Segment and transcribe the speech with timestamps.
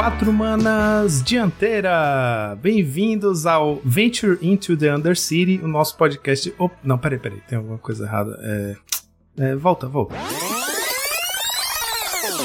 [0.00, 2.56] Quatro manas dianteira!
[2.62, 6.54] Bem-vindos ao Venture into the Undercity, o nosso podcast.
[6.58, 8.34] Oh, não, peraí, peraí, tem alguma coisa errada.
[8.42, 8.76] É...
[9.40, 10.14] é volta, volta.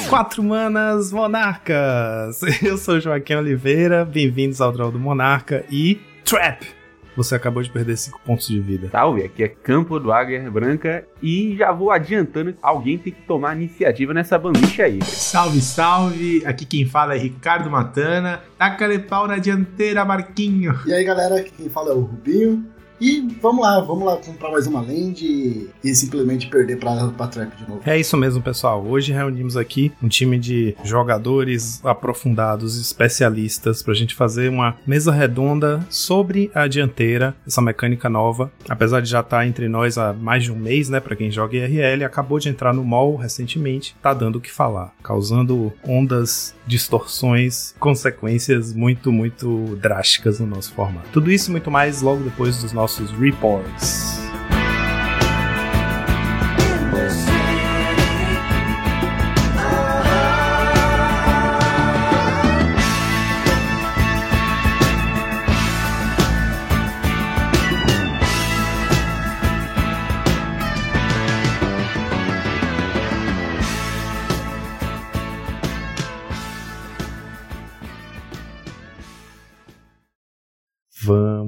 [0.09, 2.41] Quatro manas monarcas!
[2.61, 6.84] Eu sou Joaquim Oliveira, bem-vindos ao Draw do Monarca e Trap!
[7.15, 8.89] Você acabou de perder 5 pontos de vida.
[8.89, 13.21] Salve, aqui é Campo do Águia Branca e já vou adiantando que alguém tem que
[13.21, 14.99] tomar a iniciativa nessa bandicha aí.
[15.03, 16.43] Salve, salve!
[16.45, 18.41] Aqui quem fala é Ricardo Matana.
[18.57, 20.77] Taca pau na dianteira, Marquinho.
[20.85, 22.65] E aí, galera, aqui quem fala é o Rubinho.
[22.99, 27.55] E vamos lá, vamos lá comprar mais uma land e simplesmente perder pra, pra Trap
[27.55, 27.81] de novo.
[27.85, 28.85] É isso mesmo, pessoal.
[28.85, 35.85] Hoje reunimos aqui um time de jogadores aprofundados, especialistas, pra gente fazer uma mesa redonda
[35.89, 38.51] sobre a dianteira, essa mecânica nova.
[38.69, 41.29] Apesar de já estar tá entre nós há mais de um mês, né, pra quem
[41.29, 46.55] joga IRL, acabou de entrar no mall recentemente, tá dando o que falar, causando ondas,
[46.65, 51.09] distorções, consequências muito, muito drásticas no nosso formato.
[51.11, 54.24] Tudo isso e muito mais logo depois dos nossos nossos reports.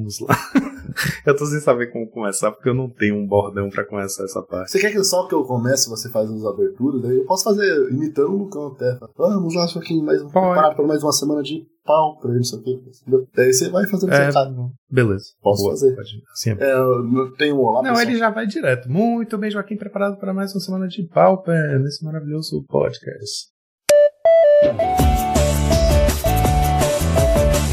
[0.07, 0.37] Vamos lá.
[1.25, 4.41] eu tô sem saber como começar, porque eu não tenho um bordão pra começar essa
[4.41, 4.71] parte.
[4.71, 7.01] Você quer que só que eu comece você faz as aberturas?
[7.01, 8.97] Daí eu posso fazer imitando o Lucão até.
[9.17, 12.55] Vamos lá, só que mais um preparado para mais uma semana de pau pra isso
[12.55, 12.81] aqui.
[13.35, 14.71] Daí você vai fazendo é, recado.
[14.89, 15.25] Beleza.
[15.41, 15.95] Posso Boa, fazer.
[15.95, 17.81] Pode, assim é, eu tenho um olá.
[17.81, 18.09] Não, pessoal.
[18.09, 18.89] ele já vai direto.
[18.89, 23.49] Muito bem, Joaquim, preparado para mais uma semana de Pauper nesse maravilhoso podcast.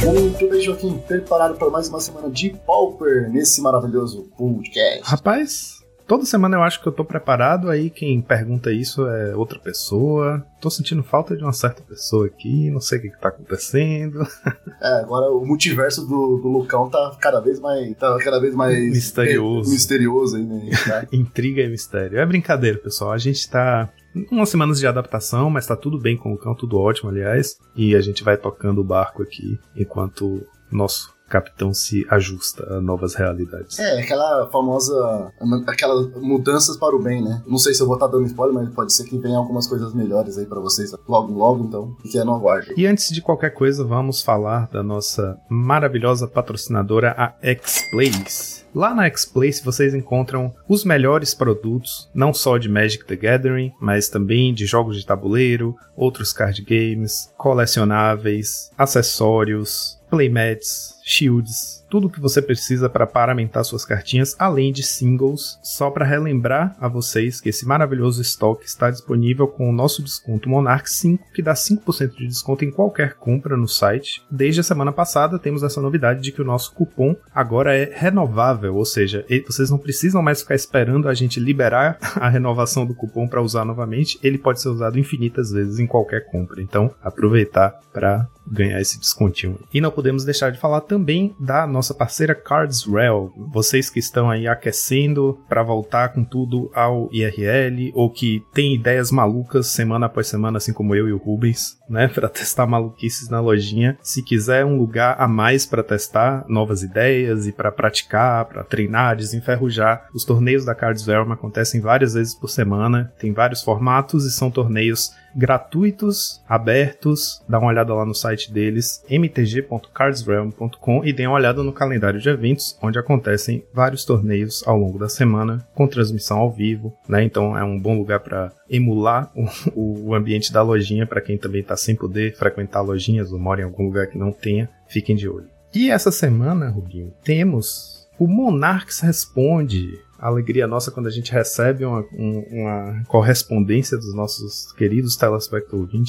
[0.04, 0.98] Muito bem, Joaquim.
[0.98, 5.00] Preparado para mais uma semana de Pauper nesse maravilhoso podcast.
[5.02, 9.58] Rapaz, toda semana eu acho que eu tô preparado, aí quem pergunta isso é outra
[9.58, 10.44] pessoa.
[10.60, 14.26] Tô sentindo falta de uma certa pessoa aqui, não sei o que, que tá acontecendo.
[14.82, 17.96] É, agora o multiverso do, do Lucão tá cada vez mais.
[17.96, 19.70] tá cada vez mais misterioso.
[19.70, 20.54] misterioso ainda.
[20.86, 21.06] Tá?
[21.10, 22.18] Intriga e mistério.
[22.18, 23.12] É brincadeira, pessoal.
[23.12, 23.88] A gente tá
[24.30, 27.56] umas semanas de adaptação, mas tá tudo bem com o cão, tudo ótimo, aliás.
[27.76, 33.14] E a gente vai tocando o barco aqui enquanto nosso capitão se ajusta a novas
[33.14, 33.78] realidades.
[33.78, 35.32] É, aquela famosa.
[35.66, 37.42] aquelas mudanças para o bem, né?
[37.46, 39.94] Não sei se eu vou estar dando spoiler, mas pode ser que venha algumas coisas
[39.94, 41.96] melhores aí para vocês logo, logo, então.
[42.02, 42.42] Que é no.
[42.76, 48.63] E antes de qualquer coisa, vamos falar da nossa maravilhosa patrocinadora, a X-Plays.
[48.74, 54.08] Lá na X-Place vocês encontram os melhores produtos, não só de Magic the Gathering, mas
[54.08, 62.20] também de jogos de tabuleiro, outros card games, colecionáveis, acessórios, playmats, shields, tudo o que
[62.20, 65.60] você precisa para paramentar suas cartinhas, além de singles.
[65.62, 70.48] Só para relembrar a vocês que esse maravilhoso estoque está disponível com o nosso desconto
[70.48, 74.24] Monarch 5, que dá 5% de desconto em qualquer compra no site.
[74.28, 78.74] Desde a semana passada temos essa novidade de que o nosso cupom agora é renovável,
[78.74, 83.28] ou seja, vocês não precisam mais ficar esperando a gente liberar a renovação do cupom
[83.28, 86.60] para usar novamente, ele pode ser usado infinitas vezes em qualquer compra.
[86.60, 89.58] Então, aproveitar para ganhar esse descontinho.
[89.72, 90.93] E não podemos deixar de falar também
[91.38, 93.32] da nossa parceira Cards Rail.
[93.52, 99.10] Vocês que estão aí aquecendo para voltar com tudo ao IRL ou que têm ideias
[99.10, 103.40] malucas semana após semana, assim como eu e o Rubens, né, para testar maluquices na
[103.40, 103.98] lojinha.
[104.02, 109.16] Se quiser um lugar a mais para testar novas ideias e para praticar, para treinar,
[109.16, 113.12] desenferrujar, os torneios da Cards Realm acontecem várias vezes por semana.
[113.18, 117.42] Tem vários formatos e são torneios gratuitos, abertos.
[117.48, 122.28] Dá uma olhada lá no site deles, mtg.cardsrealm.com e dê uma olhada no calendário de
[122.28, 127.24] eventos, onde acontecem vários torneios ao longo da semana, com transmissão ao vivo, né?
[127.24, 129.30] Então é um bom lugar para emular
[129.74, 133.60] o, o, ambiente da lojinha para quem também está sem poder frequentar lojinhas ou mora
[133.60, 135.48] em algum lugar que não tenha, fiquem de olho.
[135.74, 139.98] E essa semana, Rubinho, temos o Monarchs Responde,
[140.28, 145.64] alegria nossa quando a gente recebe uma, uma correspondência dos nossos queridos telespectadores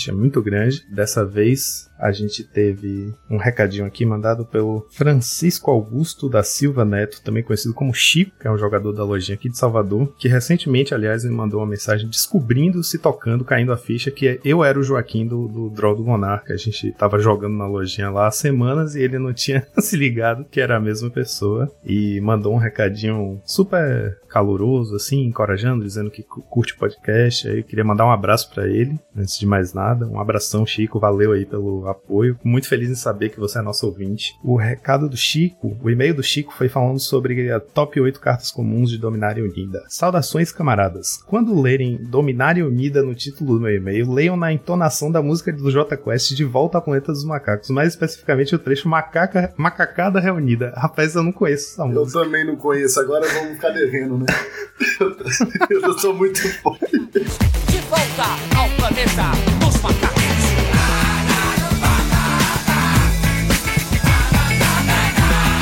[0.08, 0.86] é muito grande.
[0.90, 7.22] Dessa vez a gente teve um recadinho aqui mandado pelo Francisco Augusto da Silva Neto,
[7.24, 10.94] também conhecido como Chico, que é um jogador da lojinha aqui de Salvador, que recentemente,
[10.94, 14.84] aliás, me mandou uma mensagem descobrindo, se tocando, caindo a ficha, que eu era o
[14.84, 16.54] Joaquim do, do Draw do Monarca.
[16.54, 20.46] A gente tava jogando na lojinha lá há semanas e ele não tinha se ligado
[20.46, 26.12] que era a mesma pessoa e mandou um recadinho super äh, caloroso, assim, encorajando, dizendo
[26.12, 27.48] que curte o podcast.
[27.48, 30.06] Aí queria mandar um abraço para ele, antes de mais nada.
[30.06, 31.00] Um abração, Chico.
[31.00, 32.38] Valeu aí pelo apoio.
[32.44, 34.38] Muito feliz em saber que você é nosso ouvinte.
[34.44, 38.52] O recado do Chico, o e-mail do Chico foi falando sobre a top 8 cartas
[38.52, 39.86] comuns de Dominária Unida.
[39.88, 41.24] Saudações, camaradas.
[41.26, 45.72] Quando lerem Dominária Unida no título do meu e-mail, leiam na entonação da música do
[45.72, 50.74] J Quest de Volta ao Planeta dos Macacos, mais especificamente o trecho Macaca, Macacada Reunida.
[50.76, 52.20] Rapaz, eu não conheço essa música.
[52.20, 54.25] Eu também não conheço, agora vamos ficar devendo, né?
[55.70, 57.00] Eu sou muito forte.
[57.00, 60.26] De volta ao planeta dos macacos.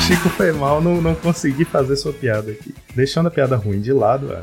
[0.06, 2.74] Chico foi mal, não, não consegui fazer sua piada aqui.
[2.94, 4.42] Deixando a piada ruim de lado, é.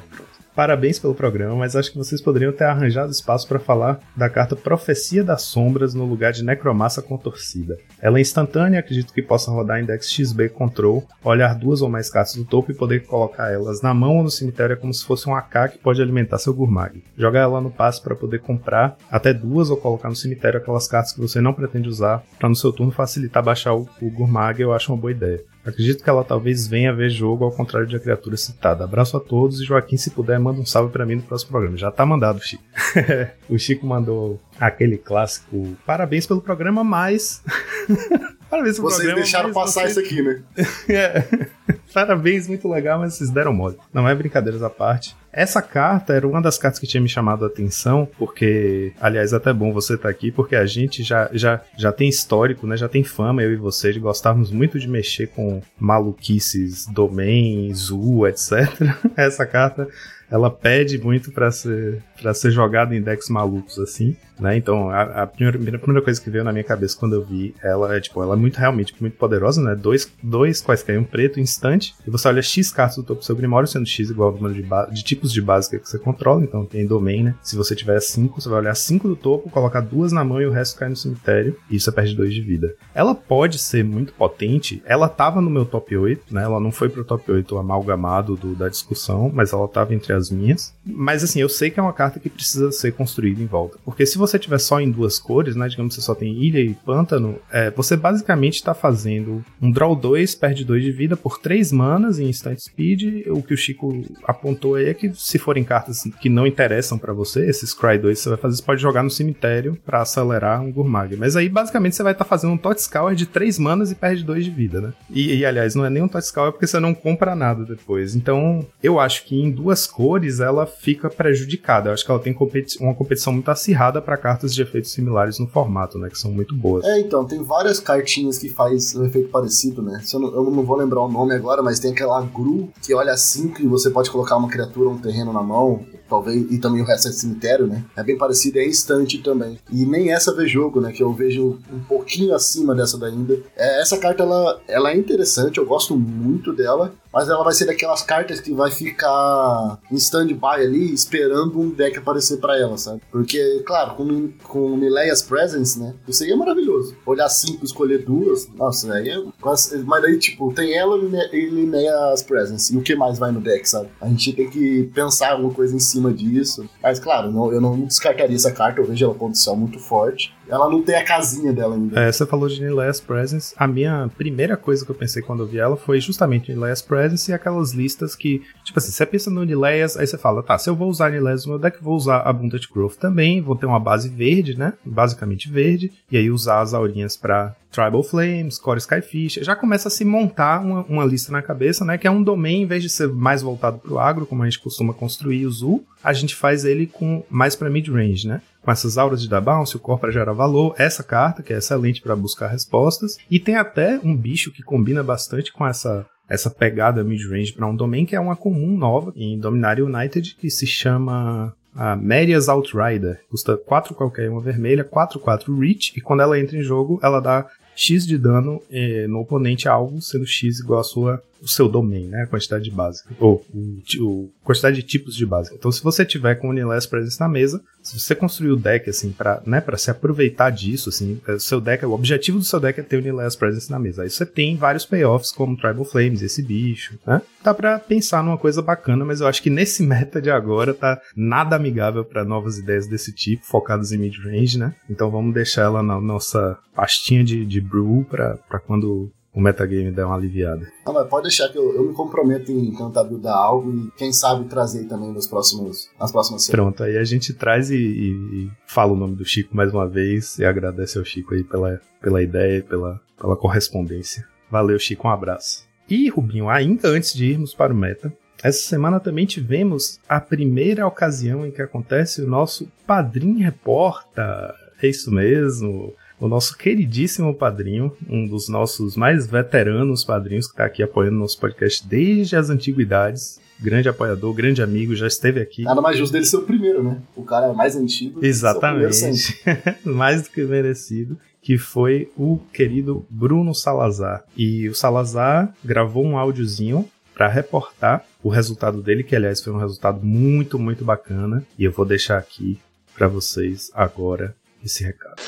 [0.53, 4.53] Parabéns pelo programa, mas acho que vocês poderiam ter arranjado espaço para falar da carta
[4.53, 7.77] Profecia das Sombras no lugar de Necromassa Contorcida.
[8.01, 12.35] Ela é instantânea, acredito que possa rodar Index XB Control, olhar duas ou mais cartas
[12.35, 15.29] do topo e poder colocar elas na mão ou no cemitério é como se fosse
[15.29, 17.01] um AK que pode alimentar seu Gurmag.
[17.17, 21.13] Jogar ela no passe para poder comprar até duas ou colocar no cemitério aquelas cartas
[21.13, 24.73] que você não pretende usar, para no seu turno facilitar baixar o, o Gurmag, eu
[24.73, 25.41] acho uma boa ideia.
[25.65, 28.83] Acredito que ela talvez venha ver jogo ao contrário de a criatura citada.
[28.83, 31.77] Abraço a todos e Joaquim, se puder, manda um salve para mim no próximo programa.
[31.77, 32.63] Já tá mandado, Chico.
[33.47, 35.77] o Chico mandou aquele clássico.
[35.85, 37.43] Parabéns pelo programa, mas.
[38.51, 39.21] Parabéns pelo Vocês programa.
[39.21, 40.41] deixaram passar vocês- isso aqui, né?
[40.89, 41.47] É.
[41.93, 43.77] Parabéns, muito legal, mas vocês deram mole.
[43.93, 45.15] Não é brincadeiras à parte.
[45.33, 49.37] Essa carta era uma das cartas que tinha me chamado a atenção, porque, aliás, é
[49.37, 52.75] até bom você estar aqui, porque a gente já, já, já tem histórico, né?
[52.77, 58.27] Já tem fama, eu e você, de gostarmos muito de mexer com maluquices, domain, zoo,
[58.27, 58.51] etc.
[59.15, 59.87] Essa carta
[60.31, 64.55] ela pede muito para ser para ser jogada em decks malucos assim, né?
[64.55, 67.53] Então a, a primeira, a primeira coisa que veio na minha cabeça quando eu vi
[67.61, 69.75] ela é tipo, ela é muito realmente muito poderosa, né?
[69.75, 73.35] Dois, dois quaisquer um preto instante e você olha X cartas do topo do seu
[73.35, 76.65] Grimório, sendo X igual ao número de, de tipos de básica que você controla, então
[76.65, 77.35] tem domain, né?
[77.41, 80.45] Se você tiver 5, você vai olhar 5 do topo, colocar duas na mão e
[80.45, 82.75] o resto cai no cemitério, e você perde 2 de vida.
[82.93, 86.43] Ela pode ser muito potente, ela tava no meu top 8, né?
[86.43, 90.20] Ela não foi pro top 8 amalgamado do, da discussão, mas ela tava entre as
[90.29, 90.73] minhas.
[90.85, 93.77] Mas assim, eu sei que é uma carta que precisa ser construída em volta.
[93.83, 95.67] Porque se você tiver só em duas cores, né?
[95.67, 99.95] Digamos que você só tem ilha e pântano, é, você basicamente está fazendo um draw
[99.95, 103.27] 2, perde 2 de vida por 3 manas em instant speed.
[103.27, 107.13] O que o Chico apontou aí é que se forem cartas que não interessam pra
[107.13, 110.71] você, esses Cry 2 você vai fazer, você pode jogar no cemitério pra acelerar um
[110.71, 111.15] Gurmag.
[111.15, 114.45] Mas aí basicamente você vai estar fazendo um Totscour de 3 manas e perde 2
[114.45, 114.93] de vida, né?
[115.09, 118.15] E, e, aliás, não é nem um Totscour porque você não compra nada depois.
[118.15, 121.89] Então eu acho que em duas cores ela fica prejudicada.
[121.89, 125.39] Eu acho que ela tem competi uma competição muito acirrada pra cartas de efeitos similares
[125.39, 126.09] no formato, né?
[126.09, 126.83] Que são muito boas.
[126.85, 130.01] É, então, tem várias cartinhas que faz um efeito parecido, né?
[130.13, 133.15] Eu, não, eu não vou lembrar o nome agora, mas tem aquela Gru que olha
[133.15, 136.85] 5 e você pode colocar uma criatura um terreno na mão, talvez, e também o
[136.85, 137.83] resto é cemitério, né?
[137.95, 139.57] É bem parecido, é instante também.
[139.71, 140.91] E nem essa vê jogo, né?
[140.91, 143.39] Que eu vejo um pouquinho acima dessa daí ainda.
[143.55, 147.65] É, essa carta, ela, ela é interessante, eu gosto muito dela, mas ela vai ser
[147.65, 153.01] daquelas cartas que vai ficar em stand-by ali, esperando um deck aparecer pra ela, sabe?
[153.11, 155.93] Porque, claro, com, com Nileia's Presence, né?
[156.07, 156.95] Isso aí é maravilhoso.
[157.05, 159.77] Olhar cinco, escolher duas, nossa, aí é quase...
[159.83, 162.73] Mas aí, tipo, tem ela e Nileia's Presence.
[162.73, 163.89] E o que mais vai no deck, sabe?
[163.99, 166.69] A gente tem que pensar alguma coisa em cima disso.
[166.81, 170.33] Mas, claro, não, eu não descartaria essa carta, eu vejo ela potencial muito forte.
[170.51, 171.97] Ela não tem a casinha dela ainda.
[171.97, 173.55] É, você falou de Nileia's Presence.
[173.57, 177.31] A minha primeira coisa que eu pensei quando eu vi ela foi justamente Nileia's Presence
[177.31, 180.69] e aquelas listas que, tipo assim, você pensa no Nileia's, aí você fala, tá, se
[180.69, 183.79] eu vou usar Nileia's no meu deck, vou usar Abundant Growth também, vou ter uma
[183.79, 184.73] base verde, né?
[184.83, 189.91] Basicamente verde, e aí usar as aurinhas pra Tribal Flames, Core Skyfish, já começa a
[189.91, 191.97] se montar uma, uma lista na cabeça, né?
[191.97, 194.59] Que é um domain, em vez de ser mais voltado pro agro, como a gente
[194.59, 198.41] costuma construir o Zul, a gente faz ele com mais pra mid-range, né?
[198.61, 201.57] Com essas auras de dar bounce, o core para gerar valor, essa carta que é
[201.57, 206.49] excelente para buscar respostas, e tem até um bicho que combina bastante com essa essa
[206.49, 210.65] pegada mid-range para um domain que é uma comum nova em Dominaria United que se
[210.65, 213.19] chama a Marias Outrider.
[213.29, 217.19] Custa 4 qualquer uma vermelha, 4 4 reach e quando ela entra em jogo, ela
[217.19, 221.67] dá X de dano eh, no oponente alvo, sendo X igual a sua o seu
[221.67, 222.23] domain, né?
[222.23, 223.09] A quantidade de básica.
[223.19, 225.55] Ou o, o, quantidade de tipos de básica.
[225.55, 229.11] Então, se você tiver com o Presence na mesa, se você construir o deck, assim,
[229.11, 232.79] pra, né, pra se aproveitar disso, assim, o seu deck, o objetivo do seu deck
[232.79, 234.03] é ter o Presence na mesa.
[234.03, 237.21] Aí você tem vários payoffs, como Tribal Flames, esse bicho, né?
[237.43, 241.01] Dá pra pensar numa coisa bacana, mas eu acho que nesse meta de agora tá
[241.15, 244.75] nada amigável para novas ideias desse tipo, focadas em mid-range, né?
[244.89, 250.05] Então vamos deixar ela na nossa pastinha de, de brew pra quando o metagame der
[250.05, 250.67] uma aliviada.
[250.85, 254.11] Não, mas pode deixar que eu, eu me comprometo em tentar buildar algo e quem
[254.11, 256.75] sabe trazer também nos próximos, nas próximas semanas.
[256.75, 259.87] Pronto, aí a gente traz e, e, e fala o nome do Chico mais uma
[259.87, 264.27] vez e agradece ao Chico aí pela, pela ideia e pela, pela correspondência.
[264.49, 265.65] Valeu, Chico, um abraço.
[265.89, 270.87] E, Rubinho, ainda antes de irmos para o meta, essa semana também tivemos a primeira
[270.87, 274.55] ocasião em que acontece o nosso Padrinho Reporta.
[274.81, 275.93] É isso mesmo.
[276.21, 281.39] O nosso queridíssimo padrinho, um dos nossos mais veteranos padrinhos, que está aqui apoiando nosso
[281.39, 283.41] podcast desde as antiguidades.
[283.59, 285.63] Grande apoiador, grande amigo, já esteve aqui.
[285.63, 287.01] Nada mais justo dele ser o primeiro, né?
[287.15, 288.23] O cara é mais antigo.
[288.23, 289.41] Exatamente.
[289.83, 291.17] Mais do que merecido.
[291.41, 294.23] Que foi o querido Bruno Salazar.
[294.37, 299.57] E o Salazar gravou um áudiozinho para reportar o resultado dele, que aliás foi um
[299.57, 301.43] resultado muito, muito bacana.
[301.57, 302.59] E eu vou deixar aqui
[302.93, 305.19] para vocês agora esse recado.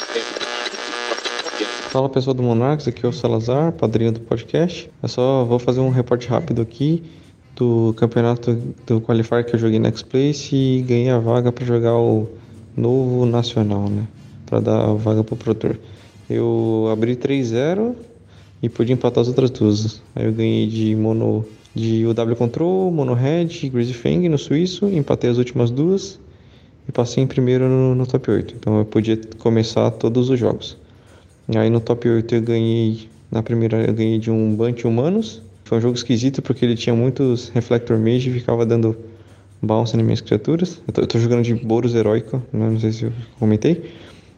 [1.94, 4.90] Fala pessoal do Monarchs, aqui é o Salazar, padrinho do podcast.
[5.04, 7.04] Eu só vou fazer um reporte rápido aqui
[7.56, 8.58] do campeonato
[8.88, 12.28] do Qualifier que eu joguei no X-Place e ganhei a vaga para jogar o
[12.76, 14.08] novo Nacional, né?
[14.44, 15.76] Para dar a vaga pro Pro Tour.
[16.28, 17.94] Eu abri 3-0
[18.64, 20.02] e pude empatar as outras duas.
[20.16, 21.46] Aí eu ganhei de mono
[21.76, 26.20] de UW Control, Mono Red Greasy Fang no suíço, empatei as últimas duas
[26.90, 28.56] e passei em primeiro no, no top 8.
[28.58, 30.82] Então eu podia começar todos os jogos.
[31.48, 33.10] Aí no top 8 eu ganhei.
[33.32, 35.42] Na primeira eu ganhei de um Bunt Humanos.
[35.66, 38.96] Foi um jogo esquisito porque ele tinha muitos Reflector Mage e ficava dando
[39.62, 40.82] bounce nas minhas criaturas.
[40.88, 42.70] Eu tô, eu tô jogando de Boros Heróico, né?
[42.70, 43.92] não sei se eu comentei.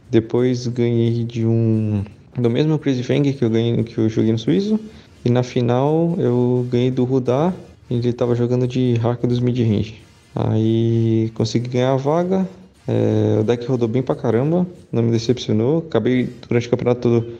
[0.09, 2.03] Depois ganhei de um.
[2.37, 4.79] Do mesmo Crazy Fang que eu, ganhei, que eu joguei no Suíço.
[5.23, 7.53] E na final eu ganhei do Rudá.
[7.89, 10.01] Ele tava jogando de hack dos mid-range.
[10.35, 12.47] Aí consegui ganhar a vaga.
[12.87, 15.79] É, o deck rodou bem pra caramba, não me decepcionou.
[15.87, 17.35] Acabei durante o campeonato todo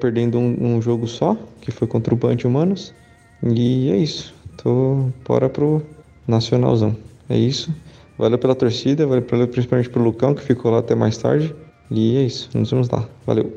[0.00, 2.94] perdendo um, um jogo só, que foi contra o Bant Humanos.
[3.42, 4.34] E é isso.
[4.56, 5.82] Tô bora pro
[6.26, 6.96] Nacionalzão.
[7.28, 7.74] É isso.
[8.18, 11.54] Valeu pela torcida, valeu principalmente pro Lucão, que ficou lá até mais tarde.
[11.90, 13.08] E é isso, nos vemos lá.
[13.26, 13.52] Valeu.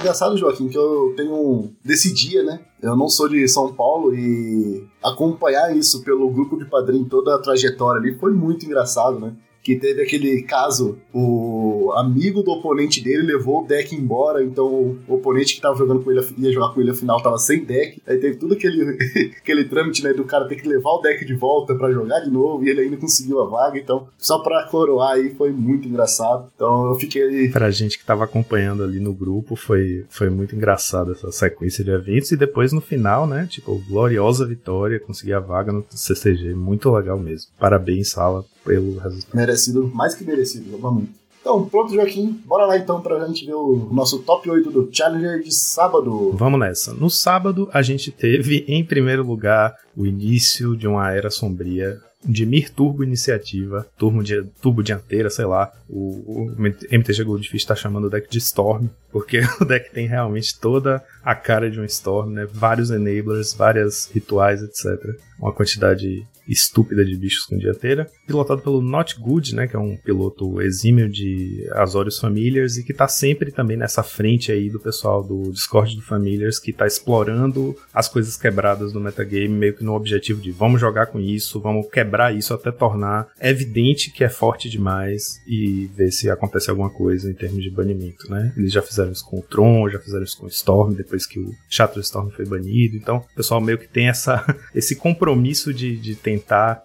[0.00, 1.70] Engraçado, Joaquim, que eu tenho.
[1.84, 2.60] Desse dia, né?
[2.80, 7.38] Eu não sou de São Paulo e acompanhar isso pelo grupo de padrinho, toda a
[7.38, 9.34] trajetória ali, foi muito engraçado, né?
[9.68, 14.66] Que teve aquele caso, o amigo do oponente dele levou o deck embora, então
[15.06, 18.00] o oponente que tava jogando com ele, ia jogar com ele afinal, tava sem deck.
[18.06, 18.96] Aí teve tudo aquele,
[19.36, 22.30] aquele trâmite, né, do cara ter que levar o deck de volta pra jogar de
[22.30, 26.50] novo, e ele ainda conseguiu a vaga, então, só pra coroar aí, foi muito engraçado.
[26.54, 31.12] Então eu fiquei Pra gente que tava acompanhando ali no grupo, foi, foi muito engraçado
[31.12, 32.32] essa sequência de eventos.
[32.32, 33.46] E depois no final, né?
[33.50, 36.54] Tipo, gloriosa vitória, conseguir a vaga no CCG.
[36.54, 37.50] Muito legal mesmo.
[37.58, 39.34] Parabéns, Sala, pelo resultado.
[39.34, 41.18] Merecido, mais que merecido, jogou muito.
[41.40, 42.40] Então, pronto, Joaquim.
[42.44, 46.32] Bora lá então pra gente ver o nosso top 8 do Challenger de sábado.
[46.32, 46.92] Vamos nessa.
[46.92, 52.44] No sábado, a gente teve, em primeiro lugar, o início de uma era sombria de
[52.44, 55.72] Mir Turbo Iniciativa, turbo, di turbo dianteira, sei lá.
[55.88, 56.56] O, o
[56.90, 61.34] MTG Goldfish tá chamando o deck de Storm, porque o deck tem realmente toda a
[61.34, 62.46] cara de um Storm, né?
[62.50, 65.16] Vários enablers, várias rituais, etc.
[65.38, 68.10] Uma quantidade estúpida de bichos com dianteira.
[68.26, 69.66] Pilotado pelo Not Good, né?
[69.66, 74.50] Que é um piloto exímio de Azorius Familiars e que tá sempre também nessa frente
[74.50, 79.48] aí do pessoal do Discord do Familiars, que tá explorando as coisas quebradas do metagame,
[79.48, 84.10] meio que no objetivo de vamos jogar com isso, vamos quebrar isso até tornar evidente
[84.10, 88.52] que é forte demais e ver se acontece alguma coisa em termos de banimento, né?
[88.56, 91.38] Eles já fizeram isso com o Tron, já fizeram isso com o Storm, depois que
[91.38, 95.96] o Shadow Storm foi banido, então o pessoal meio que tem essa, esse compromisso de,
[95.96, 96.37] de tentar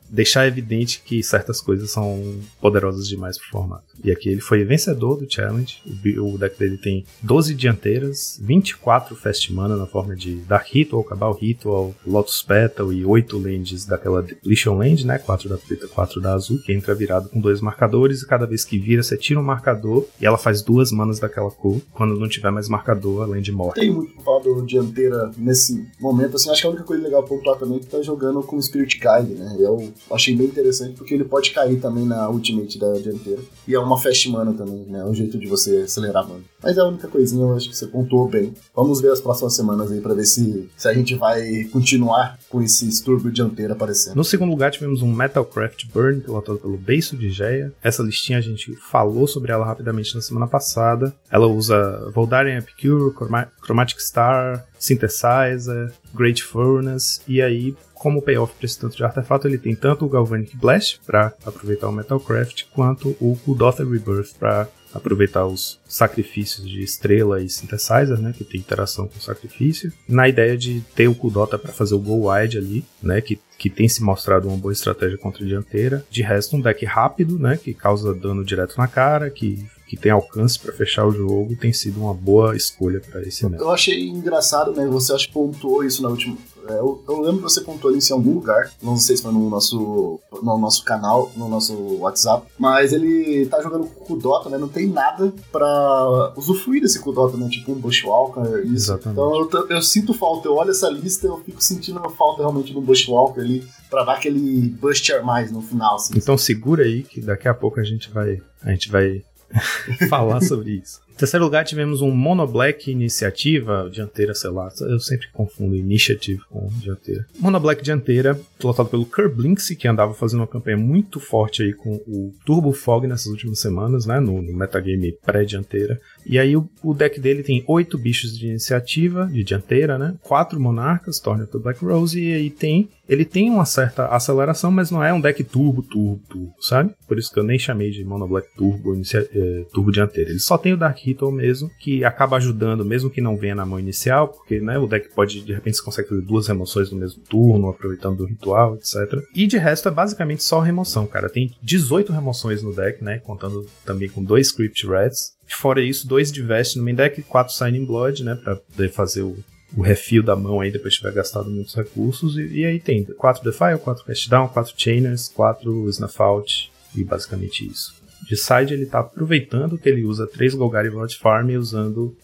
[0.09, 3.83] deixar evidente que certas coisas são poderosas demais pro formato.
[4.03, 5.81] E aqui ele foi vencedor do challenge.
[6.19, 11.33] O deck dele tem 12 dianteiras, 24 fast mana na forma de Dark Ritual, Cabal
[11.33, 15.17] Ritual, Lotus Petal e 8 lands daquela Depletion Land, né?
[15.17, 18.65] 4 da preta, 4 da azul, que entra virado com dois marcadores e cada vez
[18.65, 21.81] que vira você tira um marcador e ela faz duas manas daquela cor.
[21.91, 23.73] Quando não tiver mais marcador, a land morre.
[23.75, 27.23] Tem muito pra falar do dianteira nesse momento, assim, acho que a única coisa legal
[27.23, 29.42] pra pontuar também é que tá jogando com Spirit Guide, né?
[29.59, 33.41] Eu achei bem interessante porque ele pode cair também na ultimate da dianteira.
[33.67, 34.99] E é uma fast mana também, né?
[34.99, 36.41] É um jeito de você acelerar a mana.
[36.61, 38.53] Mas é a única coisinha, eu acho que você pontuou bem.
[38.75, 42.61] Vamos ver as próximas semanas aí pra ver se, se a gente vai continuar com
[42.61, 44.15] esse Turbo dianteira aparecendo.
[44.15, 47.73] No segundo lugar, tivemos um Metalcraft Burn, pilotado pelo Beiço de Geia.
[47.83, 51.13] Essa listinha a gente falou sobre ela rapidamente na semana passada.
[51.29, 58.65] Ela usa Voldaren Epicure, Chroma- Chromatic Star, Synthesizer, Great Furnace, e aí, como payoff para
[58.65, 63.15] esse tanto de artefato, ele tem tanto o Galvanic Blast para aproveitar o Metalcraft, quanto
[63.17, 69.07] o Kuldotha Rebirth para aproveitar os sacrifícios de estrela e synthesizer, né, que tem interação
[69.07, 73.21] com sacrifício, na ideia de ter o Kudota para fazer o go wide ali, né,
[73.21, 76.03] que que tem se mostrado uma boa estratégia contra a dianteira.
[76.09, 80.11] De resto, um deck rápido, né, que causa dano direto na cara, que que tem
[80.11, 83.61] alcance para fechar o jogo, tem sido uma boa escolha para esse meta.
[83.61, 84.87] Eu achei engraçado, né?
[84.87, 86.35] Você acho que pontuou isso na última.
[86.69, 88.71] É, Eu, eu lembro que você pontuou isso em algum lugar.
[88.81, 92.47] Não sei se foi no nosso, no nosso canal, no nosso WhatsApp.
[92.57, 94.57] Mas ele tá jogando com o Dota, né?
[94.57, 97.47] Não tem nada pra usufruir desse Kudota, né?
[97.49, 98.65] Tipo um Bushwalker.
[98.65, 98.93] Isso.
[98.93, 99.19] Exatamente.
[99.19, 100.47] Então eu, eu sinto falta.
[100.47, 103.63] Eu olho essa lista e eu fico sentindo falta realmente do Bushwalker ali.
[103.89, 106.13] Pra dar aquele buster mais no final, assim.
[106.17, 109.23] Então segura aí que daqui a pouco a gente vai a gente vai
[110.09, 111.01] falar sobre isso.
[111.13, 116.41] Em terceiro lugar, tivemos um Mono Black Iniciativa, dianteira, sei lá, eu sempre confundo Initiative
[116.49, 117.25] com dianteira.
[117.39, 121.95] Mono Black dianteira, pilotado pelo Kerblinksy, que andava fazendo uma campanha muito forte aí com
[122.07, 126.01] o Turbo Fog nessas últimas semanas, né, no, no metagame pré-dianteira.
[126.25, 130.59] E aí o, o deck dele tem oito bichos de iniciativa, de dianteira, né, quatro
[130.59, 135.03] monarcas, Torna to Black Rose, e aí tem ele tem uma certa aceleração, mas não
[135.03, 136.91] é um deck turbo, turbo, turbo, sabe?
[137.05, 140.29] Por isso que eu nem chamei de Mono Black Turbo, inicia- eh, turbo dianteiro.
[140.29, 143.65] Ele só tem o Dark Ritual mesmo, que acaba ajudando, mesmo que não venha na
[143.65, 146.97] mão inicial, porque né, o deck pode, de repente, você consegue fazer duas remoções no
[146.97, 149.21] mesmo turno, aproveitando do ritual, etc.
[149.35, 151.29] E de resto é basicamente só remoção, cara.
[151.29, 153.19] Tem 18 remoções no deck, né?
[153.19, 155.33] Contando também com dois Script Rats.
[155.47, 158.35] Fora isso, dois Divest no main deck, quatro Signing Blood, né?
[158.35, 159.37] Pra poder fazer o,
[159.75, 162.37] o refil da mão aí depois de tiver gastado muitos recursos.
[162.37, 167.03] E, e aí tem 4 Defile, 4 Cast Down, 4 Chainers, 4 Snuff Out e
[167.03, 168.02] basicamente isso.
[168.27, 172.15] De side ele tá aproveitando que ele usa 3 Golgari Blood Farm usando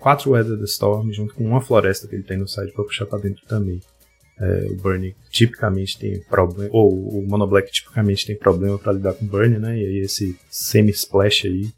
[0.00, 3.06] 4 Weather the Storm junto com uma floresta que ele tem no side para puxar
[3.06, 3.80] pra dentro também.
[4.38, 9.14] É, o Burn tipicamente tem problema, ou o Mono Black tipicamente tem problema para lidar
[9.14, 9.78] com Burn, né?
[9.78, 11.70] E aí esse semi-splash aí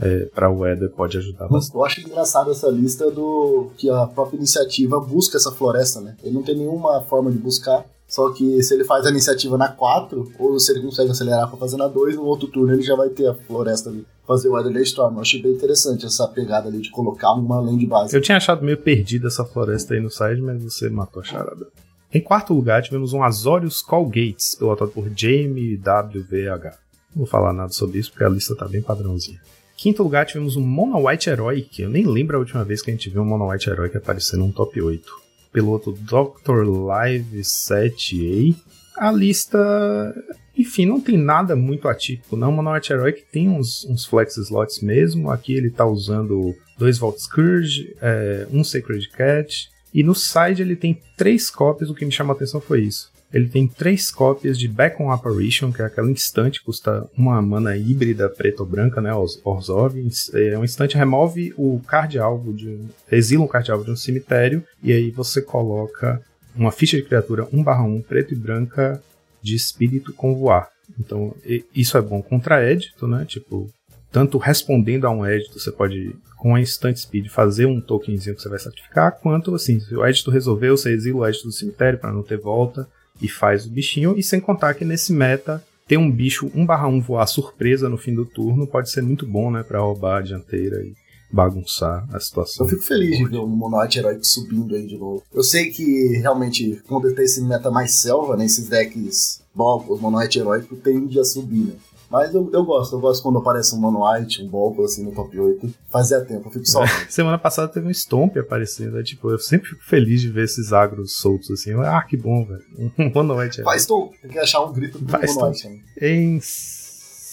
[0.00, 1.74] é, para o Weather pode ajudar bastante.
[1.74, 6.16] Eu acho engraçado essa lista do que a própria iniciativa busca essa floresta, né?
[6.22, 7.84] Ele não tem nenhuma forma de buscar.
[8.06, 11.56] Só que se ele faz a iniciativa na 4, ou se ele consegue acelerar pra
[11.56, 14.06] fazer na 2, no outro turno ele já vai ter a floresta ali.
[14.26, 15.16] Fazer o Weatherly Storm.
[15.16, 18.14] Eu achei bem interessante essa pegada ali de colocar uma land base.
[18.14, 21.66] Eu tinha achado meio perdida essa floresta aí no side, mas você matou a charada.
[22.12, 26.78] Em quarto lugar, tivemos um Azorius Call Gates, pilotado por Jamie WVH.
[27.14, 29.40] Não vou falar nada sobre isso porque a lista tá bem padrãozinha.
[29.84, 32.90] Quinto lugar, tivemos um Mono White Herói, que eu nem lembro a última vez que
[32.90, 35.12] a gente viu um Mono White Herói que apareceu num top 8.
[35.52, 36.66] Piloto Dr.
[36.86, 38.56] Live 7A.
[38.96, 40.14] A lista,
[40.56, 42.50] enfim, não tem nada muito atípico, não.
[42.50, 45.30] Mono White Herói que tem uns, uns flex slots mesmo.
[45.30, 49.68] Aqui ele tá usando dois Vault Scourge, é, um Sacred Cat.
[49.92, 53.12] E no side ele tem três cópias, o que me chamou a atenção foi isso.
[53.34, 58.28] Ele tem três cópias de Beacon Apparition, que é aquela instante, custa uma mana híbrida
[58.28, 59.10] preta ou branca, né?
[59.12, 59.96] Orzhov.
[60.34, 62.78] É um instante, remove o card alvo de.
[63.10, 64.62] Exila um card alvo de um cemitério.
[64.80, 66.22] E aí você coloca
[66.54, 69.02] uma ficha de criatura 1/1 preto e branca
[69.42, 70.68] de espírito com voar.
[71.00, 71.34] Então,
[71.74, 73.24] isso é bom contra édito, né?
[73.24, 73.68] Tipo,
[74.12, 78.42] tanto respondendo a um édito, você pode, com a Instant Speed, fazer um tokenzinho que
[78.42, 81.98] você vai sacrificar, quanto assim, se o édito resolveu, você exila o édito do cemitério
[81.98, 82.88] para não ter volta
[83.20, 84.18] e faz o bichinho.
[84.18, 88.24] E sem contar que nesse meta, ter um bicho 1/1 voar surpresa no fim do
[88.24, 89.62] turno pode ser muito bom, né?
[89.62, 90.94] Pra roubar a dianteira e
[91.30, 92.64] bagunçar a situação.
[92.64, 95.22] Eu fico feliz de ver o Monoite Heróico subindo aí de novo.
[95.32, 100.38] Eu sei que realmente, quando tem esse meta mais selva, né, esses decks Balcos, Monoite
[100.38, 101.74] Heróico, tende a subir, né?
[102.10, 105.38] Mas eu, eu gosto, eu gosto quando aparece um Monoite, um Balco assim no top
[105.38, 105.74] 8.
[105.88, 106.84] Fazia tempo, eu fico só.
[107.08, 110.72] Semana passada teve um Stomp aparecendo, é tipo, eu sempre fico feliz de ver esses
[110.72, 111.72] agros soltos assim.
[111.74, 112.64] Ah, que bom, velho.
[112.98, 113.72] Um Mono White Herói.
[113.72, 115.68] Faz tom, tem que achar um grito do Faz Monoite.
[115.68, 115.80] Né?
[116.00, 116.40] Em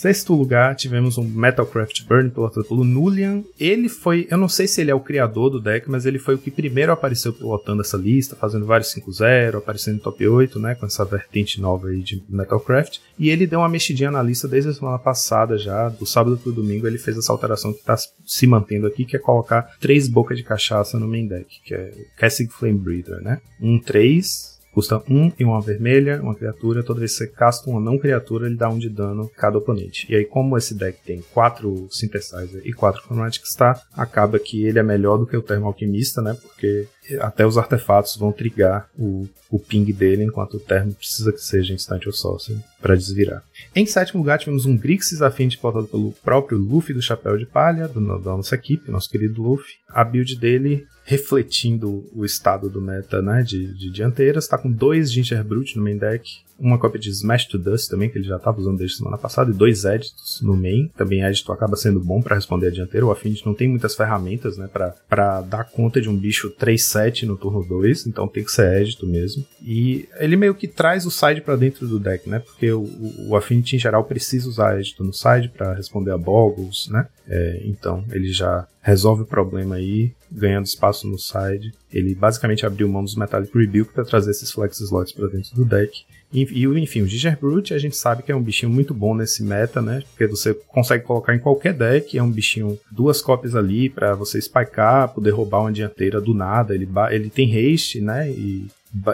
[0.01, 3.43] sexto lugar, tivemos um Metalcraft Burn pilotado pelo Nulian.
[3.59, 6.33] Ele foi, eu não sei se ele é o criador do deck, mas ele foi
[6.33, 10.73] o que primeiro apareceu pilotando essa lista, fazendo vários 5-0, aparecendo em top 8, né,
[10.73, 12.97] com essa vertente nova aí de Metalcraft.
[13.19, 16.51] E ele deu uma mexidinha na lista desde a semana passada já, do sábado pro
[16.51, 20.35] domingo, ele fez essa alteração que tá se mantendo aqui, que é colocar três bocas
[20.35, 23.39] de cachaça no main deck, que é o Cassig Flame Breather, né?
[23.61, 26.83] Um 3, Custa um e uma vermelha, uma criatura.
[26.83, 29.57] Toda vez que você casta uma não criatura, ele dá um de dano a cada
[29.57, 30.05] oponente.
[30.09, 34.79] E aí, como esse deck tem quatro Synthesizer e quatro Chromatic Star, acaba que ele
[34.79, 36.37] é melhor do que o Termo Alquimista, né?
[36.41, 36.87] Porque
[37.19, 41.73] até os artefatos vão trigar o, o ping dele, enquanto o Termo precisa que seja
[41.73, 43.43] Instant ou Sorcery para desvirar.
[43.75, 47.87] Em sétimo lugar, tivemos um Grixis Affinity pilotado pelo próprio Luffy do Chapéu de Palha,
[47.87, 49.75] do, da nossa equipe, nosso querido Luffy.
[49.89, 54.45] A build dele refletindo o estado do meta né, de, de dianteiras.
[54.45, 56.23] Está com dois Ginger Brute no main deck,
[56.59, 59.51] uma cópia de Smash to Dust também, que ele já estava usando desde semana passada,
[59.51, 60.89] e dois Editos no main.
[60.95, 63.05] Também Edito acaba sendo bom para responder a dianteira.
[63.05, 66.49] O Affinity não tem muitas ferramentas né, para dar conta de um bicho
[66.91, 69.45] 3-7 no turno 2, então tem que ser Edito mesmo.
[69.61, 72.39] E ele meio que traz o side para dentro do deck, né?
[72.39, 72.87] Porque o,
[73.27, 77.07] o Affinity em geral precisa usar Edito no side para responder a Boggles, né?
[77.27, 81.73] É, então ele já resolve o problema aí, ganhando espaço no side.
[81.91, 85.65] Ele basicamente abriu mão dos Metallic Rebuke para trazer esses flex slots para dentro do
[85.65, 86.05] deck.
[86.33, 89.43] E, enfim, o Ginger Brute a gente sabe que é um bichinho muito bom nesse
[89.43, 90.03] meta, né?
[90.11, 94.41] Porque você consegue colocar em qualquer deck, é um bichinho duas cópias ali para você
[94.41, 96.73] spikear, poder roubar uma dianteira do nada.
[96.73, 98.29] Ele, ele tem haste, né?
[98.29, 98.67] E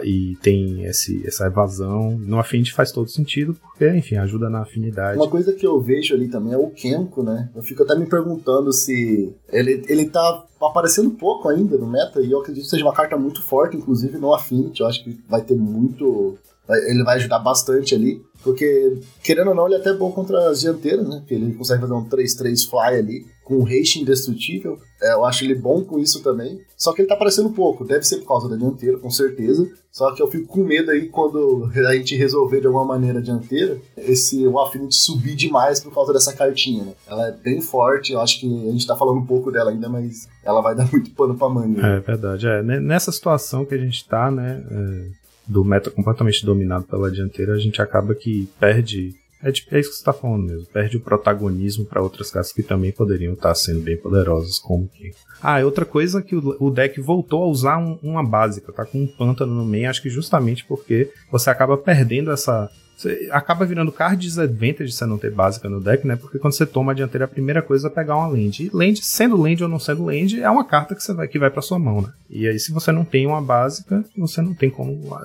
[0.03, 2.17] e tem esse, essa evasão.
[2.17, 5.17] No Affinity faz todo sentido, porque, enfim, ajuda na afinidade.
[5.17, 7.49] Uma coisa que eu vejo ali também é o Kenko, né?
[7.55, 12.31] Eu fico até me perguntando se ele, ele tá aparecendo pouco ainda no meta, e
[12.31, 14.81] eu acredito que seja uma carta muito forte, inclusive no Affinity.
[14.81, 16.37] Eu acho que vai ter muito.
[16.69, 18.21] Ele vai ajudar bastante ali.
[18.43, 21.17] Porque, querendo ou não, ele é até bom contra as dianteiras, né?
[21.17, 24.79] Porque ele consegue fazer um 3-3 fly ali, com um haste indestrutível.
[25.01, 26.61] É, eu acho ele bom com isso também.
[26.77, 27.83] Só que ele tá aparecendo pouco.
[27.83, 29.67] Deve ser por causa da dianteira, com certeza.
[29.91, 33.21] Só que eu fico com medo aí quando a gente resolver de alguma maneira a
[33.21, 36.93] dianteira, esse o Affinity subir demais por causa dessa cartinha, né?
[37.07, 39.89] Ela é bem forte, eu acho que a gente tá falando um pouco dela ainda,
[39.89, 41.81] mas ela vai dar muito pano pra manga.
[41.85, 42.47] É verdade.
[42.47, 44.63] É, nessa situação que a gente tá, né?
[44.69, 49.15] É do meta completamente dominado pela dianteira, a gente acaba que perde.
[49.41, 50.65] É, tipo, é isso que você está falando mesmo.
[50.67, 54.87] Perde o protagonismo para outras cartas que também poderiam estar tá sendo bem poderosas, como
[54.87, 55.11] que.
[55.41, 58.83] Ah, é outra coisa que o, o deck voltou a usar um, uma básica, tá
[58.83, 63.63] com um pântano no meio, acho que justamente porque você acaba perdendo essa você acaba
[63.63, 66.15] virando card disadvantage você não ter básica no deck, né?
[66.15, 68.63] Porque quando você toma a dianteira, a primeira coisa é pegar uma land.
[68.63, 71.37] E land, sendo land ou não sendo land, é uma carta que você vai que
[71.37, 72.09] vai para sua mão, né?
[72.27, 75.19] E aí, se você não tem uma básica, você não tem como uh,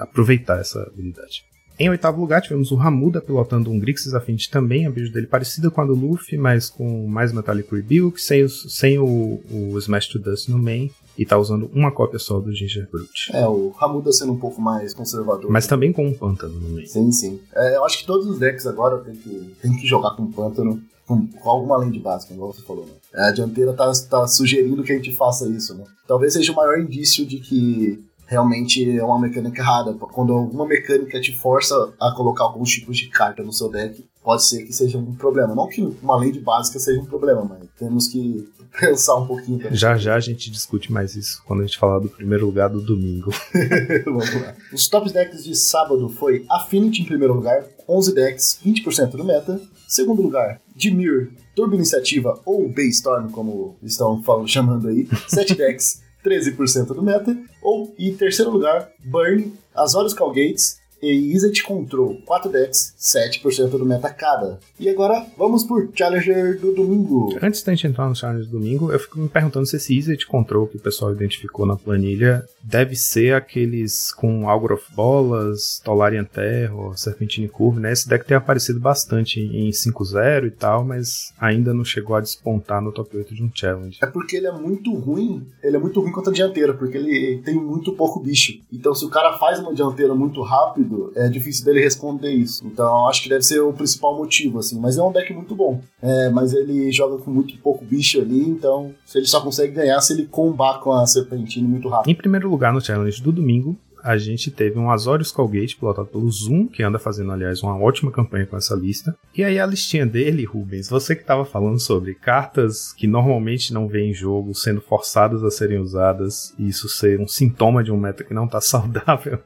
[0.00, 1.42] aproveitar essa habilidade.
[1.78, 5.70] Em oitavo lugar, tivemos o Ramuda pilotando um Grixis Affinity também, a build dele parecida
[5.70, 10.08] com a do Luffy, mas com mais Metallic Rebuke, sem, os, sem o, o Smash
[10.08, 13.30] to Dust no main e tá usando uma cópia só do Ginger Brute.
[13.32, 15.50] É, o Ramuda sendo um pouco mais conservador.
[15.50, 16.86] Mas também com um pântano no meio.
[16.86, 17.40] Sim, sim.
[17.54, 20.82] É, eu acho que todos os decks agora tem que, tem que jogar com pântano,
[21.06, 22.92] com, com alguma lente básica, igual você falou, né?
[23.14, 25.84] A dianteira tá, tá sugerindo que a gente faça isso, né?
[26.06, 29.94] Talvez seja o maior indício de que realmente é uma mecânica errada.
[29.94, 34.44] Quando alguma mecânica te força a colocar alguns tipos de carta no seu deck, pode
[34.44, 35.54] ser que seja um problema.
[35.54, 38.48] Não que uma lei de básica seja um problema, mas temos que
[38.78, 39.76] pensar um pouquinho também.
[39.76, 42.80] Já já a gente discute mais isso quando a gente falar do primeiro lugar do
[42.80, 43.32] domingo.
[44.04, 44.54] Vamos lá.
[44.72, 49.60] Os top decks de sábado foi Affinity em primeiro lugar, 11 decks, 20% do meta.
[49.88, 56.86] Segundo lugar, Dimir, Turbo Iniciativa ou Baystorm, como estão falando, chamando aí, 7 decks, 13%
[56.88, 57.36] do meta.
[57.62, 60.78] Ou, em terceiro lugar, Burn, Azorius Calgates,
[61.12, 64.58] e Izzet Control, 4 decks, 7% do meta cada.
[64.78, 67.36] E agora, vamos por Challenger do domingo.
[67.42, 70.26] Antes da gente entrar no Challenger do domingo, eu fico me perguntando se esse Izzet
[70.26, 76.24] Control que o pessoal identificou na planilha deve ser aqueles com Algor of Bolas, Tolarian
[76.24, 77.92] Terror, Serpentine Curve, né?
[77.92, 82.82] Esse deck tem aparecido bastante em 5-0 e tal, mas ainda não chegou a despontar
[82.82, 83.98] no top 8 de um Challenge.
[84.02, 87.40] É porque ele é muito ruim, ele é muito ruim contra a dianteira, porque ele
[87.44, 88.58] tem muito pouco bicho.
[88.72, 92.66] Então se o cara faz uma dianteira muito rápido, é difícil dele responder isso.
[92.66, 94.78] Então acho que deve ser o principal motivo, assim.
[94.78, 95.80] Mas é um deck muito bom.
[96.02, 100.00] É, mas ele joga com muito pouco bicho ali, então se ele só consegue ganhar
[100.00, 102.10] se ele combar com a Serpentine muito rápido.
[102.10, 106.30] Em primeiro lugar no challenge do domingo, a gente teve um Azorius Colgate pilotado pelo
[106.30, 109.16] Zoom, que anda fazendo, aliás, uma ótima campanha com essa lista.
[109.36, 113.88] E aí a listinha dele, Rubens, você que estava falando sobre cartas que normalmente não
[113.88, 117.98] vêm em jogo sendo forçadas a serem usadas, e isso ser um sintoma de um
[117.98, 119.40] meta que não está saudável.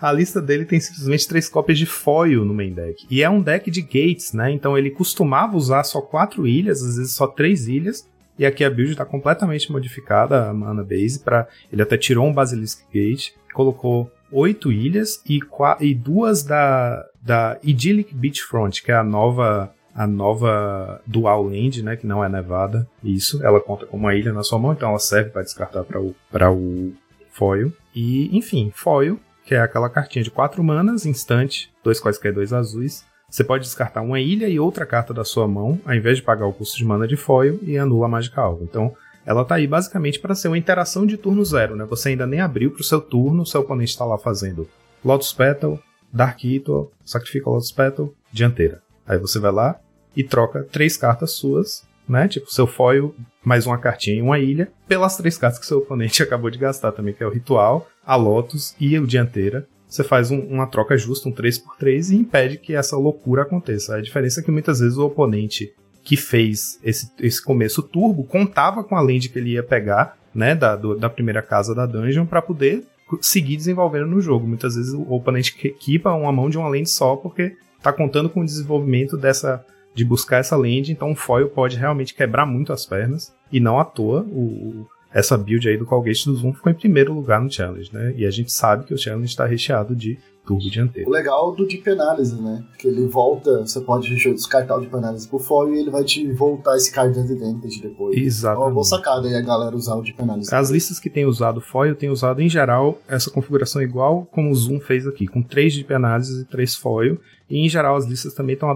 [0.00, 3.06] A lista dele tem simplesmente três cópias de foil no main deck.
[3.10, 4.50] E é um deck de gates, né?
[4.50, 8.70] Então ele costumava usar só quatro ilhas, às vezes só três ilhas, e aqui a
[8.70, 14.10] build está completamente modificada, a mana base, para ele até tirou um Basilisk Gate, colocou
[14.30, 15.40] oito ilhas e,
[15.80, 21.96] e duas da, da Idyllic Beachfront, que é a nova a nova Dual Land, né,
[21.96, 22.86] que não é nevada.
[23.02, 25.98] Isso, ela conta como uma ilha na sua mão, então ela serve para descartar para
[25.98, 26.92] o para o
[27.30, 27.72] foil.
[27.94, 33.06] E, enfim, foil, que é aquela cartinha de quatro manas, instante, dois quaisquer dois azuis.
[33.28, 36.46] Você pode descartar uma ilha e outra carta da sua mão, ao invés de pagar
[36.46, 38.64] o custo de mana de foil e anula a mágica alvo.
[38.64, 41.84] Então, ela tá aí basicamente para ser uma interação de turno zero, né?
[41.86, 44.68] Você ainda nem abriu pro seu turno, seu oponente está lá fazendo
[45.04, 45.78] Lotus Petal,
[46.12, 48.80] Dark Ritual, sacrifica Lotus Petal, dianteira.
[49.06, 49.80] Aí você vai lá
[50.16, 52.28] e troca três cartas suas né?
[52.28, 56.22] Tipo, seu foil mais uma cartinha e uma ilha, pelas três cartas que seu oponente
[56.22, 59.66] acabou de gastar também, que é o Ritual, a Lotus e o Dianteira.
[59.88, 63.96] Você faz um, uma troca justa, um 3x3, e impede que essa loucura aconteça.
[63.96, 65.72] A diferença é que muitas vezes o oponente
[66.02, 70.54] que fez esse, esse começo turbo contava com a land que ele ia pegar, né,
[70.54, 72.84] da, do, da primeira casa da dungeon, para poder
[73.20, 74.46] seguir desenvolvendo no jogo.
[74.46, 78.40] Muitas vezes o oponente equipa uma mão de uma land só porque tá contando com
[78.40, 82.84] o desenvolvimento dessa de buscar essa land, então o foil pode realmente quebrar muito as
[82.84, 86.74] pernas e não à toa o, essa build aí do Colgate do Zoom ficou em
[86.74, 88.12] primeiro lugar no challenge, né?
[88.18, 91.08] E a gente sabe que o challenge está recheado de turbo dianteiro.
[91.08, 92.62] O legal do Deep Analysis, né?
[92.78, 96.30] Que ele volta, você pode descartar o Deep Analysis pro foil e ele vai te
[96.32, 98.14] voltar esse card advantage depois.
[98.14, 98.38] Exatamente.
[98.38, 100.52] Então, é uma boa sacada aí a galera usar o Deep Analysis.
[100.52, 104.54] As listas que têm usado foil têm usado em geral essa configuração igual como o
[104.54, 107.18] Zoom fez aqui, com 3 Deep Analysis e 3 foil.
[107.48, 108.68] E em geral as listas também estão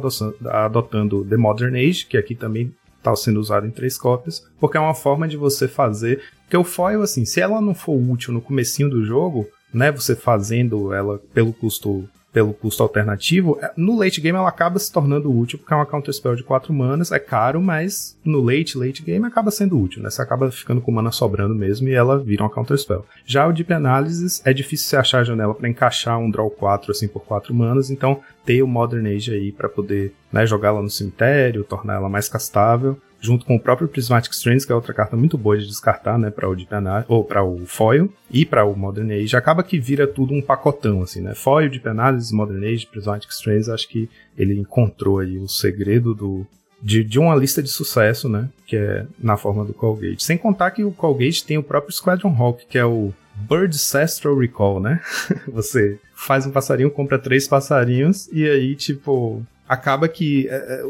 [0.44, 4.80] adotando The Modern Age, que aqui também está sendo usado em três cópias, porque é
[4.80, 6.22] uma forma de você fazer.
[6.42, 10.14] Porque o foil, assim, se ela não for útil no comecinho do jogo, né, você
[10.14, 15.37] fazendo ela pelo custo pelo custo alternativo, é, no late game ela acaba se tornando
[15.37, 19.03] útil, porque é uma counter spell de 4 manas, é caro, mas no late, late
[19.03, 20.11] game acaba sendo útil, né?
[20.11, 23.05] Você acaba ficando com mana sobrando mesmo e ela vira uma counter spell.
[23.25, 26.93] Já o Deep Analysis é difícil você achar a janela para encaixar um draw 4
[26.93, 30.83] assim por 4 manas, então ter o Modern Age aí para poder né, jogar ela
[30.83, 34.94] no cemitério, tornar ela mais castável junto com o próprio Prismatic Strands, que é outra
[34.94, 36.70] carta muito boa de descartar, né, para o Deep
[37.06, 41.02] ou para o Foil e para o Modern Age, acaba que vira tudo um pacotão
[41.02, 41.35] assim, né?
[41.35, 46.46] Foil, Deep Analysis, Modern Age, Prismatic Strands, acho que ele encontrou aí o segredo do
[46.83, 50.22] de, de uma lista de sucesso, né, que é na forma do Colgate.
[50.22, 54.38] Sem contar que o Colgate tem o próprio Squadron Hawk, que é o Bird Ancestral
[54.38, 55.00] Recall, né?
[55.48, 60.85] Você faz um passarinho, compra três passarinhos e aí, tipo, acaba que é, é,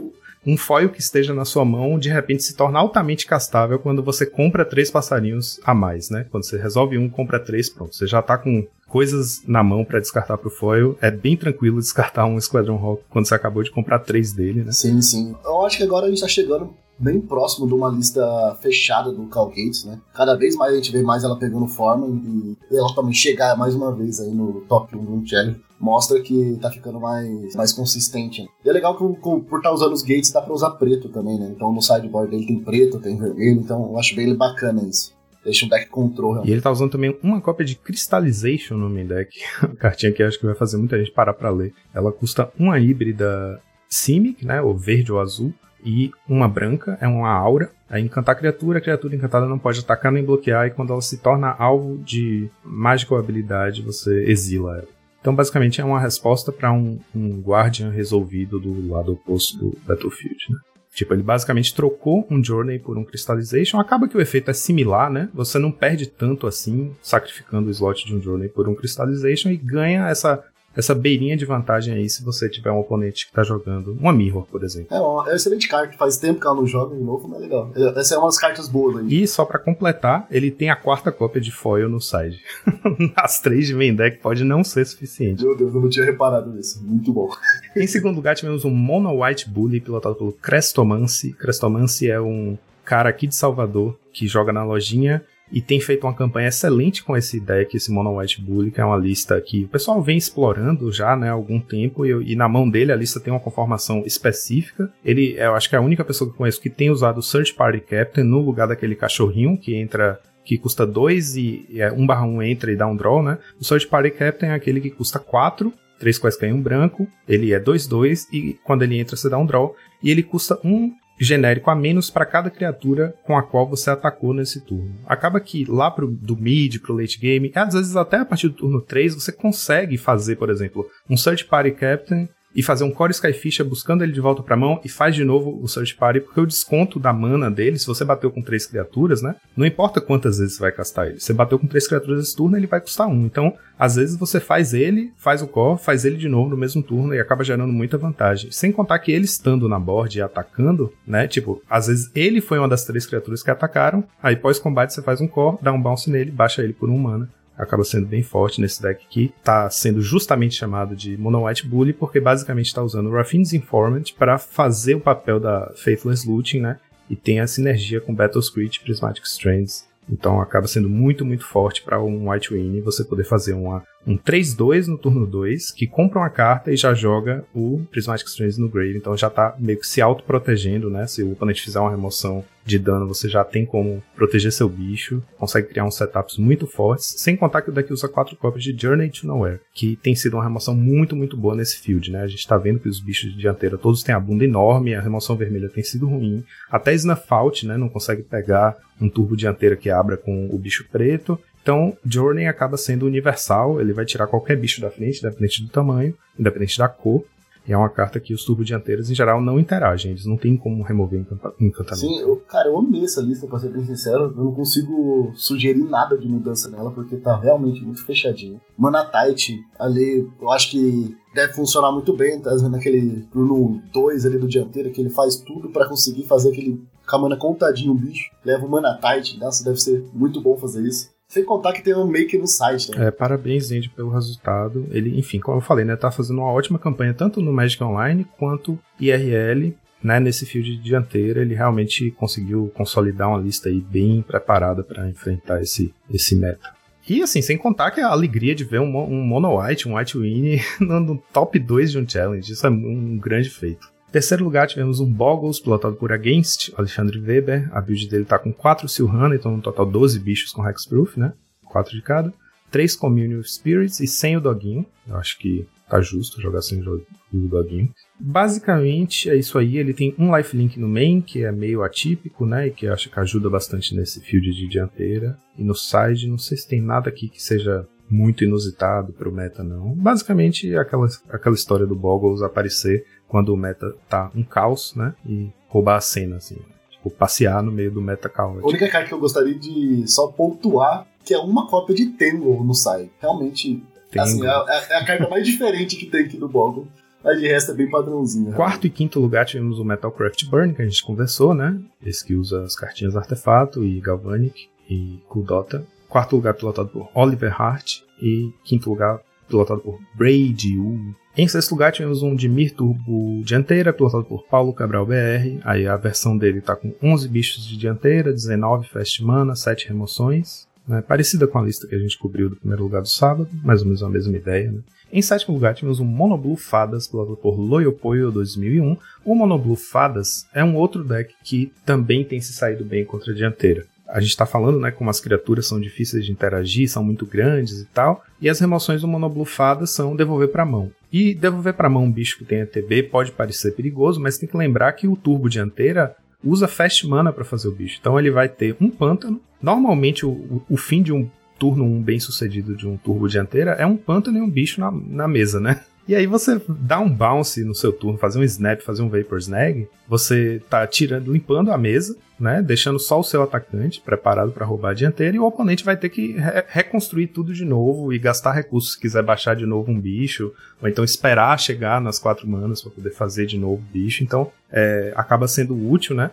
[0.47, 4.25] um foil que esteja na sua mão de repente se torna altamente castável quando você
[4.25, 6.27] compra três passarinhos a mais, né?
[6.31, 7.95] Quando você resolve um, compra três, pronto.
[7.95, 10.99] Você já tá com coisas na mão para descartar pro foil.
[11.01, 14.73] É bem tranquilo descartar um Squadron Hawk quando você acabou de comprar três dele, né?
[14.73, 15.35] Sim, sim.
[15.45, 18.23] Eu acho que agora a gente tá chegando bem próximo de uma lista
[18.61, 19.99] fechada do Cal Gates, né?
[20.13, 23.75] Cada vez mais a gente vê mais ela pegando forma e ela também chegar mais
[23.75, 28.43] uma vez aí no top 1 do Challenge mostra que tá ficando mais, mais consistente.
[28.43, 28.49] Né?
[28.67, 31.39] E é legal que por estar tá usando os gates dá pra usar preto também,
[31.39, 31.51] né?
[31.57, 35.19] Então no sideboard dele tem preto, tem vermelho, então eu acho bem bacana isso.
[35.45, 36.33] Deixa um deck control.
[36.33, 36.51] Realmente.
[36.51, 39.39] E ele tá usando também uma cópia de Crystallization no main deck.
[39.63, 41.73] Uma cartinha que acho que vai fazer muita gente parar pra ler.
[41.95, 44.61] Ela custa uma híbrida Simic, né?
[44.61, 45.53] Ou verde ou azul
[45.85, 47.71] e uma branca, é uma aura.
[47.89, 51.19] É encantar criatura, a criatura encantada não pode atacar nem bloquear, e quando ela se
[51.19, 54.89] torna alvo de mágica ou habilidade, você exila ela.
[55.21, 60.47] Então, basicamente, é uma resposta para um, um Guardian resolvido do lado oposto do Battlefield,
[60.51, 60.59] né?
[60.95, 63.79] Tipo, ele basicamente trocou um Journey por um Crystallization.
[63.79, 65.29] Acaba que o efeito é similar, né?
[65.33, 69.57] Você não perde tanto assim, sacrificando o slot de um Journey por um Crystallization e
[69.57, 70.45] ganha essa
[70.77, 74.47] essa beirinha de vantagem aí se você tiver um oponente que tá jogando uma Mirror,
[74.47, 74.95] por exemplo.
[74.95, 77.43] É, uma, é excelente carta, faz tempo que ela não joga de novo, mas é
[77.43, 77.71] legal.
[77.97, 79.23] Essa é uma das cartas boas aí.
[79.23, 82.41] E só para completar, ele tem a quarta cópia de foil no side.
[83.17, 85.45] As três de main deck pode não ser suficiente.
[85.45, 86.83] Meu Deus, eu não tinha reparado nisso.
[86.85, 87.29] Muito bom.
[87.77, 91.33] em segundo lugar, tivemos um Mono White Bully pilotado pelo Crestomancy.
[91.33, 96.15] Crestomancy é um cara aqui de Salvador que joga na lojinha e tem feito uma
[96.15, 99.69] campanha excelente com esse deck, esse Mono White Bully, que é uma lista que o
[99.69, 103.21] pessoal vem explorando já né, há algum tempo, e, e, na mão dele a lista
[103.21, 104.93] tem uma conformação específica.
[105.05, 107.55] Ele, eu acho que é a única pessoa que conheço que tem usado o Search
[107.55, 112.07] Party Captain no lugar daquele cachorrinho que entra que custa 2 e 1 é, um
[112.07, 113.39] barra 1 um entra e dá um draw, né?
[113.61, 117.61] O Search Party Captain é aquele que custa 4, 3 quais um branco, ele é
[117.61, 121.71] 2-2 e quando ele entra você dá um draw, e ele custa 1 um genérico
[121.71, 124.99] a menos para cada criatura com a qual você atacou nesse turno.
[125.07, 128.55] Acaba que lá pro, do mid, pro late game, às vezes até a partir do
[128.55, 133.13] turno 3, você consegue fazer, por exemplo, um Search Party Captain e fazer um Core
[133.13, 136.41] Skyfisher buscando ele de volta pra mão e faz de novo o Search Party, porque
[136.41, 139.37] o desconto da mana dele, se você bateu com três criaturas, né?
[139.57, 141.21] Não importa quantas vezes você vai castar ele.
[141.21, 143.25] Você bateu com três criaturas esse turno, ele vai custar um.
[143.25, 146.83] Então, às vezes você faz ele, faz o core, faz ele de novo no mesmo
[146.83, 148.51] turno e acaba gerando muita vantagem.
[148.51, 151.27] Sem contar que ele estando na board e atacando, né?
[151.27, 155.21] Tipo, às vezes ele foi uma das três criaturas que atacaram, aí pós-combate você faz
[155.21, 157.29] um core, dá um bounce nele, baixa ele por um mana
[157.61, 159.33] acaba sendo bem forte nesse deck aqui.
[159.45, 164.15] Tá sendo justamente chamado de Mono White Bully, porque basicamente está usando o Raffine's Informant
[164.19, 166.79] para fazer o papel da Faithless Looting, né?
[167.09, 169.89] E tem a sinergia com Battle Screech Prismatic Strands.
[170.09, 174.17] Então acaba sendo muito, muito forte para um White Win você poder fazer uma um
[174.17, 178.69] 3-2 no turno 2, que compra uma carta e já joga o Prismatic Strange no
[178.69, 178.97] grave.
[178.97, 181.07] Então já tá meio que se auto-protegendo, né?
[181.07, 185.23] Se o oponente fizer uma remoção de dano, você já tem como proteger seu bicho,
[185.39, 188.77] consegue criar uns setups muito fortes, sem contar que o deck usa quatro cópias de
[188.77, 192.23] Journey to Nowhere, que tem sido uma remoção muito, muito boa nesse field, né?
[192.23, 195.01] A gente tá vendo que os bichos de dianteira todos têm a bunda enorme, a
[195.01, 197.23] remoção vermelha tem sido ruim, até Snuff
[197.65, 197.77] né?
[197.77, 202.77] Não consegue pegar um turbo dianteira que abra com o bicho preto, então, Journey acaba
[202.77, 207.25] sendo universal, ele vai tirar qualquer bicho da frente, independente do tamanho, independente da cor.
[207.69, 210.57] E é uma carta que os turbo dianteiros em geral não interagem, eles não tem
[210.57, 211.21] como remover
[211.61, 211.97] encantamento.
[211.97, 214.35] Sim, eu, cara, eu amei essa lista, pra ser bem sincero.
[214.37, 218.59] Eu não consigo sugerir nada de mudança nela, porque tá realmente muito fechadinho.
[218.79, 224.25] Mana Tight, ali, eu acho que deve funcionar muito bem, tá vendo aquele turno 2
[224.25, 227.93] ali do dianteiro, que ele faz tudo para conseguir fazer aquele com a mana contadinho
[227.93, 228.31] o bicho.
[228.45, 231.11] Leva o Mana Tight, deve ser muito bom fazer isso.
[231.31, 233.07] Sem contar que tem um make no site, né?
[233.07, 234.89] É, parabéns, Andy, pelo resultado.
[234.91, 238.27] Ele, enfim, como eu falei, né, tá fazendo uma ótima campanha tanto no Magic Online
[238.37, 239.73] quanto IRL.
[240.03, 245.09] Né, nesse field de dianteira, ele realmente conseguiu consolidar uma lista aí bem preparada para
[245.09, 246.75] enfrentar esse, esse meta.
[247.09, 250.19] E assim, sem contar que a alegria de ver um, um Mono White, um White
[250.19, 253.93] Win no top 2 de um challenge, isso é um grande feito.
[254.13, 257.69] Terceiro lugar, tivemos um Boggles, pilotado por Against, Alexandre Weber.
[257.73, 261.33] A build dele tá com 4 Silhana, então no total 12 bichos com Hexproof, né?
[261.65, 262.33] 4 de cada.
[262.73, 264.85] 3 Communion Spirits e sem o Doguinho.
[265.07, 267.93] Eu acho que tá justo jogar sem o Doguinho.
[268.19, 269.77] Basicamente é isso aí.
[269.77, 272.67] Ele tem um lifelink no main, que é meio atípico, né?
[272.67, 275.39] E que acho que ajuda bastante nesse field de dianteira.
[275.57, 279.63] E no side, não sei se tem nada aqui que seja muito inusitado pro meta,
[279.63, 279.95] não.
[279.95, 285.15] Basicamente, aquela, aquela história do Boggles aparecer quando o meta tá um caos, né?
[285.25, 286.59] E roubar a cena, assim.
[286.91, 288.67] Tipo, passear no meio do meta caótico.
[288.67, 292.65] A única carta que eu gostaria de só pontuar que é uma cópia de Tangle
[292.65, 293.13] no site.
[293.21, 293.83] Realmente,
[294.19, 296.89] assim, é, é, a carta mais diferente que tem aqui do Boggle.
[297.23, 298.53] Mas de resto é bem padrãozinho.
[298.53, 301.79] Quarto e quinto lugar tivemos o Metalcraft Burn, que a gente conversou, né?
[302.05, 305.87] Esse que usa as cartinhas Artefato e Galvanic e Kuldota.
[306.09, 308.01] Quarto lugar pilotado por Oliver Hart.
[308.23, 311.15] E quinto lugar pilotado por Brady U.
[311.37, 315.61] Em sexto lugar tivemos um Dimir Turbo Dianteira, pilotado por Paulo Cabral BR.
[315.65, 320.69] Aí a versão dele está com 11 bichos de dianteira, 19 Fast Mana, 7 remoções.
[320.87, 321.03] Né?
[321.03, 323.87] Parecida com a lista que a gente cobriu do primeiro lugar do sábado, mais ou
[323.87, 324.73] menos a mesma ideia.
[324.73, 324.81] Né?
[325.13, 328.97] Em sétimo lugar tivemos um Monoblue Fadas, pilotado por Loyopoyo 2001.
[329.25, 333.35] O Monoblue Fadas é um outro deck que também tem se saído bem contra a
[333.35, 337.25] dianteira a gente está falando, né, como as criaturas são difíceis de interagir, são muito
[337.25, 340.91] grandes e tal, e as remoções do monoblufada são devolver para mão.
[341.13, 344.57] E devolver para mão um bicho que tem ATB pode parecer perigoso, mas tem que
[344.57, 347.99] lembrar que o turbo dianteira usa fast mana para fazer o bicho.
[348.01, 349.41] Então ele vai ter um pântano.
[349.61, 353.73] Normalmente o, o, o fim de um turno um bem sucedido de um turbo dianteira
[353.73, 355.83] é um pântano e um bicho na, na mesa, né?
[356.11, 359.39] E aí você dá um bounce no seu turno, fazer um snap, fazer um vapor
[359.39, 364.67] snag, você tá tirando, limpando a mesa, né, deixando só o seu atacante preparado para
[364.67, 368.19] roubar a dianteira e o oponente vai ter que re reconstruir tudo de novo e
[368.19, 372.49] gastar recursos se quiser baixar de novo um bicho, ou então esperar chegar nas quatro
[372.49, 374.25] manas para poder fazer de novo o bicho.
[374.25, 376.33] Então é, acaba sendo útil, né?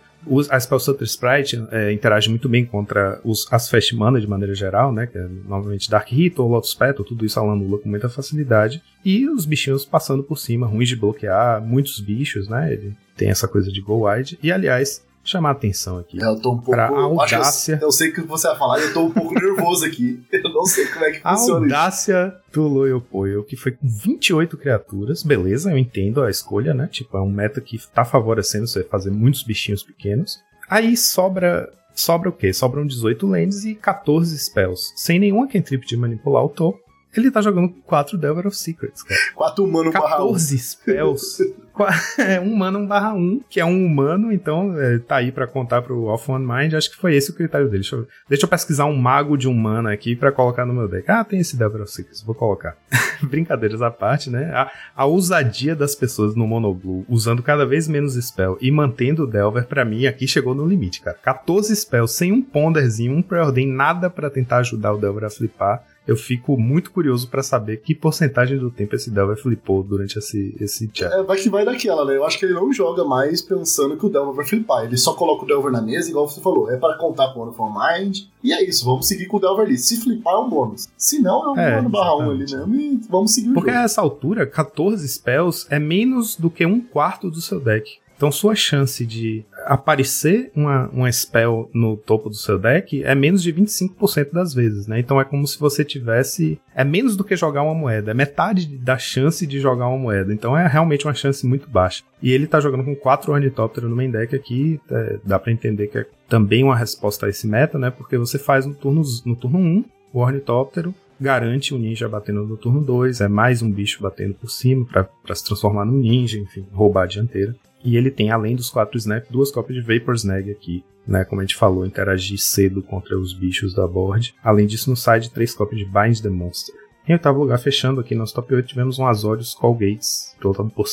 [0.49, 4.53] A Spell Sutter Sprite é, interage muito bem contra os, as Fast Mana de maneira
[4.53, 5.07] geral, né?
[5.07, 8.81] Que é novamente Dark Hit ou Lotus Petal, tudo isso ela anula com muita facilidade.
[9.03, 12.73] E os bichinhos passando por cima, ruins de bloquear, muitos bichos, né?
[12.73, 14.37] Ele tem essa coisa de go wide.
[14.41, 16.17] E aliás, chamar a atenção aqui.
[16.19, 16.71] Eu tô um pouco.
[16.71, 17.77] Pra audácia.
[17.81, 20.21] Eu, eu, sei que você vai falar, eu tô um pouco nervoso aqui.
[20.31, 22.53] Eu não sei como é que funciona A audácia isso.
[22.53, 25.23] do Loyopoyo, que foi com 28 criaturas.
[25.23, 26.87] Beleza, eu entendo a escolha, né?
[26.87, 30.39] Tipo, é um meta que tá favorecendo você fazer muitos bichinhos pequenos.
[30.69, 31.69] Aí sobra.
[31.93, 32.53] Sobra o quê?
[32.53, 34.93] Sobram 18 lands e 14 spells.
[34.95, 36.79] Sem nenhuma cantrip de manipular o topo.
[37.19, 39.19] Ele tá jogando 4 Delver of Secrets, cara.
[39.35, 41.37] 4 humano 14 spells.
[42.17, 45.47] é um humano 1 barra 1, que é um humano, então é, tá aí para
[45.47, 46.73] contar pro Off One Mind.
[46.73, 47.81] Acho que foi esse o critério dele.
[47.81, 50.87] Deixa eu, deixa eu pesquisar um mago de um mana aqui para colocar no meu
[50.87, 51.09] deck.
[51.09, 52.75] Ah, tem esse Delver of Secrets, vou colocar.
[53.21, 54.51] Brincadeiras à parte, né?
[54.53, 59.27] A, a ousadia das pessoas no Monoblue, usando cada vez menos spell e mantendo o
[59.27, 61.17] Delver, para mim, aqui chegou no limite, cara.
[61.21, 65.83] 14 spells sem um ponderzinho, um preordain, nada para tentar ajudar o Delver a flipar
[66.07, 70.55] eu fico muito curioso para saber que porcentagem do tempo esse Delver flipou durante esse,
[70.59, 71.11] esse chat.
[71.13, 72.15] É, vai que vai daquela, né?
[72.15, 74.85] Eu acho que ele não joga mais pensando que o Delver vai flipar.
[74.85, 76.71] Ele só coloca o Delver na mesa, igual você falou.
[76.71, 78.19] É para contar com o for Mind.
[78.41, 79.77] E é isso, vamos seguir com o Delver ali.
[79.77, 80.87] Se flipar é um bônus.
[80.97, 83.99] Se não, é um é, barra 1 ali mesmo e vamos seguir Porque a essa
[83.99, 87.99] altura, 14 spells é menos do que um quarto do seu deck.
[88.17, 93.43] Então sua chance de aparecer uma, uma spell no topo do seu deck é menos
[93.43, 94.99] de 25% das vezes, né?
[94.99, 96.59] Então é como se você tivesse.
[96.75, 100.33] É menos do que jogar uma moeda, é metade da chance de jogar uma moeda.
[100.33, 102.03] Então é realmente uma chance muito baixa.
[102.21, 105.87] E ele tá jogando com 4 ornitópteros no main deck aqui, é, dá para entender
[105.87, 107.91] que é também uma resposta a esse meta, né?
[107.91, 112.57] Porque você faz no turno, no turno 1 o ornitóptero, garante o ninja batendo no
[112.57, 116.65] turno 2, é mais um bicho batendo por cima para se transformar no ninja, enfim,
[116.71, 117.55] roubar a dianteira.
[117.83, 121.23] E ele tem, além dos quatro Snap, duas cópias de Vapor Snag aqui, né?
[121.23, 124.33] Como a gente falou, interagir cedo contra os bichos da board.
[124.43, 126.75] Além disso, no side, três cópias de Bind the Monster.
[127.07, 130.87] Em oitavo lugar, fechando aqui nosso top 8, tivemos um Azorius Gates, pilotado por.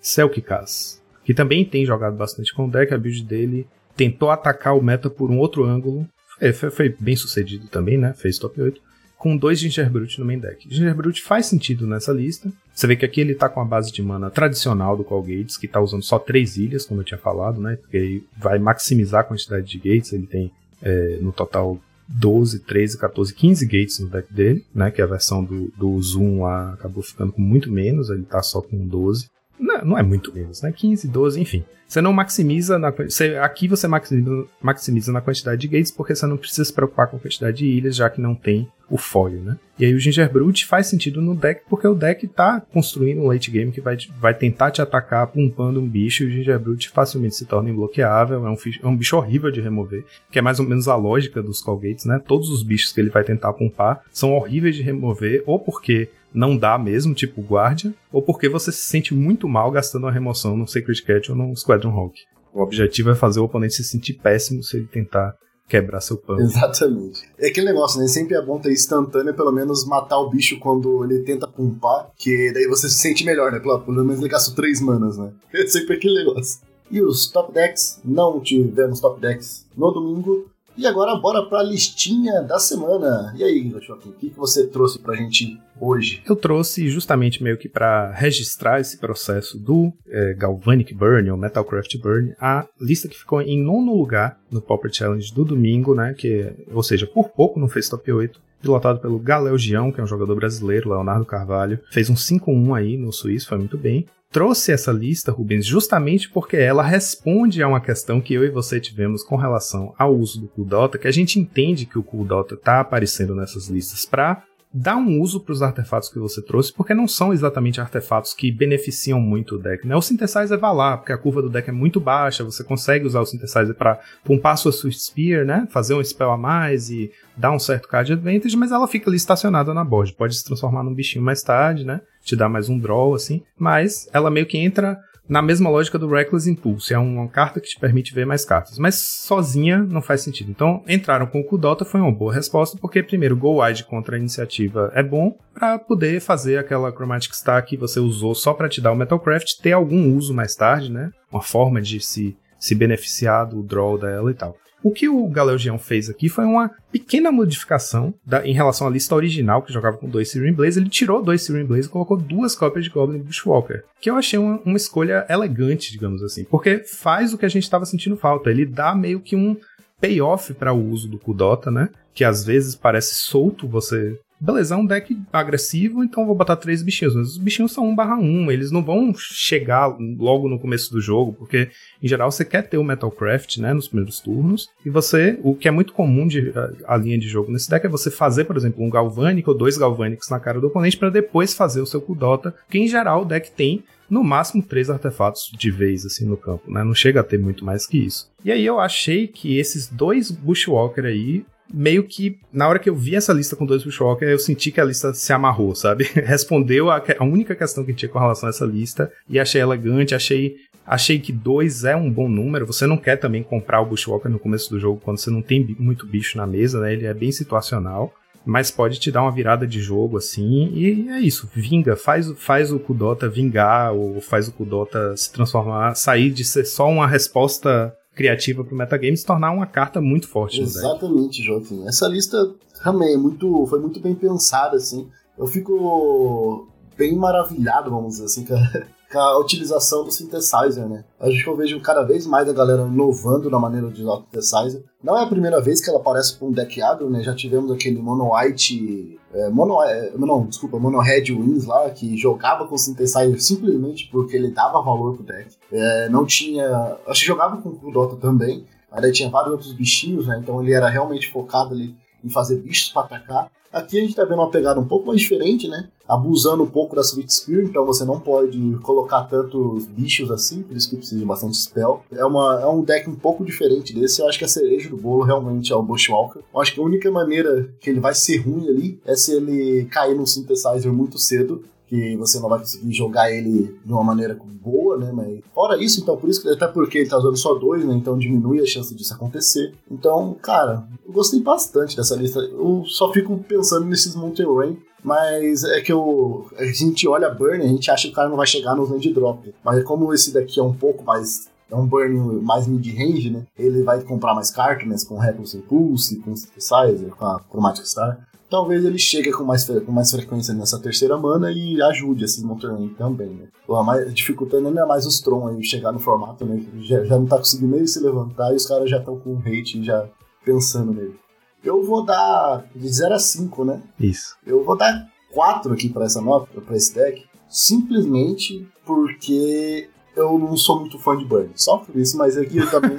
[0.00, 4.82] Selkikas, que também tem jogado bastante com o deck, a build dele tentou atacar o
[4.82, 6.08] meta por um outro ângulo.
[6.54, 8.14] Foi, foi bem sucedido também, né?
[8.14, 8.80] Fez top 8
[9.22, 10.66] com dois Gingerbrute no main deck.
[10.68, 12.52] Gingerbrute faz sentido nessa lista.
[12.74, 15.56] Você vê que aqui ele tá com a base de mana tradicional do Call Gates,
[15.56, 17.76] que tá usando só três ilhas, como eu tinha falado, né?
[17.76, 20.12] Porque aí vai maximizar a quantidade de gates.
[20.12, 20.50] Ele tem
[20.82, 24.90] é, no total 12, 13, 14, 15 gates no deck dele, né?
[24.90, 28.60] Que a versão do, do Zoom lá acabou ficando com muito menos, ele tá só
[28.60, 29.28] com 12.
[29.58, 30.72] Não, não é muito menos, né?
[30.72, 31.64] 15, 12, enfim.
[31.92, 36.26] Você não maximiza na você, aqui você maximiza, maximiza na quantidade de gates porque você
[36.26, 39.42] não precisa se preocupar com a quantidade de ilhas, já que não tem o foil,
[39.42, 39.58] né?
[39.78, 43.50] E aí o Gingerbrute faz sentido no deck porque o deck tá construindo um late
[43.50, 47.44] game que vai, vai tentar te atacar pumpando um bicho e o Gingerbrute facilmente se
[47.44, 50.88] torna imbloqueável, é um, é um bicho horrível de remover, que é mais ou menos
[50.88, 52.18] a lógica dos Call Gates, né?
[52.26, 56.56] Todos os bichos que ele vai tentar pumpar são horríveis de remover ou porque não
[56.56, 60.66] dá mesmo, tipo Guardian, ou porque você se sente muito mal gastando uma remoção no
[60.66, 62.18] Sacred Cat ou no Squadron Hawk.
[62.52, 65.34] O objetivo é fazer o oponente se sentir péssimo se ele tentar
[65.68, 66.40] quebrar seu pano.
[66.42, 67.22] Exatamente.
[67.38, 68.06] É aquele negócio, né?
[68.06, 72.52] Sempre é bom ter instantâneo, pelo menos matar o bicho quando ele tenta pumpar, que
[72.52, 73.58] daí você se sente melhor, né?
[73.58, 75.32] Pelo menos ele gastou três manas, né?
[75.54, 76.60] É sempre aquele negócio.
[76.90, 78.00] E os top decks?
[78.04, 80.46] Não tivemos top decks no domingo,
[80.76, 83.34] e agora bora para a listinha da semana.
[83.36, 86.22] E aí, Joaquim, o que, você trouxe para a gente hoje?
[86.26, 91.96] Eu trouxe justamente meio que para registrar esse processo do é, Galvanic Burn, ou Metalcraft
[91.98, 96.14] Burn, a lista que ficou em nono lugar no Pauper Challenge do domingo, né?
[96.14, 100.04] Que, ou seja, por pouco não fez top 8 pilotado pelo Galeu Gião, que é
[100.04, 101.80] um jogador brasileiro, Leonardo Carvalho.
[101.90, 106.56] Fez um 5-1 aí no Suíço, foi muito bem trouxe essa lista, Rubens, justamente porque
[106.56, 110.48] ela responde a uma questão que eu e você tivemos com relação ao uso do
[110.48, 114.42] Kuldota, que a gente entende que o Kuldota está aparecendo nessas listas para
[114.72, 118.50] dar um uso para os artefatos que você trouxe, porque não são exatamente artefatos que
[118.50, 119.86] beneficiam muito o deck.
[119.86, 119.94] Né?
[119.94, 123.20] O Synthesizer vai lá, porque a curva do deck é muito baixa, você consegue usar
[123.20, 125.66] o Synthesizer para pumpar sua Swift Spear, né?
[125.70, 129.16] fazer um spell a mais e dar um certo card advantage, mas ela fica ali
[129.16, 130.12] estacionada na board.
[130.14, 132.00] Pode se transformar num bichinho mais tarde, né?
[132.24, 134.98] te dar mais um draw, assim, mas ela meio que entra
[135.28, 138.78] na mesma lógica do Reckless Impulse, é uma carta que te permite ver mais cartas,
[138.78, 140.50] mas sozinha não faz sentido.
[140.50, 144.18] Então, entraram com o Kudota foi uma boa resposta, porque primeiro, Go Wide contra a
[144.18, 148.80] iniciativa é bom para poder fazer aquela Chromatic Star que você usou só para te
[148.80, 151.10] dar o Metalcraft ter algum uso mais tarde, né?
[151.30, 154.56] Uma forma de se se beneficiar do draw dela e tal.
[154.82, 159.14] O que o Galeugião fez aqui foi uma pequena modificação da, em relação à lista
[159.14, 160.80] original, que jogava com dois Searing Blaze.
[160.80, 164.38] Ele tirou dois Searing Blaze e colocou duas cópias de Goblin Bushwalker, que eu achei
[164.38, 168.50] uma, uma escolha elegante, digamos assim, porque faz o que a gente estava sentindo falta.
[168.50, 169.56] Ele dá meio que um
[170.00, 171.88] payoff para o uso do Kudota, né?
[172.12, 176.82] Que às vezes parece solto você beleza, é um deck agressivo, então vou botar três
[176.82, 177.14] bichinhos.
[177.14, 181.00] Mas os bichinhos são 1 barra 1, eles não vão chegar logo no começo do
[181.00, 181.70] jogo, porque
[182.02, 185.68] em geral você quer ter o Metalcraft, né, nos primeiros turnos, e você, o que
[185.68, 188.56] é muito comum de a, a linha de jogo nesse deck é você fazer, por
[188.56, 192.00] exemplo, um Galvanic ou dois Galvanics na cara do oponente para depois fazer o seu
[192.00, 196.36] Kudota, que em geral o deck tem no máximo três artefatos de vez assim no
[196.36, 196.84] campo, né?
[196.84, 198.30] Não chega a ter muito mais que isso.
[198.44, 202.94] E aí eu achei que esses dois Bushwalker aí meio que, na hora que eu
[202.94, 206.04] vi essa lista com dois Bushwalker, eu senti que a lista se amarrou, sabe?
[206.14, 210.14] Respondeu a, a única questão que tinha com relação a essa lista e achei elegante,
[210.14, 210.56] achei
[210.86, 212.66] Achei que dois é um bom número.
[212.66, 215.76] Você não quer também comprar o Bushwalker no começo do jogo quando você não tem
[215.78, 216.92] muito bicho na mesa, né?
[216.92, 218.12] Ele é bem situacional.
[218.44, 220.72] Mas pode te dar uma virada de jogo assim.
[220.74, 221.48] E é isso.
[221.54, 221.94] Vinga.
[221.94, 223.92] Faz, faz o Kudota vingar.
[223.94, 225.94] Ou faz o Kudota se transformar.
[225.94, 230.28] Sair de ser só uma resposta criativa para o metagame se tornar uma carta muito
[230.28, 230.60] forte.
[230.60, 231.86] Exatamente, Joaquim.
[231.86, 235.08] Essa lista também é muito, foi muito bem pensada, assim.
[235.38, 238.58] Eu fico bem maravilhado, vamos dizer assim, com a,
[239.12, 241.04] com a utilização do synthesizer, né?
[241.20, 244.22] Acho que eu vejo cada vez mais a galera inovando na maneira de usar o
[244.22, 244.84] synthesizer.
[245.02, 247.22] Não é a primeira vez que ela aparece com um deck agro, né?
[247.22, 249.18] Já tivemos aquele Mono White.
[249.34, 254.36] É, mono, é, não, desculpa, Mono Red Wings lá, que jogava com synthesizer simplesmente porque
[254.36, 255.56] ele dava valor pro deck.
[255.70, 256.96] É, não tinha.
[257.06, 258.64] Acho que jogava com o Dota também.
[258.90, 260.38] Mas aí tinha vários outros bichinhos, né?
[260.42, 263.50] Então ele era realmente focado ali em fazer bichos para atacar.
[263.72, 265.88] Aqui a gente tá vendo uma pegada um pouco mais diferente, né?
[266.06, 270.76] Abusando um pouco da Sweet Spear, então você não pode colocar tantos bichos assim, por
[270.76, 272.02] isso que precisa de bastante spell.
[272.12, 274.96] É, uma, é um deck um pouco diferente desse, eu acho que a cereja do
[274.98, 276.42] bolo realmente é o Bushwalker.
[276.52, 279.86] Eu acho que a única maneira que ele vai ser ruim ali é se ele
[279.86, 284.34] cair no Synthesizer muito cedo, que você não vai conseguir jogar ele de uma maneira
[284.62, 285.12] boa, né?
[285.12, 287.92] Mas fora isso, então, por isso que até porque ele tá usando só dois, né?
[287.94, 289.74] Então diminui a chance disso acontecer.
[289.90, 292.40] Então, cara, eu gostei bastante dessa lista.
[292.40, 294.78] Eu só fico pensando nesses Mountain Rain.
[295.04, 298.36] Mas é que eu, a gente olha Burn, a gente acha que o cara não
[298.36, 299.52] vai chegar nos land drop.
[299.62, 303.44] Mas como esse daqui é um pouco mais é um burn mais mid-range, né?
[303.58, 308.18] Ele vai comprar mais cartas com Reckless Impulse, com Synthesizer, com a Chromatic Star
[308.52, 312.90] talvez ele chegue com mais, com mais frequência nessa terceira mana e ajude esse Monterrey
[312.98, 313.48] também, né?
[313.66, 316.62] Mais, dificultando ainda mais os Tron aí chegar no formato, né?
[316.82, 319.82] Já, já não tá conseguindo nem se levantar e os caras já estão com hate
[319.82, 320.06] já
[320.44, 321.18] pensando nele.
[321.64, 323.82] Eu vou dar de 0 a 5, né?
[323.98, 324.36] Isso.
[324.46, 330.58] Eu vou dar 4 aqui para essa nota, para esse deck, simplesmente porque eu não
[330.58, 331.48] sou muito fã de Burn.
[331.54, 332.94] Só por isso, mas aqui eu também.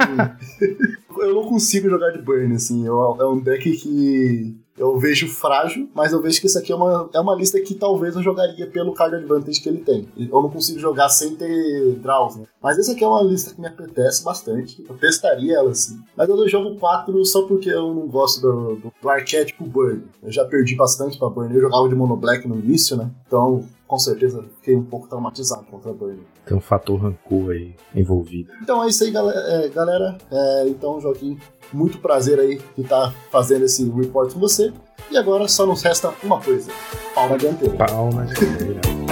[1.20, 2.88] eu não consigo jogar de Burn, assim.
[2.88, 7.09] É um deck que eu vejo frágil, mas eu vejo que isso aqui é uma,
[7.13, 10.07] é uma lista que talvez eu jogaria pelo card advantage que ele tem.
[10.17, 12.45] Eu não consigo jogar sem ter draws, né?
[12.61, 14.84] Mas essa aqui é uma lista que me apetece bastante.
[14.88, 15.99] Eu testaria ela assim.
[16.15, 20.03] Mas eu jogo 4 só porque eu não gosto do, do, do arquétipo Burn.
[20.21, 21.53] Eu já perdi bastante pra Burn.
[21.53, 23.11] Eu jogava de Mono Black no início, né?
[23.28, 26.19] Então, com certeza, fiquei um pouco traumatizado contra a Burn.
[26.45, 28.51] Tem um fator rancor aí envolvido.
[28.61, 29.39] Então é isso aí, galera.
[29.39, 30.17] É, galera.
[30.32, 31.38] É, então, Joaquim,
[31.74, 34.71] muito prazer aí de estar tá fazendo esse report com você.
[35.11, 36.71] E agora só nos resta uma coisa:
[37.13, 37.76] palma dianteira.
[37.76, 39.03] Palma dianteira.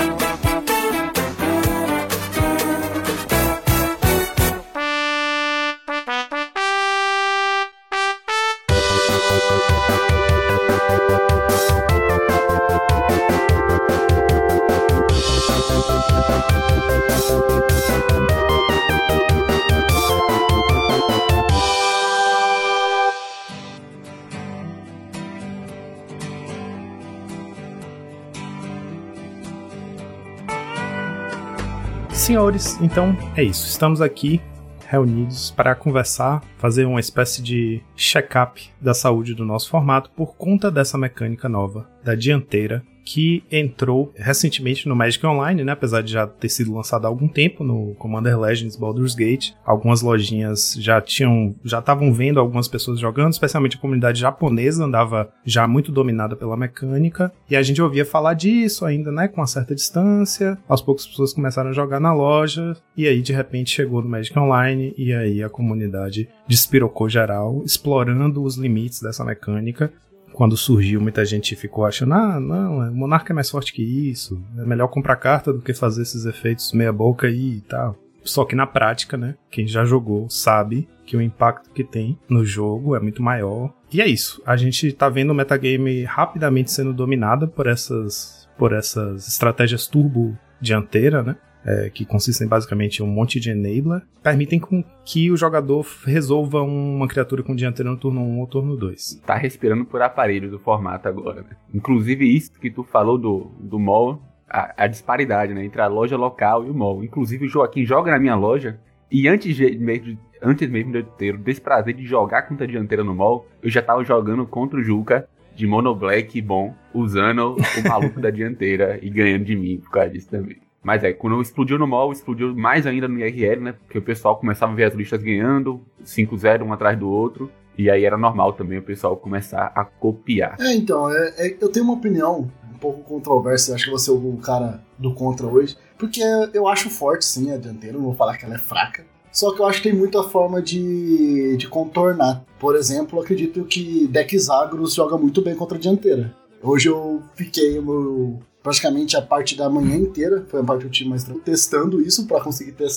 [32.52, 33.68] Senhores, então é isso.
[33.68, 34.42] Estamos aqui
[34.88, 40.70] reunidos para conversar, fazer uma espécie de check-up da saúde do nosso formato por conta
[40.70, 45.72] dessa mecânica nova da dianteira que entrou recentemente no Magic Online, né?
[45.72, 49.52] Apesar de já ter sido lançado há algum tempo no Commander Legends Baldur's Gate.
[49.66, 55.32] Algumas lojinhas já tinham, já estavam vendo algumas pessoas jogando, especialmente a comunidade japonesa andava
[55.46, 57.32] já muito dominada pela mecânica.
[57.50, 59.28] E a gente ouvia falar disso ainda, né?
[59.28, 60.58] Com uma certa distância.
[60.68, 62.76] Aos poucos as pessoas começaram a jogar na loja.
[62.96, 64.94] E aí, de repente, chegou no Magic Online.
[64.98, 69.92] E aí a comunidade despirocou geral, explorando os limites dessa mecânica
[70.34, 74.42] quando surgiu, muita gente ficou achando: ah, não, o Monarca é mais forte que isso,
[74.58, 77.98] é melhor comprar carta do que fazer esses efeitos meia-boca aí e tal.
[78.24, 79.36] Só que na prática, né?
[79.50, 83.74] Quem já jogou sabe que o impacto que tem no jogo é muito maior.
[83.92, 84.42] E é isso.
[84.46, 90.38] A gente tá vendo o metagame rapidamente sendo dominada por essas, por essas estratégias turbo
[90.62, 91.36] dianteira, né?
[91.66, 96.62] É, que consistem basicamente em um monte de enabler, permitem com que o jogador resolva
[96.62, 99.22] uma criatura com dianteira no turno 1 ou turno 2.
[99.26, 101.56] Tá respirando por aparelho do formato agora, né?
[101.74, 106.18] Inclusive isso que tu falou do, do mall, a, a, disparidade né, entre a loja
[106.18, 107.04] local e o mall.
[107.04, 108.80] Inclusive o Joaquim joga na minha loja
[109.12, 112.68] e antes de, mesmo, antes mesmo de eu ter o desprazer de jogar contra a
[112.68, 117.56] dianteira no mall, eu já tava jogando contra o Juca de mono black bom, usando
[117.56, 120.58] o maluco da dianteira e ganhando de mim por causa disso também.
[120.84, 123.74] Mas é, quando explodiu no mall, explodiu mais ainda no IRL, né?
[123.74, 127.52] Porque o pessoal começava a ver as listas ganhando, 5-0 um atrás do outro.
[127.78, 130.58] E aí era normal também o pessoal começar a copiar.
[130.60, 134.14] É, então, é, é, eu tenho uma opinião um pouco controversa, acho que você é
[134.14, 135.78] o cara do contra hoje.
[135.98, 136.22] Porque
[136.54, 139.06] eu acho forte sim a dianteira, não vou falar que ela é fraca.
[139.32, 142.44] Só que eu acho que tem muita forma de, de contornar.
[142.60, 146.36] Por exemplo, acredito que decks agros joga muito bem contra a dianteira.
[146.62, 150.92] Hoje eu fiquei meu, praticamente a parte da manhã inteira, foi a parte que eu
[150.92, 152.88] tive mais tranquilo, testando isso para conseguir ter,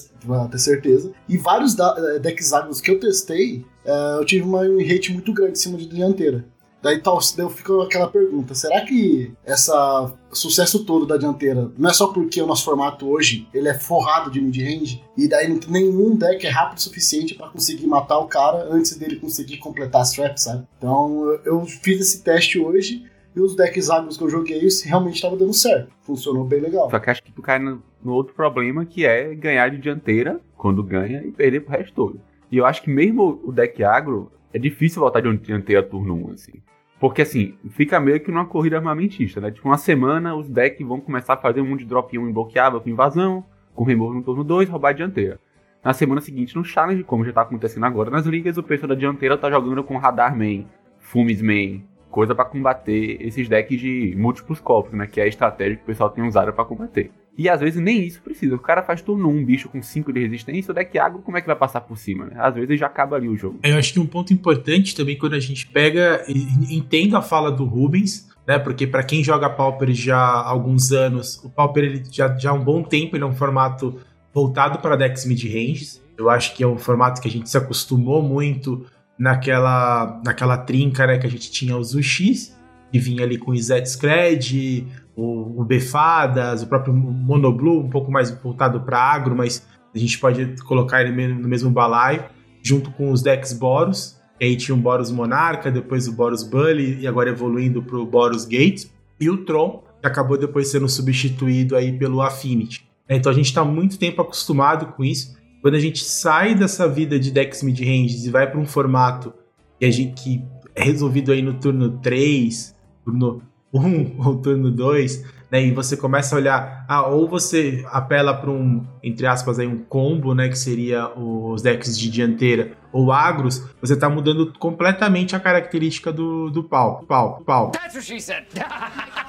[0.51, 1.13] ter certeza.
[1.29, 5.33] E vários eh, decks agros que eu testei, uh, eu tive uma, um rate muito
[5.33, 6.45] grande em cima de dianteira.
[6.85, 11.93] Daí, tal, daí fica aquela pergunta: será que essa sucesso todo da dianteira não é
[11.95, 16.45] só porque o nosso formato hoje ele é forrado de mid-range e daí nenhum deck
[16.45, 20.43] é rápido o suficiente para conseguir matar o cara antes dele conseguir completar as traps,
[20.43, 20.67] sabe?
[20.77, 23.05] Então eu fiz esse teste hoje
[23.35, 25.91] e os decks agros que eu joguei realmente estavam dando certo.
[26.03, 26.89] Funcionou bem legal.
[26.91, 30.41] Só que acho que tu cai no, no, outro problema que é ganhar de dianteira
[30.57, 32.21] quando ganha e perder pro resto todo.
[32.51, 36.33] E eu acho que mesmo o deck agro é difícil voltar de dianteira turno 1,
[36.33, 36.53] assim.
[37.01, 39.51] Porque assim, fica meio que numa corrida armamentista, né?
[39.51, 42.81] Tipo, uma semana os decks vão começar a fazer um monte de drop 1 imbloqueável
[42.81, 45.41] com invasão, com removo no turno 2, roubar a dianteira.
[45.83, 48.95] Na semana seguinte, no challenge, como já tá acontecendo agora nas ligas, o pessoal da
[48.95, 50.67] dianteira tá jogando com radar main,
[50.99, 51.85] fumes main,
[52.15, 55.05] coisa para combater esses decks de múltiplos copos, né?
[55.05, 57.11] Que é a estratégia que o pessoal tem usado para combater.
[57.37, 58.55] E às vezes nem isso precisa.
[58.55, 61.37] O cara faz turno 1, um bicho com 5 de resistência, o deck agro, como
[61.37, 62.37] é que vai passar por cima, né?
[62.39, 63.59] Às vezes já acaba ali o jogo.
[63.65, 66.25] Eu acho que um ponto importante também quando a gente pega.
[66.71, 68.61] Entendo a fala do Rubens, né?
[68.61, 72.55] Porque para quem joga Pauper já há alguns anos, o Pauper ele já, já há
[72.55, 73.99] um bom tempo ele é um formato
[74.33, 76.01] voltado para decks mid-ranges.
[76.17, 78.87] Eu acho que é um formato que a gente se acostumou muito
[79.19, 82.57] naquela, naquela trinca né, que a gente tinha os UX,
[82.91, 84.87] que vinha ali com o Zed Scred,
[85.17, 90.19] o, o Befadas, o próprio Monoblue, um pouco mais voltado para agro, mas a gente
[90.19, 92.25] pode colocar ele no mesmo balaio,
[92.63, 94.21] junto com os decks Boros.
[94.41, 98.05] E aí tinha o Boros Monarca, depois o Boros Bully, e agora evoluindo para o
[98.05, 98.87] Boros Gate.
[99.21, 102.89] E o Tron, que acabou depois sendo substituído aí pelo Affinity.
[103.09, 105.37] Então a gente está muito tempo acostumado com isso.
[105.65, 109.33] Quando a gente sai dessa vida de decks mid-range e vai para um formato
[109.81, 110.45] que, gente, que
[110.75, 113.43] é resolvido aí no turno 3, turno
[113.73, 118.51] 1 ou turno 2, né, e você começa a olhar, ah, ou você apela para
[118.51, 123.67] um, entre aspas, aí, um combo, né, que seria os decks de dianteira, ou agros,
[123.81, 127.71] você está mudando completamente a característica do, do pau, pau, pau.
[127.71, 128.45] That's what she said.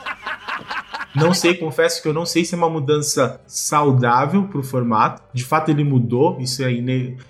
[1.15, 5.23] Não sei, confesso que eu não sei se é uma mudança saudável para o formato.
[5.33, 6.71] De fato, ele mudou, isso é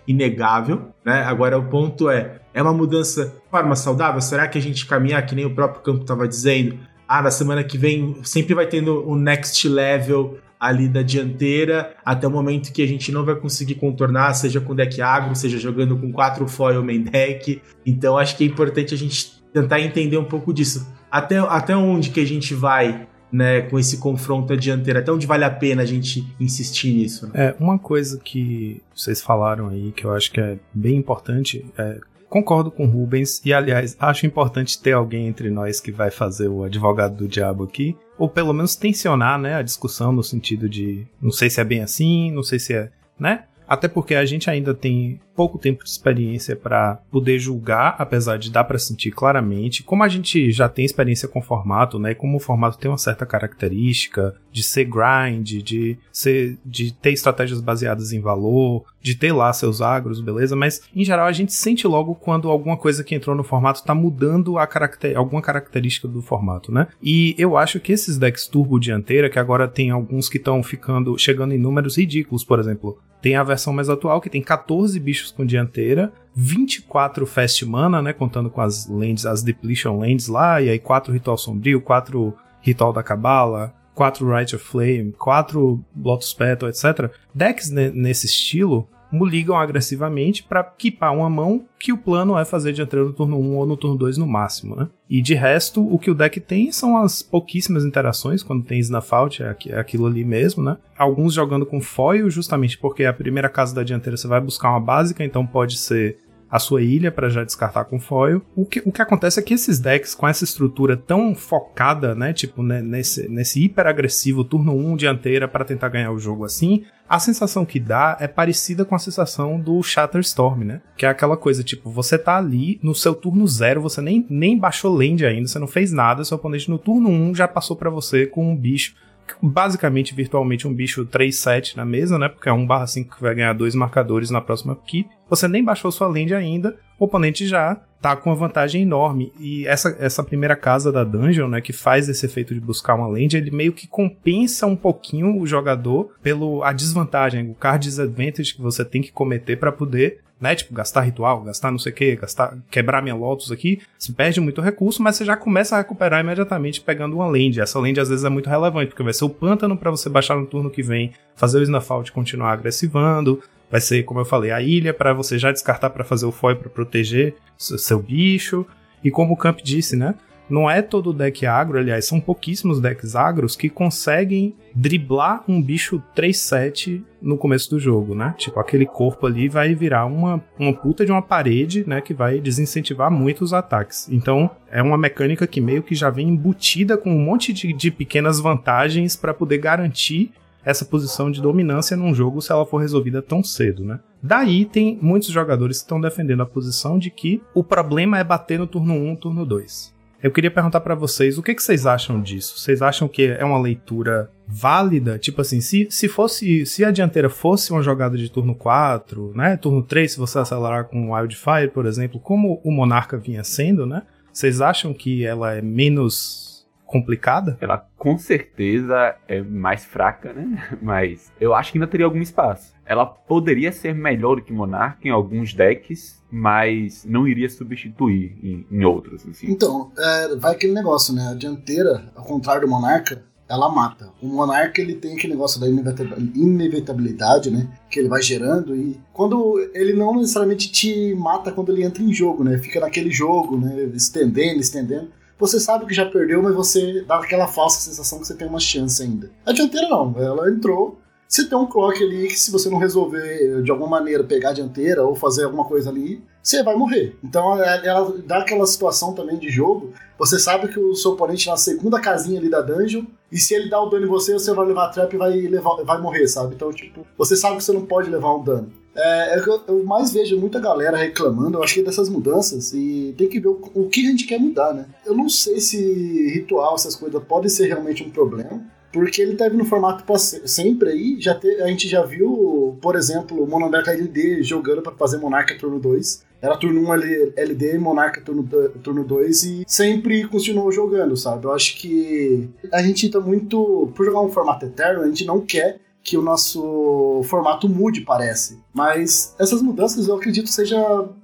[0.07, 0.89] inegável.
[1.03, 1.23] Né?
[1.23, 4.19] Agora, o ponto é: é uma mudança de forma saudável?
[4.21, 6.79] Será que a gente caminhar, que nem o próprio campo estava dizendo?
[7.07, 12.27] Ah, na semana que vem sempre vai tendo o next level ali da dianteira até
[12.27, 15.95] o momento que a gente não vai conseguir contornar, seja com deck agro, seja jogando
[15.97, 17.61] com quatro foil main deck.
[17.85, 20.91] Então acho que é importante a gente tentar entender um pouco disso.
[21.11, 24.99] Até, até onde que a gente vai né, com esse confronto à dianteira?
[24.99, 27.27] Até onde vale a pena a gente insistir nisso?
[27.27, 27.31] Né?
[27.35, 31.99] É, uma coisa que vocês falaram aí que eu acho que é bem importante é
[32.29, 36.49] concordo com o Rubens e, aliás, acho importante ter alguém entre nós que vai fazer
[36.49, 41.07] o advogado do diabo aqui, ou pelo menos tensionar, né, a discussão no sentido de
[41.21, 43.45] não sei se é bem assim, não sei se é, né?
[43.67, 48.51] Até porque a gente ainda tem pouco tempo de experiência para poder julgar, apesar de
[48.51, 49.83] dar para sentir claramente.
[49.83, 52.13] Como a gente já tem experiência com o formato, né?
[52.13, 57.59] Como o formato tem uma certa característica de ser grind, de ser, de ter estratégias
[57.59, 60.55] baseadas em valor, de ter lá seus agros, beleza?
[60.55, 63.93] Mas em geral a gente sente logo quando alguma coisa que entrou no formato está
[63.93, 66.87] mudando a caracter, alguma característica do formato, né?
[67.03, 71.19] E eu acho que esses decks turbo dianteira, que agora tem alguns que estão ficando
[71.19, 75.29] chegando em números ridículos, por exemplo, tem a versão mais atual que tem 14 bichos
[75.29, 80.69] com dianteira, 24 Fast Mana, né, contando com as lands, as Depletion Lands lá, e
[80.69, 86.69] aí 4 Ritual Sombrio, 4 Ritual da Cabala, 4 Right of Flame, 4 Lotus Petal,
[86.69, 87.11] etc.
[87.35, 88.89] Decks nesse estilo
[89.23, 93.55] ligam agressivamente para equipar uma mão que o plano é fazer dianteiro no turno 1
[93.55, 94.87] ou no turno 2 no máximo, né?
[95.07, 99.13] E de resto, o que o deck tem são as pouquíssimas interações, quando tem Snuff
[99.13, 100.77] Out, é, é aquilo ali mesmo, né?
[100.97, 104.79] Alguns jogando com foil, justamente porque a primeira casa da dianteira você vai buscar uma
[104.79, 106.17] básica, então pode ser
[106.49, 108.41] a sua ilha para já descartar com foil.
[108.55, 112.31] O que, o que acontece é que esses decks com essa estrutura tão focada, né,
[112.33, 116.85] tipo né, nesse, nesse hiper agressivo turno 1 dianteira para tentar ganhar o jogo assim,
[117.07, 120.81] a sensação que dá é parecida com a sensação do Shatterstorm, né?
[120.97, 124.57] Que é aquela coisa, tipo, você tá ali no seu turno zero, você nem, nem
[124.57, 127.89] baixou land ainda, você não fez nada, seu oponente no turno 1 já passou para
[127.89, 128.95] você com um bicho
[129.41, 132.29] basicamente virtualmente um bicho 3-7 na mesa, né?
[132.29, 135.09] Porque é 1 barra 5 que vai ganhar dois marcadores na próxima equipe.
[135.29, 139.33] Você nem baixou sua land ainda, o oponente já tá com uma vantagem enorme.
[139.39, 143.07] E essa, essa primeira casa da dungeon, né, que faz esse efeito de buscar uma
[143.07, 148.53] land, ele meio que compensa um pouquinho o jogador pelo a desvantagem, o card disadvantage
[148.53, 150.53] que você tem que cometer para poder né?
[150.53, 154.41] Tipo, gastar ritual, gastar não sei o que, gastar, quebrar minha Lotus aqui, se perde
[154.41, 157.61] muito recurso, mas você já começa a recuperar imediatamente pegando uma land.
[157.61, 160.35] Essa land às vezes é muito relevante, porque vai ser o pântano para você baixar
[160.35, 163.41] no turno que vem, fazer o Snafalt continuar agressivando,
[163.75, 166.55] vai ser, como eu falei, a ilha para você já descartar para fazer o foil
[166.55, 168.65] para proteger seu bicho.
[169.03, 170.15] E como o Camp disse, né?
[170.49, 176.01] Não é todo deck agro, aliás, são pouquíssimos decks agros que conseguem driblar um bicho
[176.15, 178.33] 3-7 no começo do jogo, né?
[178.37, 181.99] Tipo, aquele corpo ali vai virar uma, uma puta de uma parede, né?
[181.99, 184.07] Que vai desincentivar muito os ataques.
[184.09, 187.91] Então, é uma mecânica que meio que já vem embutida com um monte de, de
[187.91, 190.31] pequenas vantagens para poder garantir
[190.65, 193.99] essa posição de dominância num jogo se ela for resolvida tão cedo, né?
[194.21, 198.57] Daí tem muitos jogadores que estão defendendo a posição de que o problema é bater
[198.57, 199.93] no turno 1, turno 2.
[200.23, 202.57] Eu queria perguntar para vocês, o que, que vocês acham disso?
[202.57, 205.19] Vocês acham que é uma leitura válida?
[205.19, 209.55] Tipo assim, se, se fosse, se a dianteira fosse uma jogada de turno 4, né,
[209.55, 214.01] turno 3, se você acelerar com Wildfire, por exemplo, como o Monarca vinha sendo, né?
[214.33, 216.44] Vocês acham que ela é menos
[216.85, 217.57] complicada?
[217.59, 220.69] Ela com certeza é mais fraca, né?
[220.81, 222.73] Mas eu acho que ainda teria algum espaço.
[222.85, 228.65] Ela poderia ser melhor do que Monarca em alguns decks, mas não iria substituir em,
[228.69, 229.25] em outros.
[229.27, 229.49] Assim.
[229.49, 231.29] Então, é, vai aquele negócio, né?
[231.29, 234.11] A dianteira, ao contrário do Monarca, ela mata.
[234.21, 237.67] O Monarca ele tem aquele negócio da inevitabilidade, né?
[237.89, 242.13] Que ele vai gerando e quando ele não necessariamente te mata quando ele entra em
[242.13, 242.57] jogo, né?
[242.57, 243.83] Fica naquele jogo, né?
[243.93, 248.35] Estendendo, estendendo você sabe que já perdeu, mas você dá aquela falsa sensação que você
[248.35, 249.31] tem uma chance ainda.
[249.45, 250.99] A dianteira não, ela entrou.
[251.27, 254.53] Se tem um clock ali que se você não resolver de alguma maneira pegar a
[254.53, 257.17] dianteira ou fazer alguma coisa ali, você vai morrer.
[257.23, 259.91] Então ela dá aquela situação também de jogo.
[260.19, 263.69] Você sabe que o seu oponente na segunda casinha ali da dungeon, e se ele
[263.69, 266.27] dá o dano em você, você vai levar a trap e vai, levar, vai morrer,
[266.27, 266.53] sabe?
[266.55, 268.71] Então, tipo, você sabe que você não pode levar um dano.
[268.95, 273.13] É, é eu, eu, mais vejo muita galera reclamando, eu acho que dessas mudanças, e
[273.17, 274.85] tem que ver o, o, que a gente quer mudar, né?
[275.05, 279.49] Eu não sei se ritual, essas coisas, podem ser realmente um problema, porque ele tá
[279.49, 284.41] no formato sempre aí, já te, a gente já viu, por exemplo, o Monarca LD
[284.41, 286.93] jogando para fazer Monarca turno 2, era turno 1
[287.35, 288.47] LD, Monarca turno,
[288.83, 291.45] turno 2 e sempre continuou jogando, sabe?
[291.45, 293.91] Eu acho que a gente tá muito.
[293.95, 298.59] Por jogar um formato eterno, a gente não quer que o nosso formato mude, parece.
[298.71, 300.77] Mas essas mudanças eu acredito seja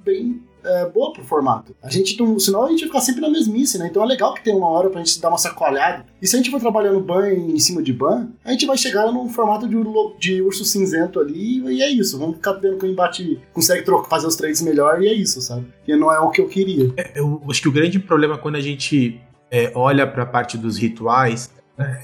[0.03, 1.75] bem é, boa pro formato.
[1.83, 3.87] A gente não, senão a gente vai ficar sempre na mesmice, né?
[3.87, 6.05] Então é legal que tem uma hora pra gente dar uma sacoalhada.
[6.19, 9.11] E se a gente for trabalhando ban em cima de ban, a gente vai chegar
[9.11, 9.75] num formato de,
[10.19, 12.17] de urso cinzento ali e é isso.
[12.17, 15.41] Vamos ficar vendo que o embate consegue trocar, fazer os trades melhor e é isso,
[15.41, 15.67] sabe?
[15.87, 16.91] E não é o que eu queria.
[16.97, 19.21] É, eu acho que o grande problema quando a gente
[19.51, 21.51] é, olha pra parte dos rituais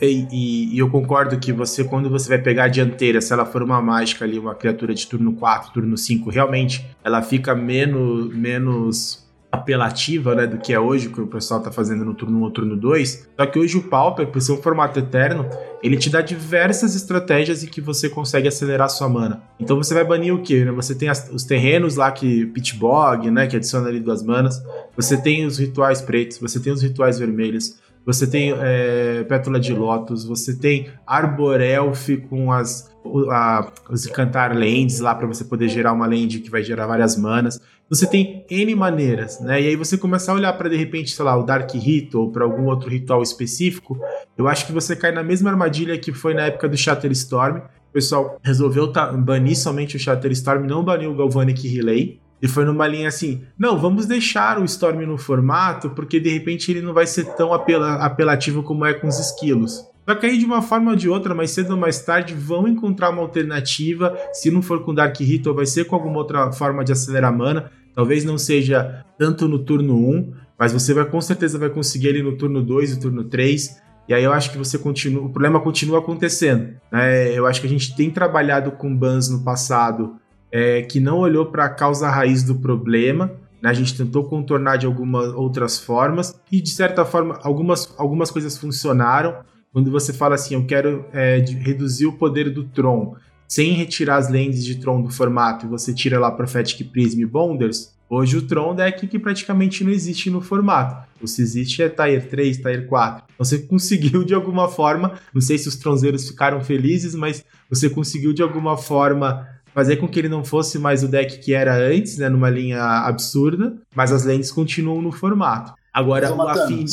[0.01, 3.45] e, e, e, eu concordo que você, quando você vai pegar a dianteira, se ela
[3.45, 8.33] for uma mágica ali, uma criatura de turno 4, turno 5, realmente ela fica menos,
[8.35, 12.41] menos apelativa né, do que é hoje, que o pessoal tá fazendo no turno 1
[12.41, 13.29] ou turno 2.
[13.37, 15.49] Só que hoje o Pauper, por ser um formato eterno,
[15.81, 19.41] ele te dá diversas estratégias em que você consegue acelerar sua mana.
[19.59, 20.65] Então você vai banir o quê?
[20.65, 20.71] Né?
[20.71, 24.61] Você tem as, os terrenos lá que Pitbog, né, que adiciona ali duas manas.
[24.95, 27.77] Você tem os rituais pretos, você tem os rituais vermelhos
[28.07, 32.89] você tem é, Pétula de Lótus, você tem Arborelf com as
[33.29, 37.17] a, os Encantar Lands lá para você poder gerar uma land que vai gerar várias
[37.17, 37.59] manas.
[37.89, 39.61] Você tem N maneiras, né?
[39.61, 42.31] E aí você começar a olhar para de repente, sei lá, o Dark Ritual ou
[42.31, 43.99] para algum outro ritual específico,
[44.37, 47.57] eu acho que você cai na mesma armadilha que foi na época do Shatterstorm.
[47.57, 52.21] O pessoal resolveu banir somente o Shatterstorm, não baniu o Galvanic Relay.
[52.41, 56.71] E foi numa linha assim: não, vamos deixar o Storm no formato, porque de repente
[56.71, 59.83] ele não vai ser tão apela apelativo como é com os esquilos.
[60.05, 63.09] Vai cair de uma forma ou de outra, mais cedo ou mais tarde vão encontrar
[63.09, 64.17] uma alternativa.
[64.31, 67.69] Se não for com Dark Ritual, vai ser com alguma outra forma de acelerar mana.
[67.93, 72.23] Talvez não seja tanto no turno 1, mas você vai com certeza vai conseguir ele
[72.23, 73.81] no turno 2 e turno 3.
[74.07, 75.25] E aí eu acho que você continua.
[75.25, 76.75] O problema continua acontecendo.
[76.89, 77.37] Né?
[77.37, 80.15] Eu acho que a gente tem trabalhado com bans no passado
[80.51, 83.31] é, que não olhou para a causa raiz do problema.
[83.61, 83.69] Né?
[83.69, 88.57] A gente tentou contornar de algumas outras formas e, de certa forma, algumas, algumas coisas
[88.57, 89.37] funcionaram.
[89.71, 93.15] Quando você fala assim, eu quero é, reduzir o poder do Tron
[93.47, 97.25] sem retirar as lentes de Tron do formato e você tira lá Prophetic Prism e
[97.25, 101.07] Bonders, hoje o Tron é deck que praticamente não existe no formato.
[101.21, 103.23] O se existe é Tier 3, Tier 4.
[103.33, 107.89] Então você conseguiu de alguma forma, não sei se os tronzeiros ficaram felizes, mas você
[107.89, 109.47] conseguiu de alguma forma
[109.77, 112.81] fazer com que ele não fosse mais o deck que era antes, né, numa linha
[112.81, 115.71] absurda, mas as lentes continuam no formato.
[115.93, 116.83] Agora, o afim...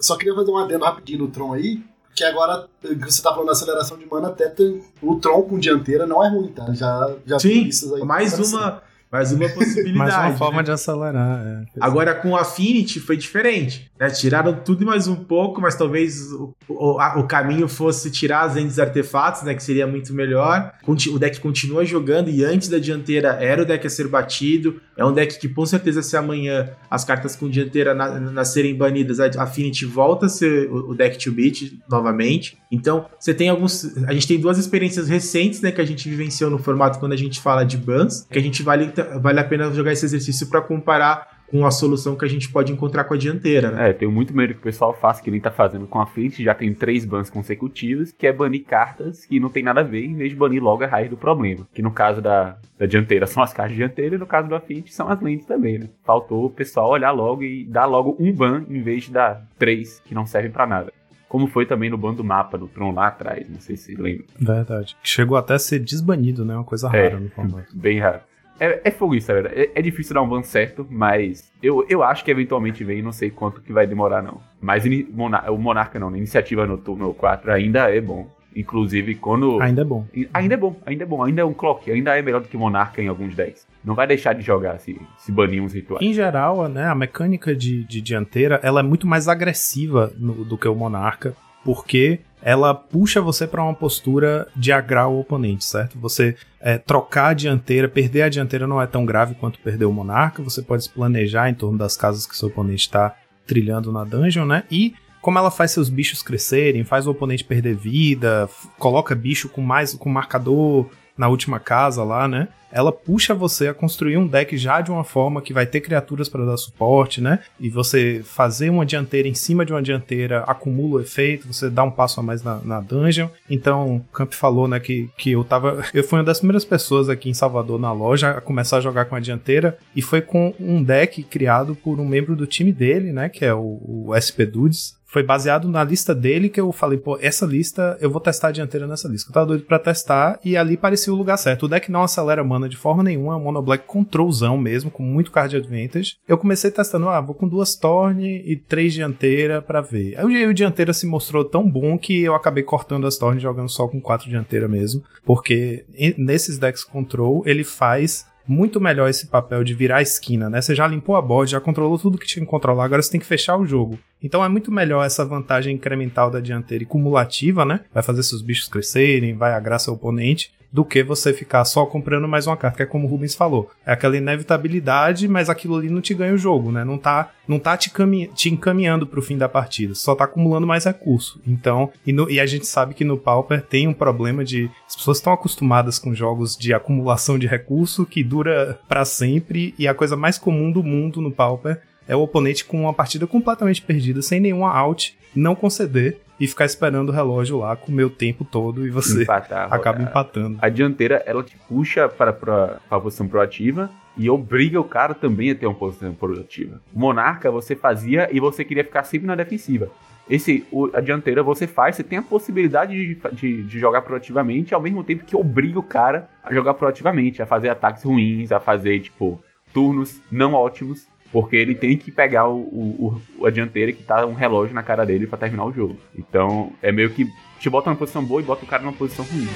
[0.00, 1.80] Só queria fazer um adendo rapidinho no Tron aí,
[2.12, 6.08] que agora você tá falando da aceleração de mana, até tem, o Tron com dianteira
[6.08, 6.72] não é ruim, tá?
[6.72, 8.82] Já, já Sim, aí mais uma,
[9.18, 9.96] mais uma possibilidade.
[9.96, 10.36] Mais uma né?
[10.36, 11.46] forma de acelerar.
[11.46, 11.64] É.
[11.80, 13.90] Agora com o Affinity foi diferente.
[13.98, 14.10] Né?
[14.10, 18.42] Tiraram tudo e mais um pouco, mas talvez o, o, a- o caminho fosse tirar
[18.42, 19.54] as entes artefatos, né?
[19.54, 20.72] Que seria muito melhor.
[20.86, 24.80] O deck continua jogando e antes da dianteira era o deck a ser batido.
[24.96, 28.74] É um deck que com certeza se amanhã as cartas com dianteira na, na serem
[28.76, 32.56] banidas, a Affinity volta a ser o, o deck to beat novamente.
[32.70, 33.96] Então você tem alguns.
[34.06, 35.70] A gente tem duas experiências recentes, né?
[35.70, 38.62] Que a gente vivenciou no formato quando a gente fala de bans, que a gente
[38.62, 42.48] vale, vale a pena jogar esse exercício para comparar com a solução que a gente
[42.50, 43.90] pode encontrar com a dianteira, né?
[43.90, 46.42] É, tenho muito medo que o pessoal faça que nem tá fazendo com a frente,
[46.42, 50.04] já tem três bans consecutivos, que é banir cartas que não tem nada a ver,
[50.04, 51.66] em vez de banir logo a raiz do problema.
[51.72, 54.92] Que no caso da, da dianteira são as cartas dianteiras, e no caso do Affinity
[54.92, 55.88] são as lentes também, né?
[56.02, 60.00] Faltou o pessoal olhar logo e dar logo um ban, em vez de dar três
[60.04, 60.92] que não servem pra nada.
[61.28, 64.24] Como foi também no ban do mapa do Tron lá atrás, não sei se lembra.
[64.40, 64.96] Verdade.
[65.02, 66.54] Chegou até a ser desbanido, né?
[66.54, 67.08] Uma coisa É.
[67.08, 67.66] rara no formato.
[67.76, 68.20] Bem raro.
[68.60, 69.50] É, é fogo isso, galera.
[69.54, 73.12] É, é difícil dar um ban certo, mas eu, eu acho que eventualmente vem, não
[73.12, 74.40] sei quanto que vai demorar, não.
[74.60, 76.18] Mas ini- Mona- o Monarca não, né?
[76.18, 78.28] Iniciativa Noturno 4 ainda é bom.
[78.56, 79.60] Inclusive, quando.
[79.60, 80.06] Ainda é bom.
[80.32, 82.56] Ainda é bom, ainda é bom, ainda é um clock, ainda é melhor do que
[82.56, 83.66] Monarca em alguns decks.
[83.84, 86.00] Não vai deixar de jogar se, se banir uns rituais.
[86.06, 90.56] Em geral, né, a mecânica de, de dianteira ela é muito mais agressiva no- do
[90.56, 91.34] que o Monarca,
[91.64, 95.98] porque ela puxa você para uma postura de agrar o oponente, certo?
[95.98, 99.92] Você é, trocar a dianteira, perder a dianteira não é tão grave quanto perder o
[99.92, 103.16] Monarca, você pode se planejar em torno das casas que seu oponente está
[103.46, 104.64] trilhando na dungeon, né?
[104.70, 108.46] E como ela faz seus bichos crescerem, faz o oponente perder vida,
[108.78, 112.48] coloca bicho com mais com marcador na última casa lá, né?
[112.74, 116.28] Ela puxa você a construir um deck já de uma forma que vai ter criaturas
[116.28, 117.38] para dar suporte, né?
[117.60, 121.84] E você fazer uma dianteira em cima de uma dianteira acumula o efeito, você dá
[121.84, 123.28] um passo a mais na, na dungeon.
[123.48, 125.84] Então, o Camp falou, né, que, que eu tava.
[125.94, 129.04] Eu fui uma das primeiras pessoas aqui em Salvador na loja a começar a jogar
[129.04, 129.78] com a dianteira.
[129.94, 133.28] E foi com um deck criado por um membro do time dele, né?
[133.28, 137.16] Que é o, o SP Dudes foi baseado na lista dele que eu falei, pô,
[137.20, 139.30] essa lista, eu vou testar a dianteira nessa lista.
[139.30, 141.66] Eu tava doido pra testar e ali parecia o lugar certo.
[141.66, 145.04] O deck não acelera mana de forma nenhuma, é um mono black controlzão mesmo, com
[145.04, 146.16] muito card advantage.
[146.26, 150.18] Eu comecei testando, ah, vou com duas Torne e três dianteira pra ver.
[150.18, 153.86] Aí o dianteira se mostrou tão bom que eu acabei cortando as Torne jogando só
[153.86, 155.84] com quatro dianteira mesmo, porque
[156.18, 160.60] nesses decks control ele faz muito melhor esse papel de virar a esquina, né?
[160.60, 163.20] Você já limpou a board, já controlou tudo que tinha que controlar, agora você tem
[163.20, 163.98] que fechar o jogo.
[164.22, 167.80] Então é muito melhor essa vantagem incremental da dianteira e cumulativa, né?
[167.92, 172.26] Vai fazer seus bichos crescerem, vai agrar seu oponente, do que você ficar só comprando
[172.26, 173.70] mais uma carta, que é como o Rubens falou.
[173.86, 176.84] É aquela inevitabilidade, mas aquilo ali não te ganha o jogo, né?
[176.84, 177.92] Não tá, não tá te,
[178.34, 181.40] te encaminhando pro fim da partida, só tá acumulando mais recurso.
[181.46, 184.68] Então, e, no- e a gente sabe que no Pauper tem um problema de.
[184.88, 189.86] As pessoas estão acostumadas com jogos de acumulação de recurso que dura pra sempre, e
[189.86, 193.80] a coisa mais comum do mundo no Pauper é o oponente com uma partida completamente
[193.82, 198.44] perdida, sem nenhuma out, não conceder e ficar esperando o relógio lá comer o tempo
[198.44, 200.10] todo e você Empatar, acaba rodar.
[200.10, 200.58] empatando.
[200.60, 205.14] A dianteira, ela te puxa para, para, para a posição proativa e obriga o cara
[205.14, 206.80] também a ter uma posição proativa.
[206.92, 209.88] Monarca você fazia e você queria ficar sempre na defensiva.
[210.28, 214.74] Esse, o- a dianteira você faz, você tem a possibilidade de, de, de jogar proativamente,
[214.74, 218.58] ao mesmo tempo que obriga o cara a jogar proativamente, a fazer ataques ruins, a
[218.58, 219.40] fazer, tipo,
[219.72, 224.24] turnos não ótimos, porque ele tem que pegar o, o- o- a dianteira que tá
[224.24, 225.96] um relógio na cara dele pra terminar o jogo.
[226.16, 227.26] Então, é meio que
[227.58, 229.48] te bota numa posição boa e bota o cara numa posição ruim.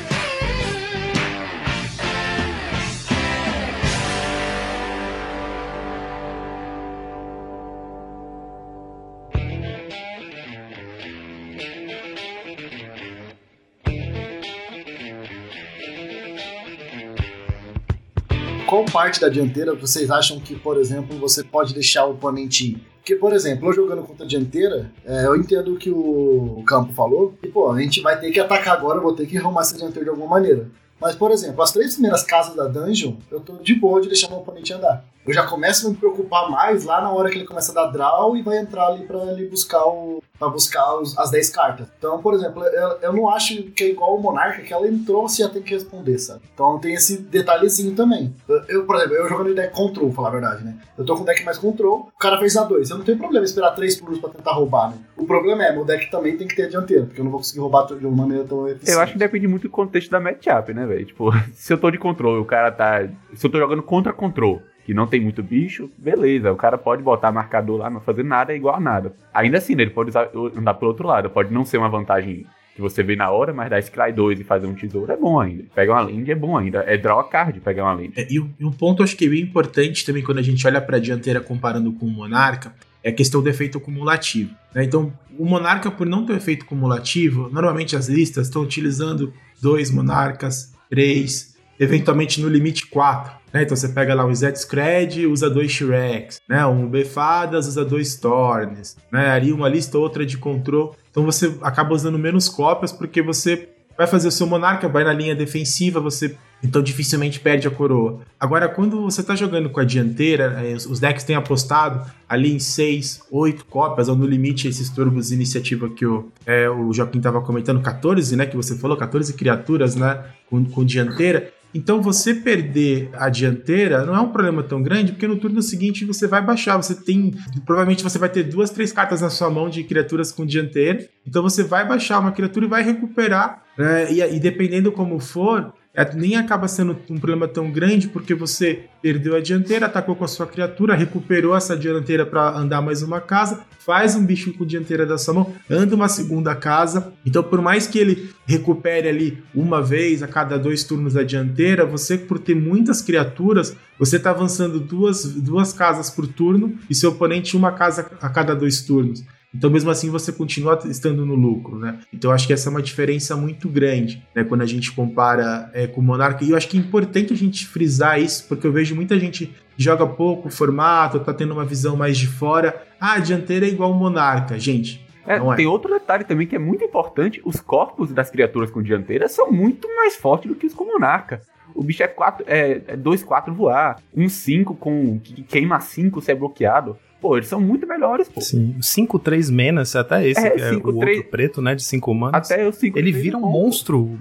[18.79, 22.87] Qual parte da dianteira vocês acham que, por exemplo, você pode deixar o oponente ir?
[22.99, 26.93] Porque, por exemplo, eu jogando contra a dianteira, é, eu entendo o que o Campo
[26.93, 29.63] falou, e, pô, a gente vai ter que atacar agora, eu vou ter que arrumar
[29.63, 30.71] essa dianteira de alguma maneira.
[31.01, 34.29] Mas, por exemplo, as três primeiras casas da dungeon, eu tô de boa de deixar
[34.29, 35.05] meu oponente andar.
[35.27, 37.93] Eu já começo a me preocupar mais lá na hora que ele começa a dar
[37.93, 40.23] draw e vai entrar ali pra ele buscar o.
[40.39, 41.87] pra buscar os- as 10 cartas.
[41.99, 45.29] Então, por exemplo, eu, eu não acho que é igual o Monarca, que ela entrou,
[45.29, 46.41] você já tem que responder, sabe?
[46.55, 48.33] Então tem esse detalhezinho também.
[48.49, 50.77] Eu, eu, por exemplo, eu jogando deck control, falar a verdade, né?
[50.97, 52.89] Eu tô com deck mais control, o cara fez a 2.
[52.91, 54.99] Eu não tenho problema em esperar 3 turnos pra tentar roubar, né?
[55.17, 57.41] O problema é, meu deck também tem que ter a dianteira, porque eu não vou
[57.41, 58.93] conseguir roubar de uma maneira tão eficiente.
[58.97, 61.05] Eu acho que depende muito do contexto da matchup, né, velho?
[61.05, 63.07] Tipo, se eu tô de controle, o cara tá.
[63.35, 66.51] Se eu tô jogando contra control, que não tem muito bicho, beleza.
[66.51, 69.13] O cara pode botar marcador lá, não fazer nada, é igual a nada.
[69.35, 71.29] Ainda assim, né, ele pode usar, andar pelo outro lado.
[71.29, 74.45] Pode não ser uma vantagem que você vê na hora, mas dar Scry 2 e
[74.45, 75.65] fazer um tesouro é bom ainda.
[75.75, 76.79] Pegar uma land é bom ainda.
[76.87, 78.13] É draw card pegar uma land.
[78.17, 80.67] É, e, um, e, um ponto acho que é bem importante também quando a gente
[80.67, 82.73] olha para a dianteira comparando com o Monarca
[83.05, 84.55] é a questão do efeito cumulativo.
[84.75, 84.85] Né?
[84.85, 90.73] Então, o Monarca, por não ter efeito cumulativo, normalmente as listas estão utilizando dois Monarcas,
[90.89, 93.33] três, eventualmente no limite quatro.
[93.53, 93.63] Né?
[93.63, 96.65] Então você pega lá um Z-Scred, usa dois Shreks, né?
[96.67, 99.31] um Befadas, usa dois Thorns, né?
[99.31, 100.95] ali uma lista ou outra de control.
[101.11, 105.13] Então você acaba usando menos cópias porque você vai fazer o seu monarca, vai na
[105.13, 108.21] linha defensiva, você então dificilmente perde a coroa.
[108.39, 112.59] Agora, quando você está jogando com a dianteira, é, os decks têm apostado ali em
[112.59, 117.19] 6, 8 cópias, ou no limite esses turbos de iniciativa que o, é, o Joaquim
[117.19, 118.47] estava comentando, 14, né?
[118.47, 120.25] Que você falou, 14 criaturas, né?
[120.51, 121.53] Com, com dianteira.
[121.75, 126.05] Então você perder a dianteira não é um problema tão grande, porque no turno seguinte
[126.05, 126.77] você vai baixar.
[126.77, 127.35] Você tem.
[127.67, 131.07] Provavelmente você vai ter duas, três cartas na sua mão de criaturas com dianteira.
[131.27, 133.63] Então você vai baixar uma criatura e vai recuperar.
[133.77, 134.13] Né?
[134.13, 135.73] E, e dependendo como for,
[136.15, 140.29] nem acaba sendo um problema tão grande porque você perdeu a dianteira, atacou com a
[140.29, 145.07] sua criatura, recuperou essa dianteira para andar mais uma casa, faz um bicho com dianteira
[145.07, 147.13] da sua mão, anda uma segunda casa.
[147.25, 151.85] Então, por mais que ele recupere ali uma vez a cada dois turnos a dianteira,
[151.85, 157.11] você, por ter muitas criaturas, você está avançando duas, duas casas por turno e seu
[157.11, 159.25] oponente uma casa a cada dois turnos.
[159.55, 162.01] Então, mesmo assim, você continua estando no lucro, né?
[162.13, 164.45] Então, acho que essa é uma diferença muito grande, né?
[164.45, 166.45] Quando a gente compara é, com o Monarca.
[166.45, 169.55] E eu acho que é importante a gente frisar isso, porque eu vejo muita gente
[169.77, 172.83] joga pouco formato, tá tendo uma visão mais de fora.
[173.01, 174.59] Ah, a dianteira é igual o Monarca.
[174.59, 175.55] Gente, é, é.
[175.57, 179.53] Tem outro detalhe também que é muito importante: os corpos das criaturas com dianteira são
[179.53, 181.43] muito mais fortes do que os com monarca.
[181.75, 186.35] O bicho é 2-4 é, é voar, um 5 com que queima 5 se é
[186.35, 186.97] bloqueado.
[187.21, 188.41] Pô, eles são muito melhores, pô.
[188.41, 191.17] Sim, 5-3 menos, até esse, é, que é cinco, o 3...
[191.17, 192.37] outro preto, né, de 5 humanos.
[192.37, 194.19] Até o 5 Ele vira um monstro.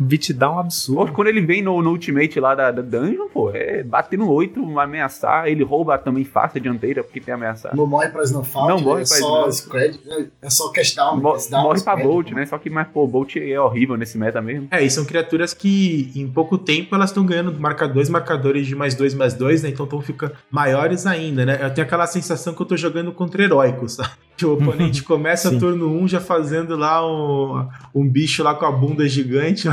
[0.00, 1.06] Beatdown absurdo.
[1.06, 4.30] Pô, quando ele vem no, no Ultimate lá da, da Dungeon, pô, é bater no
[4.30, 7.76] 8, ameaçar, ele rouba também fácil a dianteira, porque tem ameaçar.
[7.76, 10.00] Não morre pra Snowfall, não morre é pra só Scred,
[10.40, 11.16] é só cast down.
[11.16, 12.46] Mo down morre pra Bolt, né?
[12.46, 14.68] Só que, mas, pô, Bolt é horrível nesse meta mesmo.
[14.70, 18.74] É, e são criaturas que em pouco tempo elas estão ganhando marca dois marcadores de
[18.74, 19.68] mais dois, mais dois, né?
[19.68, 21.58] Então estão ficando maiores ainda, né?
[21.60, 24.10] Eu tenho aquela sensação que eu tô jogando contra heróicos, sabe?
[24.40, 28.64] Que o oponente começa turno 1 um, já fazendo lá um, um bicho lá com
[28.64, 29.68] a bunda gigante.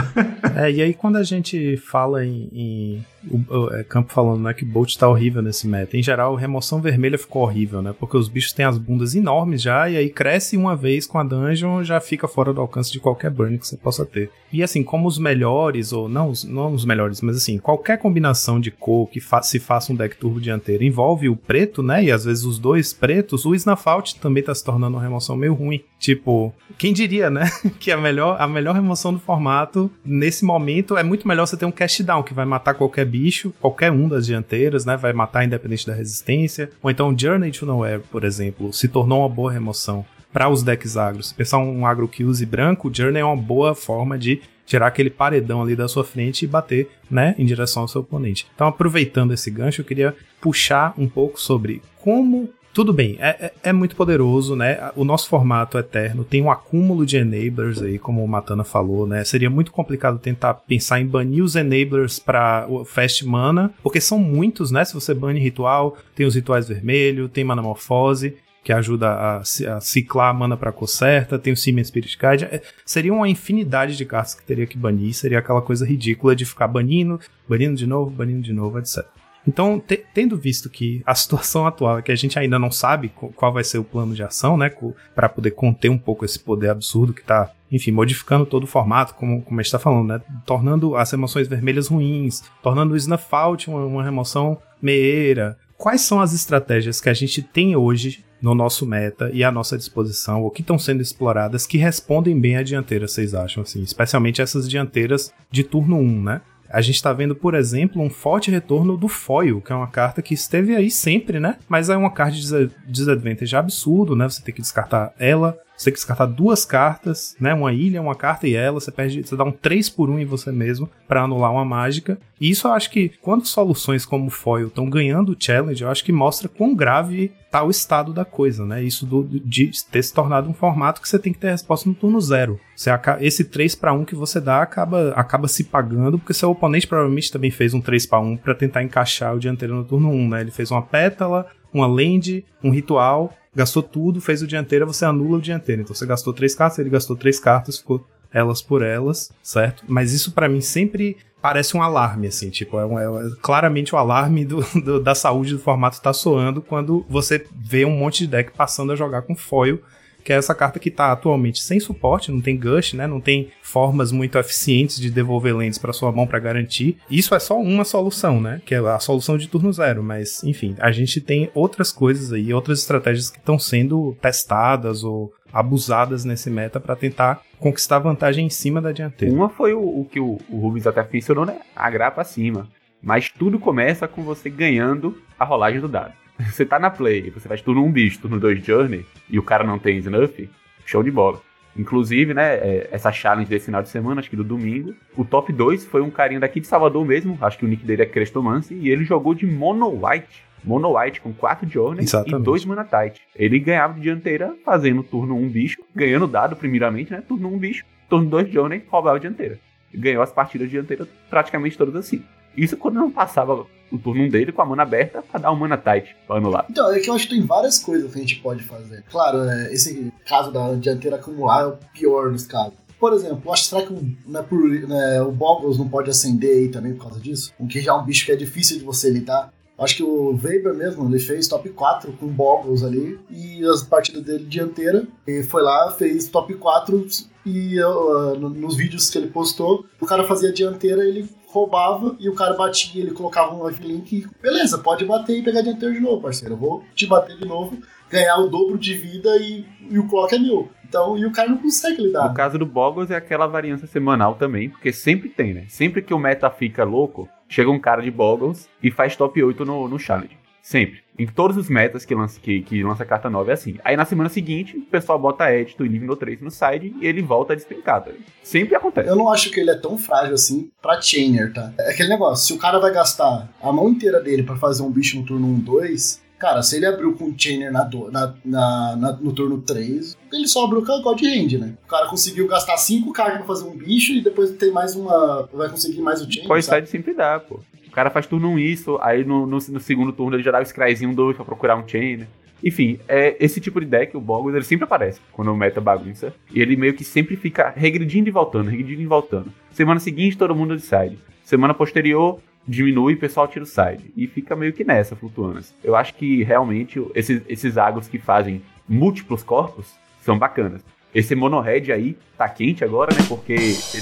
[0.58, 4.54] é, e aí quando a gente fala em, em o, o, é, Campo falando, né,
[4.54, 5.98] que Bolt tá horrível nesse meta.
[5.98, 7.94] Em geral, remoção vermelha ficou horrível, né?
[7.98, 11.24] Porque os bichos têm as bundas enormes já, e aí cresce uma vez com a
[11.24, 14.30] dungeon, já fica fora do alcance de qualquer burn que você possa ter.
[14.52, 18.72] E assim, como os melhores, ou não, não os melhores, mas assim, qualquer combinação de
[18.72, 22.04] cor que fa se faça um deck turbo dianteiro envolve o preto, né?
[22.04, 25.54] E às vezes os dois pretos, o Snafault também tá se tornando uma remoção meio
[25.54, 25.82] ruim.
[26.00, 27.50] Tipo, quem diria, né?
[27.80, 31.66] que a melhor, a melhor remoção do formato, nesse momento, é muito melhor você ter
[31.66, 34.96] um cast down, que vai matar qualquer bicho bicho, qualquer um das dianteiras, né?
[34.96, 36.70] Vai matar independente da resistência.
[36.84, 40.96] Ou então Journey to Nowhere, por exemplo, se tornou uma boa remoção para os decks
[40.96, 41.30] agros.
[41.30, 45.10] Se pensar um agro que use branco, Journey é uma boa forma de tirar aquele
[45.10, 48.46] paredão ali da sua frente e bater, né, em direção ao seu oponente.
[48.54, 53.54] Então, aproveitando esse gancho, eu queria puxar um pouco sobre como tudo bem, é, é,
[53.70, 54.92] é, muito poderoso, né?
[54.96, 59.24] O nosso formato eterno tem um acúmulo de enablers aí, como o Matana falou, né?
[59.24, 64.20] Seria muito complicado tentar pensar em banir os enablers para o Fast Mana, porque são
[64.20, 64.86] muitos, né?
[64.86, 70.30] Se você bane ritual, tem os rituais vermelhos, tem Manamorfose, que ajuda a, a ciclar
[70.30, 72.46] a mana para cor certa, tem o Siemens Spirit Guide.
[72.46, 76.46] É, seria uma infinidade de cartas que teria que banir, seria aquela coisa ridícula de
[76.46, 77.20] ficar banindo,
[77.50, 79.04] banindo de novo, banindo de novo, etc.
[79.48, 83.10] Então, te, tendo visto que a situação atual é que a gente ainda não sabe
[83.36, 84.70] qual vai ser o plano de ação, né,
[85.16, 89.14] para poder conter um pouco esse poder absurdo que está, enfim, modificando todo o formato,
[89.14, 93.26] como, como a gente está falando, né, tornando as emoções vermelhas ruins, tornando o Snuff
[93.32, 95.58] Out uma, uma remoção meieira.
[95.78, 99.78] Quais são as estratégias que a gente tem hoje no nosso meta e à nossa
[99.78, 103.82] disposição, ou que estão sendo exploradas, que respondem bem à dianteira, vocês acham, assim?
[103.82, 106.42] Especialmente essas dianteiras de turno 1, né?
[106.70, 110.22] A gente está vendo, por exemplo, um forte retorno do Foil, que é uma carta
[110.22, 111.58] que esteve aí sempre, né?
[111.68, 114.28] Mas é uma card de disadvantage absurdo, né?
[114.28, 117.54] Você tem que descartar ela você tem que descartar duas cartas, né?
[117.54, 118.80] Uma ilha, uma carta e ela.
[118.80, 122.18] Você perde, você dá um 3 por 1 em você mesmo para anular uma mágica.
[122.42, 126.04] E isso eu acho que quando soluções como Foil estão ganhando o challenge, eu acho
[126.04, 128.84] que mostra quão grave tá o estado da coisa, né?
[128.84, 131.96] Isso do, de ter se tornado um formato que você tem que ter resposta no
[131.96, 132.60] turno zero.
[132.76, 136.88] Você, esse 3 para 1 que você dá acaba, acaba se pagando, porque seu oponente
[136.88, 140.30] provavelmente também fez um 3 para 1 para tentar encaixar o dianteiro no turno 1,
[140.30, 140.42] né?
[140.42, 145.38] Ele fez uma pétala, uma land, um ritual gastou tudo, fez o dianteira, você anula
[145.38, 145.82] o dianteira.
[145.82, 149.84] Então você gastou três cartas, ele gastou três cartas, ficou elas por elas, certo?
[149.88, 153.98] Mas isso para mim sempre parece um alarme, assim, tipo, é, um, é claramente o
[153.98, 158.28] alarme do, do, da saúde do formato tá soando quando você vê um monte de
[158.28, 159.82] deck passando a jogar com foil
[160.28, 163.08] que é essa carta que está atualmente sem suporte, não tem gush, né?
[163.08, 166.98] Não tem formas muito eficientes de devolver lentes para sua mão para garantir.
[167.10, 168.62] Isso é só uma solução, né?
[168.66, 172.54] Que é a solução de turno zero, mas enfim, a gente tem outras coisas aí,
[172.54, 178.50] outras estratégias que estão sendo testadas ou abusadas nesse meta para tentar conquistar vantagem em
[178.50, 179.34] cima da dianteira.
[179.34, 181.60] Uma foi o, o que o, o Rubens até mencionou, né?
[181.74, 182.68] A grapa acima.
[183.02, 186.12] Mas tudo começa com você ganhando a rolagem do dado.
[186.52, 189.44] Você tá na play, você faz turno 1 um bicho, turno 2 Journey, e o
[189.44, 190.50] cara não tem Snuff,
[190.86, 191.42] show de bola.
[191.76, 195.54] Inclusive, né, é, essa challenge desse final de semana, acho que do domingo, o top
[195.54, 198.74] 2 foi um carinha daqui de Salvador mesmo, acho que o nick dele é Crestomancy,
[198.76, 200.44] e ele jogou de Mono White.
[200.64, 202.42] Mono White com 4 Journey Exatamente.
[202.42, 203.22] e 2 Mana Tight.
[203.36, 207.54] Ele ganhava de dianteira fazendo turno 1 um bicho, ganhando dado primeiramente, né, turno 1
[207.54, 209.60] um bicho, turno 2 Journey, roubava a dianteira.
[209.94, 212.24] Ganhou as partidas de dianteira praticamente todas assim.
[212.58, 215.78] Isso quando não passava o turno dele com a mana aberta pra dar um mana
[215.78, 216.66] tight pra anular.
[216.70, 219.04] Então, é que eu acho que tem várias coisas que a gente pode fazer.
[219.10, 222.74] Claro, é, esse caso da dianteira acumular é o pior dos casos.
[223.00, 223.94] Por exemplo, acho será que
[224.26, 227.54] né, por, né, o Boggles não pode acender aí também por causa disso?
[227.60, 229.54] O que já é um bicho que é difícil de você lidar.
[229.78, 234.24] Acho que o Weber mesmo, ele fez top 4 com Boggles ali, e as partidas
[234.24, 237.08] dele dianteira, ele foi lá, fez top 4,
[237.46, 242.36] e uh, nos vídeos que ele postou, o cara fazia dianteira, ele roubava e o
[242.36, 246.22] cara batia, ele colocava um lifelink e beleza, pode bater e pegar dianteiro de novo,
[246.22, 246.54] parceiro.
[246.54, 247.78] Eu vou te bater de novo,
[248.10, 250.70] ganhar o dobro de vida e, e o clock é meu.
[250.88, 252.30] Então, e o cara não consegue lidar.
[252.30, 255.66] No caso do Boggles é aquela variância semanal também, porque sempre tem, né?
[255.68, 259.66] Sempre que o meta fica louco, chega um cara de Boggles e faz top 8
[259.66, 260.38] no, no challenge.
[260.62, 261.02] Sempre.
[261.18, 263.78] Em todos os metas que lança, que, que lança carta nova é assim.
[263.84, 267.08] Aí na semana seguinte, o pessoal bota Edito e Living no 3 no side e
[267.08, 268.12] ele volta a despencar, tá?
[268.44, 269.10] Sempre acontece.
[269.10, 271.74] Eu não acho que ele é tão frágil assim pra Chainer, tá?
[271.80, 274.92] É aquele negócio, se o cara vai gastar a mão inteira dele para fazer um
[274.92, 278.36] bicho no turno 1, 2, cara, se ele abriu com o Chainer na, do, na,
[278.46, 281.74] na, na, no turno 3, ele só abriu com a God Hand, né?
[281.84, 285.50] O cara conseguiu gastar 5 cartas pra fazer um bicho e depois tem mais uma.
[285.52, 286.48] Vai conseguir mais o Chainer.
[286.48, 287.60] Pode side sempre dá, pô
[287.98, 290.66] cara faz turno 1 isso, aí no, no, no, segundo turno ele já dá o
[290.66, 292.28] Scryzinho 2 pra procurar um Chain.
[292.64, 296.32] Enfim, é, esse tipo de deck, o Boggles, ele sempre aparece quando o meta bagunça.
[296.54, 299.52] E ele meio que sempre fica regredindo e voltando, regredindo e voltando.
[299.72, 301.18] Semana seguinte, todo mundo de side.
[301.44, 304.14] Semana posterior, diminui e o pessoal tira o side.
[304.16, 305.60] E fica meio que nessa, flutuando.
[305.84, 307.74] Eu acho que realmente esses, esses
[308.12, 310.86] que fazem múltiplos corpos são bacanas.
[311.18, 313.26] Esse monohead aí tá quente agora, né?
[313.28, 313.56] Porque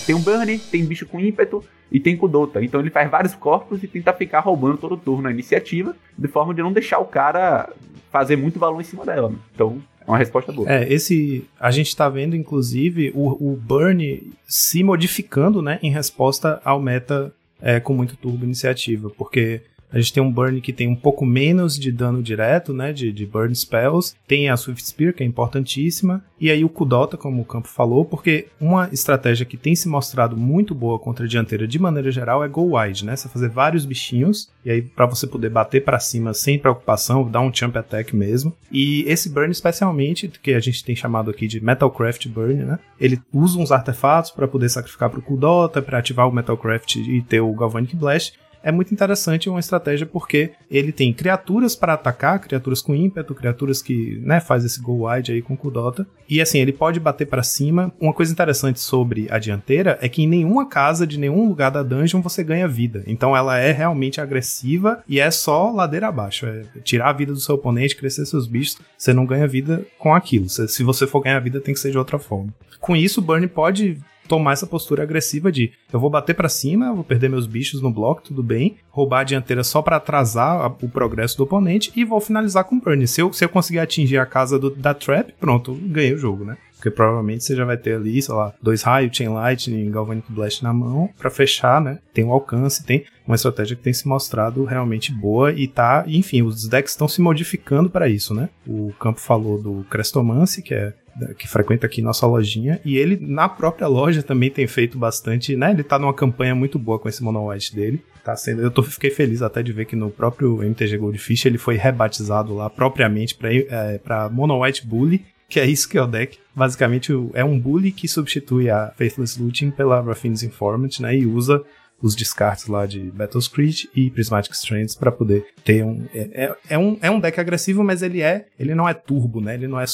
[0.06, 2.62] tem um Burn, tem bicho com ímpeto e tem Kudota.
[2.62, 6.54] Então ele faz vários corpos e tenta ficar roubando todo turno a iniciativa, de forma
[6.54, 7.72] de não deixar o cara
[8.12, 9.30] fazer muito valor em cima dela.
[9.30, 9.38] Né?
[9.54, 10.70] Então é uma resposta boa.
[10.70, 11.46] É, esse.
[11.58, 15.80] A gente tá vendo, inclusive, o, o Burn se modificando, né?
[15.82, 19.10] Em resposta ao meta é, com muito turbo iniciativa.
[19.10, 19.62] Porque
[19.96, 22.92] a gente tem um Burn que tem um pouco menos de dano direto, né?
[22.92, 24.14] De, de Burn Spells.
[24.28, 26.22] Tem a Swift Spear, que é importantíssima.
[26.38, 30.36] E aí o Kudota, como o Campo falou, porque uma estratégia que tem se mostrado
[30.36, 33.16] muito boa contra a dianteira de maneira geral é Go Wide, né?
[33.16, 34.50] Você fazer vários bichinhos.
[34.66, 38.54] E aí para você poder bater para cima sem preocupação, dar um Champ Attack mesmo.
[38.70, 42.80] E esse Burn especialmente, que a gente tem chamado aqui de Metalcraft Burn, né?
[43.00, 47.40] Ele usa uns artefatos para poder sacrificar pro Kudota, para ativar o Metalcraft e ter
[47.40, 48.34] o Galvanic Blast
[48.66, 53.80] é muito interessante uma estratégia porque ele tem criaturas para atacar, criaturas com ímpeto, criaturas
[53.80, 56.08] que, né, faz esse go wide aí com Kudota.
[56.28, 57.94] E assim, ele pode bater para cima.
[58.02, 61.84] Uma coisa interessante sobre a dianteira é que em nenhuma casa de nenhum lugar da
[61.84, 63.04] dungeon você ganha vida.
[63.06, 67.40] Então ela é realmente agressiva e é só ladeira abaixo, é tirar a vida do
[67.40, 70.50] seu oponente, crescer seus bichos, você não ganha vida com aquilo.
[70.50, 72.52] Se você for ganhar vida tem que ser de outra forma.
[72.80, 76.94] Com isso, o Burn pode tomar essa postura agressiva de eu vou bater para cima,
[76.94, 80.90] vou perder meus bichos no bloco, tudo bem, roubar a dianteira só para atrasar o
[80.90, 83.08] progresso do oponente e vou finalizar com burn.
[83.08, 86.44] Se eu, se eu conseguir atingir a casa do, da trap, pronto, ganhei o jogo,
[86.44, 86.58] né?
[86.76, 90.64] Porque provavelmente você já vai ter ali, sei lá, dois raios, Chain Lightning, Galvanic Blast
[90.64, 92.00] na mão para fechar, né?
[92.14, 96.42] Tem um alcance, tem uma estratégia que tem se mostrado realmente boa e tá, enfim,
[96.42, 98.50] os decks estão se modificando para isso, né?
[98.68, 100.94] O Campo falou do Crestomancy, que é
[101.38, 105.72] que frequenta aqui nossa lojinha, e ele na própria loja também tem feito bastante, né?
[105.72, 108.04] Ele tá numa campanha muito boa com esse Mono White dele.
[108.24, 111.58] Tá sendo, eu tô, fiquei feliz até de ver que no próprio MTG Goldfish ele
[111.58, 114.00] foi rebatizado lá propriamente para é,
[114.32, 115.24] Mono White Bully,
[115.56, 116.38] que é isso que é o deck.
[116.54, 121.16] Basicamente é um bully que substitui a Faithless Looting pela Raffine's Informant, né?
[121.16, 121.64] E usa
[122.02, 126.56] os descartes lá de Battle's Creed e Prismatic Strands para poder ter um é, é,
[126.72, 126.98] é, um.
[127.02, 128.48] é um deck agressivo, mas ele é.
[128.60, 129.54] Ele não é turbo, né?
[129.54, 129.86] Ele não é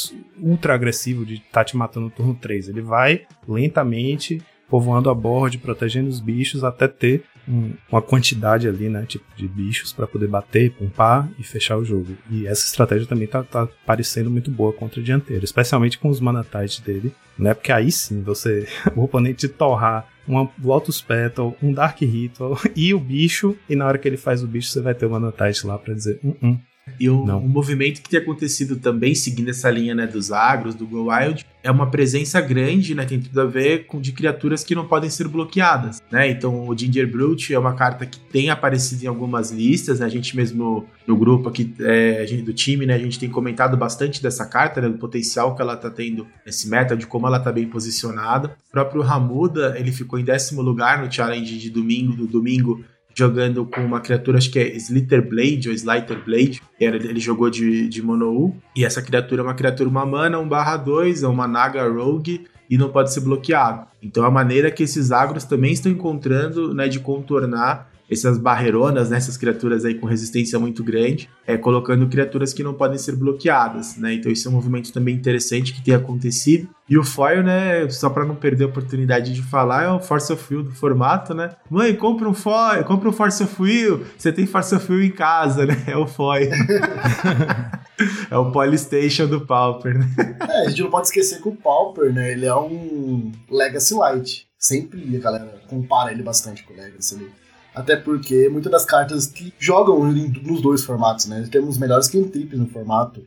[0.41, 2.69] ultra agressivo de tá te matando no turno 3.
[2.69, 8.89] Ele vai lentamente povoando a board, protegendo os bichos até ter um, uma quantidade ali,
[8.89, 12.15] né, tipo de bichos para poder bater, pumpar e fechar o jogo.
[12.29, 16.19] E essa estratégia também tá, tá parecendo muito boa contra o dianteiro, especialmente com os
[16.19, 17.53] mana tides dele, né?
[17.53, 22.99] Porque aí sim você o oponente torrar uma Lotus Petal, um Dark Ritual e o
[22.99, 25.65] bicho, e na hora que ele faz o bicho você vai ter o mana tide
[25.65, 26.59] lá para dizer, um, um,
[26.99, 30.85] e um, um, movimento que tem acontecido também, seguindo essa linha né, dos agros, do
[30.85, 33.05] Go Wild, é uma presença grande, né?
[33.05, 36.29] Tem tudo a ver com de criaturas que não podem ser bloqueadas, né?
[36.29, 40.07] Então o Ginger Brute é uma carta que tem aparecido em algumas listas, né?
[40.07, 42.95] A gente mesmo no grupo aqui é, gente, do time, né?
[42.95, 46.67] A gente tem comentado bastante dessa carta, né, do potencial que ela tá tendo nesse
[46.67, 48.55] meta, de como ela tá bem posicionada.
[48.69, 52.83] O próprio Ramuda, ele ficou em décimo lugar no challenge de domingo, do domingo,
[53.15, 57.87] jogando com uma criatura, acho que é Slither Blade ou Slither Blade, ele jogou de,
[57.87, 61.47] de Mono-U, e essa criatura é uma criatura uma mana, 1 barra 2, é uma
[61.47, 63.85] Naga Rogue, e não pode ser bloqueado.
[64.01, 69.17] Então a maneira que esses agros também estão encontrando né, de contornar essas barreironas, né,
[69.17, 73.95] essas criaturas aí com resistência muito grande, é, colocando criaturas que não podem ser bloqueadas,
[73.95, 74.13] né?
[74.13, 76.67] Então isso é um movimento também interessante que tem acontecido.
[76.89, 80.31] E o foil, né, só para não perder a oportunidade de falar, é o Force
[80.33, 81.51] of Will do formato, né?
[81.69, 85.11] Mãe, compra um foil, compra um Force of Will, você tem Force of Will em
[85.11, 85.81] casa, né?
[85.87, 86.49] É o foil.
[88.29, 90.37] é o Polystation do Pauper, né?
[90.49, 94.47] É, a gente não pode esquecer que o Pauper, né, ele é um Legacy Light.
[94.57, 97.15] Sempre a galera compara ele bastante com o Legacy.
[97.15, 97.29] Né?
[97.73, 101.47] Até porque muitas das cartas que jogam nos dois formatos, né?
[101.49, 103.23] Temos melhores cantrips no formato.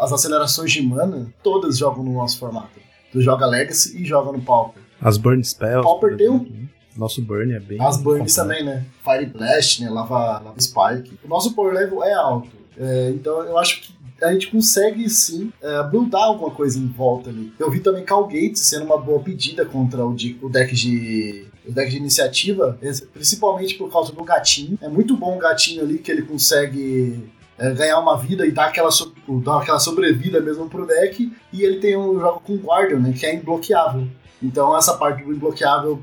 [0.00, 2.78] As acelerações de mana, todas jogam no nosso formato.
[3.10, 4.82] Tu joga Legacy e joga no Pauper.
[5.00, 5.82] As Burn Spells.
[5.82, 6.66] Pauper tem um.
[6.96, 7.80] Nosso Burn é bem.
[7.80, 8.84] As Burns também, né?
[9.04, 9.90] Fire Blast, né?
[9.90, 11.18] Lava, Lava Spike.
[11.24, 12.48] O nosso Power Level é alto.
[12.78, 17.30] É, então eu acho que a gente consegue sim é, buildar alguma coisa em volta
[17.30, 17.52] ali.
[17.58, 21.72] Eu vi também Calgate sendo uma boa pedida contra o, de, o deck de o
[21.72, 22.78] deck de iniciativa,
[23.12, 24.78] principalmente por causa do gatinho.
[24.80, 27.28] É muito bom o gatinho ali que ele consegue
[27.58, 29.12] é, ganhar uma vida e dar aquela, so,
[29.44, 31.32] dar aquela sobrevida mesmo pro deck.
[31.52, 34.06] E ele tem um jogo com Guardian, né, que é imbloqueável.
[34.42, 36.00] Então essa parte do imbloqueável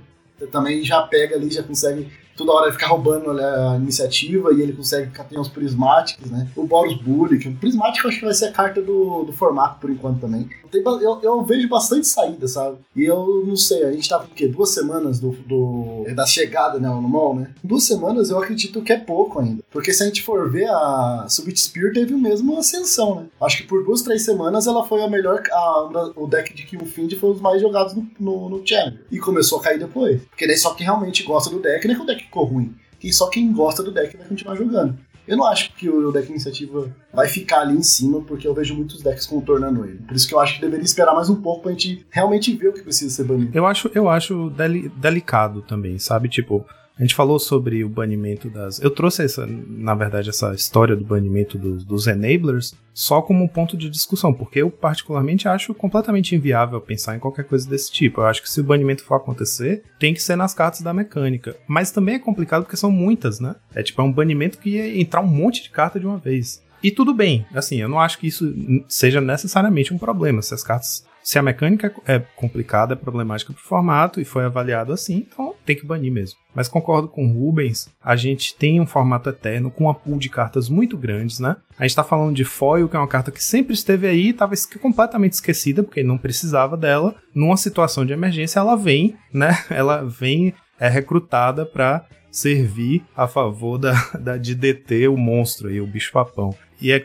[0.52, 5.12] também já pega ali, já consegue toda hora ficar roubando a iniciativa e ele consegue
[5.30, 6.48] ter uns prismáticos, né?
[6.56, 9.80] O Boros Bully, que o prismático acho que vai ser a carta do, do formato
[9.80, 10.50] por enquanto também.
[10.74, 12.78] Tem, eu, eu vejo bastante saída, sabe?
[12.96, 14.48] E eu não sei, a gente tá com o quê?
[14.48, 17.52] Duas semanas do, do, da chegada né, no mall, né?
[17.64, 19.64] Duas semanas eu acredito que é pouco ainda.
[19.70, 23.26] Porque se a gente for ver, a Subit Spear teve o mesmo ascensão, né?
[23.40, 25.44] Acho que por duas, três semanas ela foi a melhor.
[25.52, 29.06] A, o deck de Killfind foi um dos mais jogados no, no, no Challenger.
[29.12, 30.24] E começou a cair depois.
[30.24, 32.74] Porque daí só quem realmente gosta do deck, nem que o deck ficou ruim.
[33.04, 34.98] E só quem gosta do deck vai continuar jogando.
[35.28, 38.76] Eu não acho que o deck iniciativa vai ficar ali em cima, porque eu vejo
[38.76, 40.00] muitos decks contornando ele.
[40.00, 42.70] Por isso que eu acho que deveria esperar mais um pouco pra gente realmente ver
[42.70, 43.52] o que precisa ser banido.
[43.54, 44.52] Eu acho, eu acho
[44.98, 46.28] delicado também, sabe?
[46.28, 46.66] Tipo,
[46.98, 48.80] a gente falou sobre o banimento das.
[48.80, 53.48] Eu trouxe essa, na verdade, essa história do banimento dos, dos enablers só como um
[53.48, 58.22] ponto de discussão, porque eu particularmente acho completamente inviável pensar em qualquer coisa desse tipo.
[58.22, 61.56] Eu acho que se o banimento for acontecer, tem que ser nas cartas da mecânica.
[61.68, 63.56] Mas também é complicado porque são muitas, né?
[63.74, 66.62] É tipo é um banimento que ia entrar um monte de carta de uma vez.
[66.84, 68.54] E tudo bem, assim, eu não acho que isso
[68.88, 70.42] seja necessariamente um problema.
[70.42, 74.92] Se as cartas se a mecânica é complicada, é problemática pro formato e foi avaliado
[74.92, 76.38] assim, então tem que banir mesmo.
[76.54, 80.30] Mas concordo com o Rubens, a gente tem um formato eterno com uma pool de
[80.30, 81.56] cartas muito grandes, né?
[81.80, 84.54] A gente tá falando de foil, que é uma carta que sempre esteve aí, estava
[84.80, 87.16] completamente esquecida, porque não precisava dela.
[87.34, 89.58] Numa situação de emergência, ela vem, né?
[89.70, 95.80] Ela vem é recrutada para servir a favor da, da, de deter o monstro aí,
[95.80, 96.54] o bicho-papão.
[96.84, 97.02] E é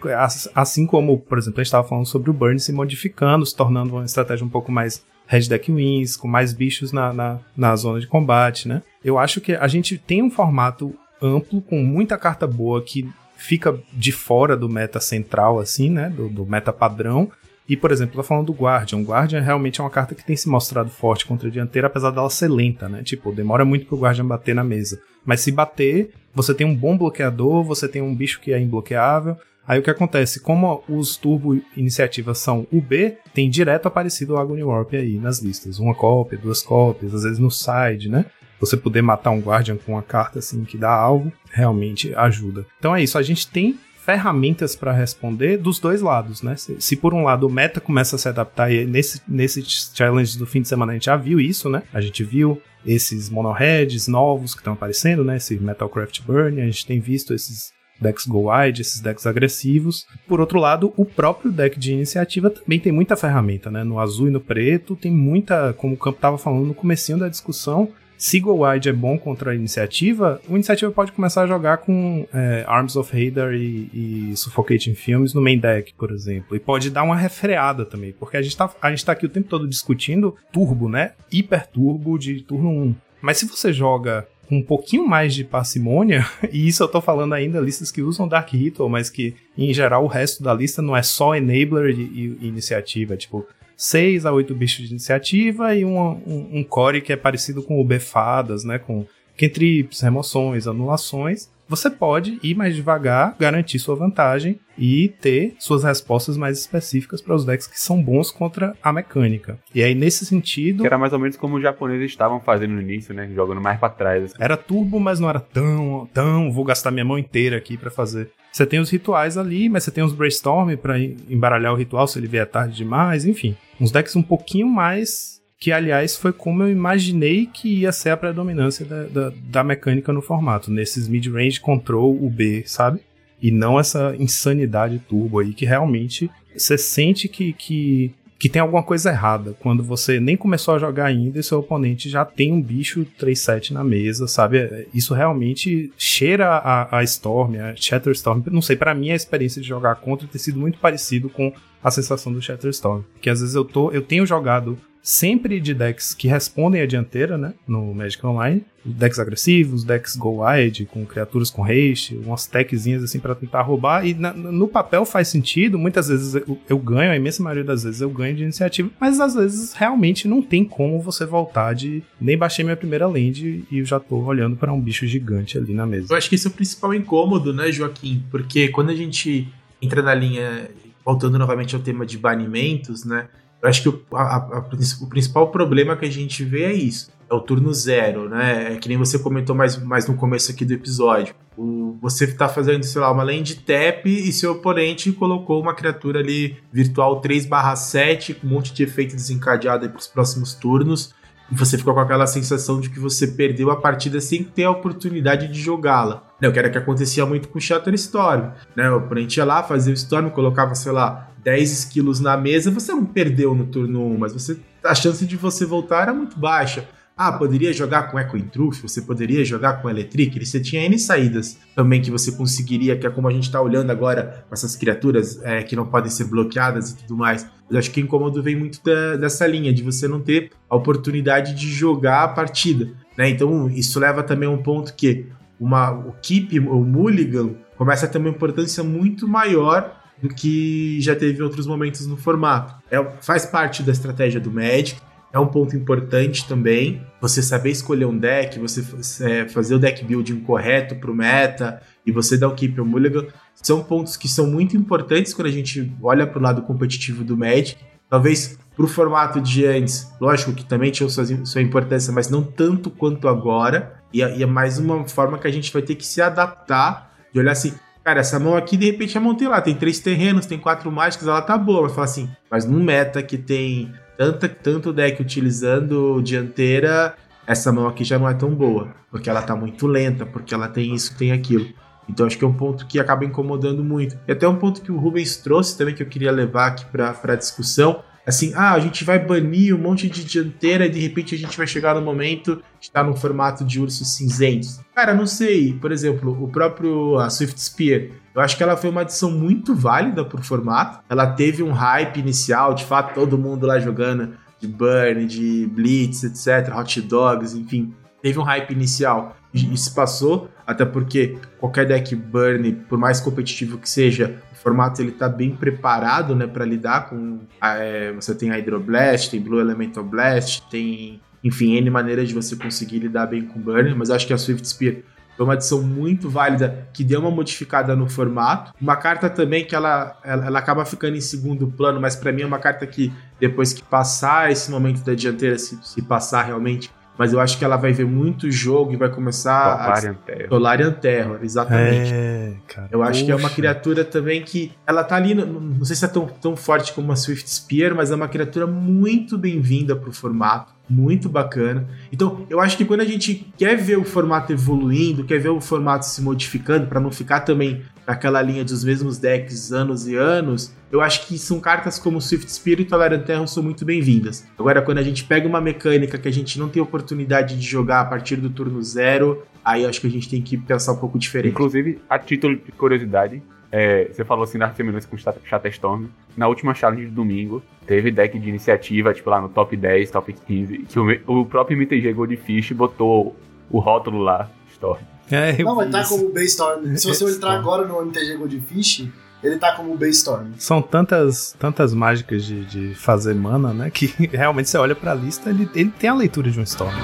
[0.56, 3.94] assim como, por exemplo, a gente estava falando sobre o Burn se modificando, se tornando
[3.94, 8.00] uma estratégia um pouco mais Red Deck Wins, com mais bichos na, na, na zona
[8.00, 8.82] de combate, né?
[9.04, 10.92] Eu acho que a gente tem um formato
[11.22, 16.10] amplo, com muita carta boa que fica de fora do meta central, assim, né?
[16.10, 17.30] Do, do meta padrão,
[17.68, 18.98] e, por exemplo, tô falando do Guardian.
[18.98, 22.10] O Guardian realmente é uma carta que tem se mostrado forte contra a dianteira, apesar
[22.10, 23.02] dela ser lenta, né?
[23.02, 24.98] Tipo, demora muito pro Guardian bater na mesa.
[25.24, 29.36] Mas se bater, você tem um bom bloqueador, você tem um bicho que é imbloqueável.
[29.68, 30.40] Aí o que acontece?
[30.40, 35.78] Como os turbo iniciativas são UB, tem direto aparecido o Agony Warp aí nas listas.
[35.78, 38.24] Uma cópia, duas cópias, às vezes no side, né?
[38.58, 42.64] Você poder matar um Guardian com uma carta assim que dá alvo, realmente ajuda.
[42.78, 43.78] Então é isso, a gente tem
[44.08, 46.56] ferramentas para responder dos dois lados, né?
[46.56, 49.62] Se, se, por um lado o meta começa a se adaptar, e nesse, nesse
[49.94, 51.82] challenge do fim de semana a gente já viu isso, né?
[51.92, 55.36] A gente viu esses monoheads novos que estão aparecendo, né?
[55.36, 57.70] Esse Metalcraft Burn, a gente tem visto esses
[58.00, 60.06] decks go wide, esses decks agressivos.
[60.26, 63.84] Por outro lado, o próprio deck de iniciativa também tem muita ferramenta, né?
[63.84, 67.28] No azul e no preto tem muita, como o Campo estava falando no comecinho da
[67.28, 67.88] discussão,
[68.18, 72.26] se Go Wide é bom contra a iniciativa, o iniciativa pode começar a jogar com
[72.34, 76.56] é, Arms of Hadar e, e Suffocating Films no main deck, por exemplo.
[76.56, 79.28] E pode dar uma refreada também, porque a gente, tá, a gente tá aqui o
[79.28, 81.12] tempo todo discutindo turbo, né?
[81.30, 82.94] Hiper turbo de turno 1.
[83.22, 87.34] Mas se você joga com um pouquinho mais de parcimônia, e isso eu tô falando
[87.34, 90.96] ainda listas que usam Dark Ritual, mas que em geral o resto da lista não
[90.96, 93.46] é só Enabler e, iniciativa, tipo
[93.76, 97.80] 6 a 8 bichos de iniciativa e um, um, um core que é parecido com
[97.80, 98.78] o Befadas, né?
[98.78, 99.06] Com
[99.38, 101.48] cantrips, remoções, anulações.
[101.68, 107.34] Você pode ir mais devagar, garantir sua vantagem e ter suas respostas mais específicas para
[107.34, 109.58] os decks que são bons contra a mecânica.
[109.74, 110.80] E aí, nesse sentido.
[110.80, 113.30] Que era mais ou menos como os japoneses estavam fazendo no início, né?
[113.34, 114.24] Jogando mais para trás.
[114.24, 114.34] Assim.
[114.40, 116.50] Era turbo, mas não era tão, tão.
[116.50, 119.90] Vou gastar minha mão inteira aqui para fazer você tem os rituais ali, mas você
[119.90, 123.56] tem os brainstorm para embaralhar o ritual se ele vier tarde demais, enfim.
[123.80, 125.37] Uns decks um pouquinho mais.
[125.58, 130.12] Que, aliás, foi como eu imaginei que ia ser a predominância da, da, da mecânica
[130.12, 133.00] no formato, nesses mid-range control UB, sabe?
[133.40, 138.84] E não essa insanidade turbo aí, que realmente você sente que, que que tem alguma
[138.84, 142.62] coisa errada quando você nem começou a jogar ainda e seu oponente já tem um
[142.62, 144.86] bicho 3-7 na mesa, sabe?
[144.94, 148.42] Isso realmente cheira a, a Storm, a Shatterstorm.
[148.46, 151.52] Não sei, para mim a experiência de jogar contra tem sido muito parecido com
[151.82, 153.02] a sensação do Shatterstorm.
[153.20, 154.78] Que às vezes eu tô, eu tenho jogado
[155.08, 157.54] sempre de decks que respondem à dianteira, né?
[157.66, 158.62] No Magic Online.
[158.84, 164.06] Decks agressivos, decks go wide, com criaturas com haste, umas techzinhas assim para tentar roubar.
[164.06, 167.84] E na, no papel faz sentido, muitas vezes eu, eu, ganho, a imensa maioria das
[167.84, 172.02] vezes eu ganho de iniciativa, mas às vezes realmente não tem como você voltar de.
[172.20, 175.72] Nem baixei minha primeira land e eu já tô olhando para um bicho gigante ali
[175.72, 176.12] na mesa.
[176.12, 178.22] Eu acho que esse é o principal incômodo, né, Joaquim?
[178.30, 179.48] Porque quando a gente
[179.80, 180.68] entra na linha,
[181.02, 183.26] voltando novamente ao tema de banimentos, né?
[183.62, 184.58] Eu acho que o, a, a,
[185.00, 187.10] o principal problema que a gente vê é isso.
[187.30, 188.74] É o turno zero, né?
[188.74, 191.34] É que nem você comentou mais, mais no começo aqui do episódio.
[191.56, 196.20] O, você tá fazendo, sei lá, uma lane tap e seu oponente colocou uma criatura
[196.20, 201.14] ali virtual 3/7 com um monte de efeito desencadeado para os próximos turnos.
[201.50, 204.70] E você ficou com aquela sensação de que você perdeu a partida sem ter a
[204.70, 206.22] oportunidade de jogá-la.
[206.40, 208.50] Né, o que era que acontecia muito com o Shatterstorm.
[208.76, 208.90] Né?
[208.90, 212.92] O oponente ia lá, fazia o Storm, colocava, sei lá, 10 skills na mesa, você
[212.92, 216.88] não perdeu no turno 1, mas você, a chance de você voltar era muito baixa.
[217.16, 221.58] Ah, poderia jogar com Echo Intruth, você poderia jogar com Electric, você tinha N saídas
[221.74, 225.42] também que você conseguiria, que é como a gente está olhando agora com essas criaturas
[225.42, 227.44] é, que não podem ser bloqueadas e tudo mais.
[227.68, 230.76] Mas acho que o incômodo vem muito da, dessa linha, de você não ter a
[230.76, 232.88] oportunidade de jogar a partida.
[233.16, 233.30] Né?
[233.30, 235.26] Então, isso leva também a um ponto que
[235.58, 241.14] uma, o Keep, o Mulligan, começa a ter uma importância muito maior do que já
[241.14, 242.74] teve em outros momentos no formato.
[242.90, 245.00] É, faz parte da estratégia do Magic,
[245.32, 247.02] é um ponto importante também.
[247.20, 248.82] Você saber escolher um deck, você
[249.22, 252.84] é, fazer o deck building correto para o meta e você dar o keep o
[252.84, 257.24] mulligan, são pontos que são muito importantes quando a gente olha para o lado competitivo
[257.24, 257.76] do Magic.
[258.08, 262.42] Talvez para o formato de antes, lógico que também tinha sua, sua importância, mas não
[262.42, 264.00] tanto quanto agora.
[264.12, 267.12] E, é, e é mais uma forma que a gente vai ter que se adaptar,
[267.32, 267.74] de olhar assim,
[268.08, 270.90] Cara, essa mão aqui, de repente, a mão tem lá, tem três terrenos, tem quatro
[270.90, 271.82] mágicas, ela tá boa.
[271.82, 277.14] Mas fala assim, mas no meta que tem tanta, tanto deck utilizando dianteira,
[277.46, 278.88] essa mão aqui já não é tão boa.
[279.10, 281.66] Porque ela tá muito lenta, porque ela tem isso, tem aquilo.
[282.08, 284.16] Então acho que é um ponto que acaba incomodando muito.
[284.26, 287.36] E até um ponto que o Rubens trouxe também que eu queria levar aqui para
[287.36, 291.38] discussão, assim, ah, a gente vai banir um monte de dianteira e de repente a
[291.38, 294.80] gente vai chegar no momento de estar no formato de ursos cinzentos.
[294.94, 298.90] Cara, não sei, por exemplo, o próprio a Swift Spear, eu acho que ela foi
[298.90, 301.00] uma adição muito válida pro formato.
[301.08, 306.24] Ela teve um hype inicial, de fato, todo mundo lá jogando de Burn, de Blitz,
[306.24, 312.14] etc, Hot Dogs, enfim, teve um hype inicial e se passou, até porque qualquer deck
[312.14, 317.40] Burn, por mais competitivo que seja, formato ele tá bem preparado, né, para lidar com.
[317.62, 322.98] É, você tem Hydroblast, tem Blue Elemental Blast, tem, enfim, N maneiras de você conseguir
[322.98, 324.96] lidar bem com Burn, mas acho que a Swift Spear
[325.38, 328.72] foi uma adição muito válida que deu uma modificada no formato.
[328.80, 332.42] Uma carta também que ela, ela, ela acaba ficando em segundo plano, mas para mim
[332.42, 336.90] é uma carta que depois que passar esse momento da dianteira, se, se passar realmente,
[337.18, 340.44] mas eu acho que ela vai ver muito jogo e vai começar Tolarian Terror.
[340.44, 342.12] a Tolarian Terror, exatamente.
[342.14, 342.88] É, cara.
[342.92, 344.70] Eu acho que é uma criatura também que.
[344.86, 347.92] Ela tá ali, não, não sei se é tão, tão forte como uma Swift Spear,
[347.94, 350.77] mas é uma criatura muito bem-vinda pro formato.
[350.88, 351.86] Muito bacana.
[352.10, 355.60] Então, eu acho que quando a gente quer ver o formato evoluindo, quer ver o
[355.60, 360.72] formato se modificando, pra não ficar também naquela linha dos mesmos decks anos e anos,
[360.90, 364.46] eu acho que são cartas como Swift Spear e Tolerant Terror são muito bem-vindas.
[364.58, 368.00] Agora, quando a gente pega uma mecânica que a gente não tem oportunidade de jogar
[368.00, 371.18] a partir do turno zero, aí acho que a gente tem que pensar um pouco
[371.18, 371.52] diferente.
[371.52, 376.06] Inclusive, a título de curiosidade, é, você falou assim das semelhanças com Chatterstorm.
[376.34, 380.32] Na última challenge de domingo, teve deck de iniciativa, tipo lá no top 10, top
[380.46, 383.34] 15, que o, o próprio MTG Goldfish botou
[383.70, 385.00] o rótulo lá, Storm.
[385.30, 386.10] É, Não, vi estar isso.
[386.10, 386.96] como Baystorm.
[386.96, 389.08] Se você entrar agora no MTG Goldfish,
[389.42, 390.52] ele tá como Baystorm.
[390.58, 393.90] São tantas, tantas mágicas de, de fazer mana, né?
[393.90, 396.94] Que realmente você olha pra lista, ele, ele tem a leitura de um Storm.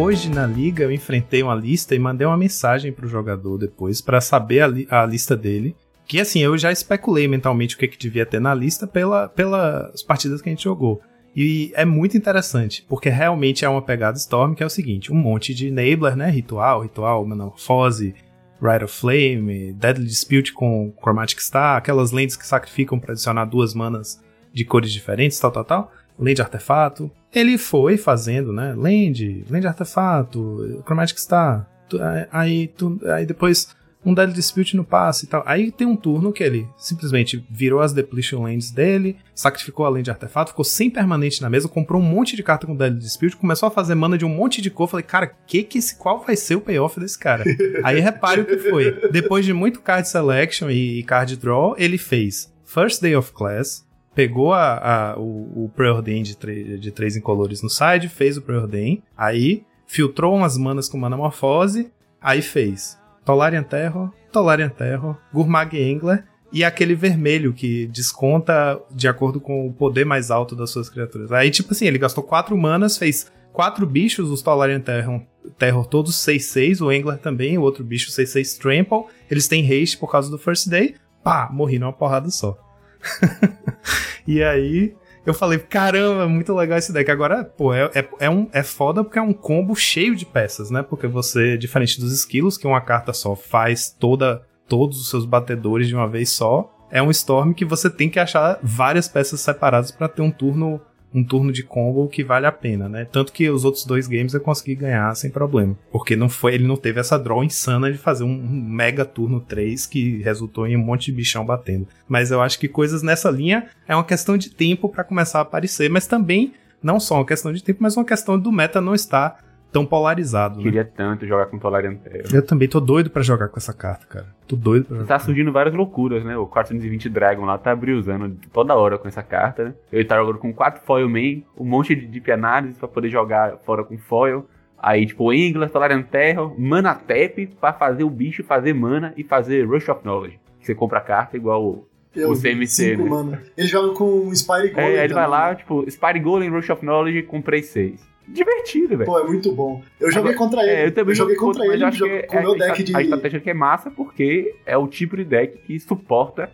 [0.00, 4.20] Hoje na liga eu enfrentei uma lista e mandei uma mensagem pro jogador depois pra
[4.20, 5.74] saber a, li- a lista dele.
[6.06, 10.00] Que assim, eu já especulei mentalmente o que, que devia ter na lista pela, pelas
[10.04, 11.00] partidas que a gente jogou.
[11.34, 15.16] E é muito interessante, porque realmente é uma pegada Storm que é o seguinte: um
[15.16, 16.30] monte de enabler, né?
[16.30, 18.14] Ritual, ritual, metamorfose,
[18.62, 23.74] Rite of Flame, Deadly Dispute com Chromatic Star, aquelas lentes que sacrificam pra adicionar duas
[23.74, 24.20] manas
[24.52, 25.92] de cores diferentes, tal, tal, tal.
[26.18, 27.10] Land Artefato.
[27.34, 28.74] Ele foi fazendo, né?
[28.76, 31.68] Land, Land Artefato, Chromatic Star.
[31.88, 31.98] tu-
[32.30, 33.68] Aí, tu- aí depois
[34.04, 35.42] um Deadly Dispute no passe e tal.
[35.46, 40.08] Aí tem um turno que ele simplesmente virou as Depletion Lands dele, sacrificou a Land
[40.10, 43.66] Artefato, ficou sem permanente na mesa, comprou um monte de carta com Deadly Dispute, começou
[43.66, 44.88] a fazer mana de um monte de cor.
[44.88, 47.42] Falei, cara, que que esse, qual vai ser o payoff desse cara?
[47.84, 49.08] aí repare o que foi.
[49.10, 53.84] Depois de muito card selection e card draw, ele fez First Day of Class,
[54.18, 56.34] pegou a, a- o, o Preordain de,
[56.76, 62.42] de três incolores no side, fez o Preordain, aí filtrou umas manas com Manamorfose, aí
[62.42, 69.68] fez Tolarian Terror, Tolarian Terror, Gurmag Angler e aquele vermelho que desconta de acordo com
[69.68, 71.30] o poder mais alto das suas criaturas.
[71.30, 75.20] Aí, tipo assim, ele gastou quatro manas, fez quatro bichos, os Tolarian Terror,
[75.56, 80.10] Terror todos 6-6, o Angler também, o outro bicho 6-6 Trample, eles têm haste por
[80.10, 82.58] causa do First Day, pá, morri numa porrada só.
[84.26, 84.94] e aí
[85.26, 87.10] eu falei, caramba, muito legal esse deck.
[87.10, 90.70] Agora, pô, é, é, é, um, é foda porque é um combo cheio de peças,
[90.70, 90.82] né?
[90.82, 95.88] Porque você, diferente dos esquilos, que uma carta só faz toda todos os seus batedores
[95.88, 99.90] de uma vez só, é um Storm que você tem que achar várias peças separadas
[99.90, 100.80] pra ter um turno
[101.14, 103.06] um turno de combo que vale a pena, né?
[103.10, 105.76] Tanto que os outros dois games eu consegui ganhar sem problema.
[105.90, 109.86] Porque não foi, ele não teve essa draw insana de fazer um, mega turno 3
[109.86, 111.88] que resultou em um monte de bichão batendo.
[112.06, 115.42] Mas eu acho que coisas nessa linha é uma questão de tempo pra começar a
[115.42, 116.52] aparecer, mas também
[116.82, 120.58] não só uma questão de tempo, mas uma questão do meta não estar tão polarizado.
[120.58, 120.62] Né?
[120.62, 122.26] Queria tanto jogar com Tolarian Terror.
[122.32, 124.26] Eu também tô doido pra jogar com essa carta, cara.
[124.46, 125.08] Tô doido pra jogar.
[125.08, 126.36] Tá surgindo várias loucuras, né?
[126.36, 129.74] O 420 Dragon lá tá brisando toda hora com essa carta, né?
[129.92, 133.58] Ele tá jogando com 4 foil main, um monte de deep análise pra poder jogar
[133.58, 134.46] fora com foil.
[134.80, 139.66] Aí, tipo, Engler, Tolarian Terror, Mana Tap pra fazer o bicho fazer mana e fazer
[139.66, 140.38] Rush of Knowledge.
[140.60, 141.88] Que você compra a carta igual o.
[142.14, 143.40] Eu O CMC, cinco né?
[143.56, 144.90] Ele joga com Spire Golem.
[144.90, 145.38] É, aí ele vai também.
[145.40, 148.00] lá, tipo, Spire Golem, Rush of Knowledge, comprei 6.
[148.32, 149.04] Divertido, velho.
[149.06, 149.82] Pô, é muito bom.
[149.98, 150.70] Eu joguei Agora- contra ele.
[150.70, 152.52] É, eu também joguei jogo contra mas ele eu acho que com é- o meu
[152.52, 152.96] a- deck de.
[152.96, 156.50] A estratégia que é massa porque é o tipo de deck que suporta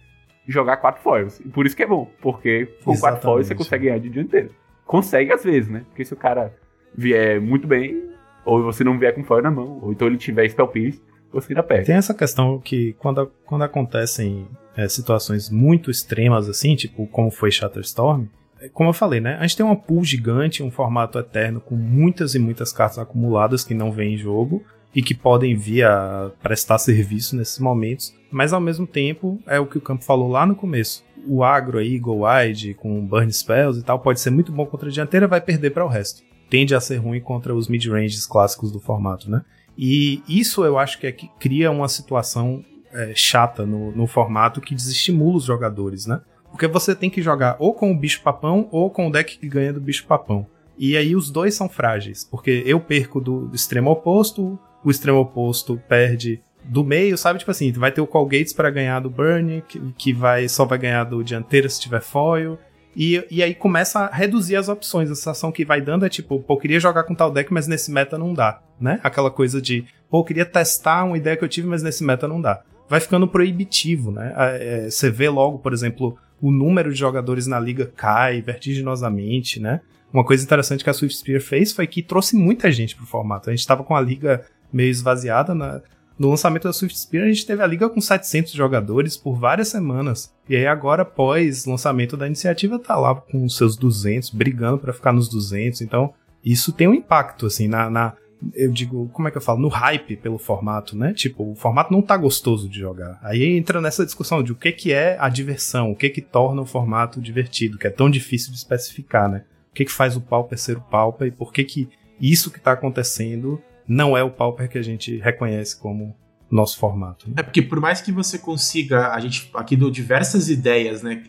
[0.46, 1.40] jogar 4 foils.
[1.40, 3.56] E por isso que é bom, porque com 4 foils você Exatamente.
[3.58, 4.50] consegue ganhar de dianteiro.
[4.86, 5.84] Consegue às vezes, né?
[5.88, 6.54] Porque se o cara
[6.96, 8.10] vier muito bem,
[8.44, 11.02] ou você não vier com foil na mão, ou então ele tiver spell pierce,
[11.32, 11.86] você ainda perde.
[11.86, 14.46] Tem essa questão que quando, quando acontecem
[14.76, 18.28] é, situações muito extremas assim, tipo como foi Shatterstorm, é,
[18.72, 19.36] como eu falei, né?
[19.38, 23.64] A gente tem uma pool gigante, um formato eterno com muitas e muitas cartas acumuladas
[23.64, 24.62] que não vêm em jogo
[24.94, 29.66] e que podem vir a prestar serviço nesses momentos, mas ao mesmo tempo é o
[29.66, 31.04] que o Campo falou lá no começo.
[31.26, 34.88] O agro aí, Go Wide, com Burn Spells e tal, pode ser muito bom contra
[34.88, 36.22] a dianteira, vai perder para o resto.
[36.48, 39.42] Tende a ser ruim contra os mid-ranges clássicos do formato, né?
[39.76, 44.60] E isso eu acho que é que cria uma situação é, chata no, no formato
[44.60, 46.20] que desestimula os jogadores, né?
[46.54, 49.48] Porque você tem que jogar ou com o bicho papão ou com o deck que
[49.48, 50.46] ganha do bicho papão.
[50.78, 55.82] E aí os dois são frágeis, porque eu perco do, extremo oposto, o extremo oposto
[55.88, 57.40] perde do meio, sabe?
[57.40, 60.64] Tipo assim, vai ter o Call Gates para ganhar do Burn, que, que vai, só
[60.64, 62.56] vai ganhar do dianteiro se tiver foil.
[62.94, 65.10] E, e aí começa a reduzir as opções.
[65.10, 67.90] A sensação que vai dando é tipo, pô, queria jogar com tal deck, mas nesse
[67.90, 69.00] meta não dá, né?
[69.02, 72.40] Aquela coisa de, pô, queria testar uma ideia que eu tive, mas nesse meta não
[72.40, 72.62] dá.
[72.88, 74.32] Vai ficando proibitivo, né?
[74.36, 79.80] É, você vê logo, por exemplo, o número de jogadores na liga cai vertiginosamente, né?
[80.12, 83.48] Uma coisa interessante que a Swift Spear fez foi que trouxe muita gente pro formato.
[83.48, 85.80] A gente tava com a liga meio esvaziada na,
[86.18, 89.68] no lançamento da Swift Spear, a gente teve a liga com 700 jogadores por várias
[89.68, 90.34] semanas.
[90.46, 95.14] E aí agora, após lançamento da iniciativa, tá lá com seus 200, brigando para ficar
[95.14, 95.80] nos 200.
[95.80, 96.12] Então,
[96.44, 98.12] isso tem um impacto, assim, na, na,
[98.52, 99.60] Eu digo, como é que eu falo?
[99.60, 101.12] No hype pelo formato, né?
[101.12, 103.18] Tipo, o formato não tá gostoso de jogar.
[103.22, 106.62] Aí entra nessa discussão de o que que é a diversão, o que que torna
[106.62, 109.44] o formato divertido, que é tão difícil de especificar, né?
[109.70, 111.88] O que que faz o Pauper ser o Pauper e por que que
[112.20, 116.16] isso que tá acontecendo não é o Pauper que a gente reconhece como
[116.50, 117.28] nosso formato.
[117.28, 117.34] Né?
[117.38, 121.22] É porque por mais que você consiga, a gente aqui deu diversas ideias, né?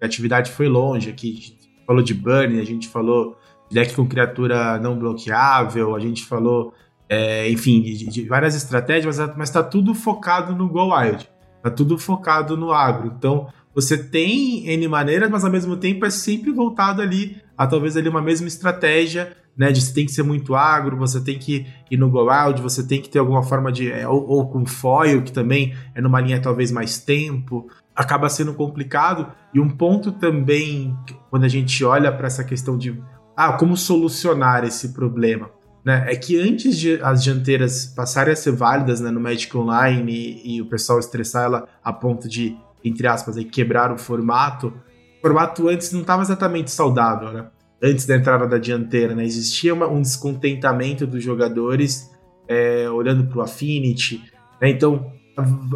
[0.00, 3.36] A atividade foi longe, aqui a gente falou de burn, a gente falou
[3.70, 6.74] deck com criatura não bloqueável, a gente falou,
[7.08, 11.28] é, enfim, de, de, várias estratégias, mas, mas tá tudo focado no Go Wild,
[11.62, 13.12] tá tudo focado no agro.
[13.16, 17.96] Então você tem N maneiras, mas ao mesmo tempo é sempre voltado ali a talvez
[17.96, 19.70] ali uma mesma estratégia né?
[19.72, 22.82] De você tem que ser muito agro, você tem que ir no go out, você
[22.86, 23.92] tem que ter alguma forma de.
[23.92, 27.68] É, ou, ou, com foil, que também é numa linha talvez mais tempo.
[27.94, 29.30] Acaba sendo complicado.
[29.52, 30.96] E um ponto também,
[31.28, 32.98] quando a gente olha para essa questão de.
[33.42, 35.50] Ah, como solucionar esse problema?
[35.82, 40.12] Né, é que antes de as dianteiras passarem a ser válidas né, no Magic Online
[40.12, 42.54] e, e, o pessoal estressar ela a ponto de,
[42.84, 47.46] entre aspas, aí, quebrar o formato, o formato antes não estava exatamente saudável, né?
[47.82, 49.24] antes da entrada da dianteira, né?
[49.24, 52.10] Existia uma, um descontentamento dos jogadores
[52.46, 54.22] é, olhando para o Affinity,
[54.60, 54.68] né?
[54.68, 55.12] Então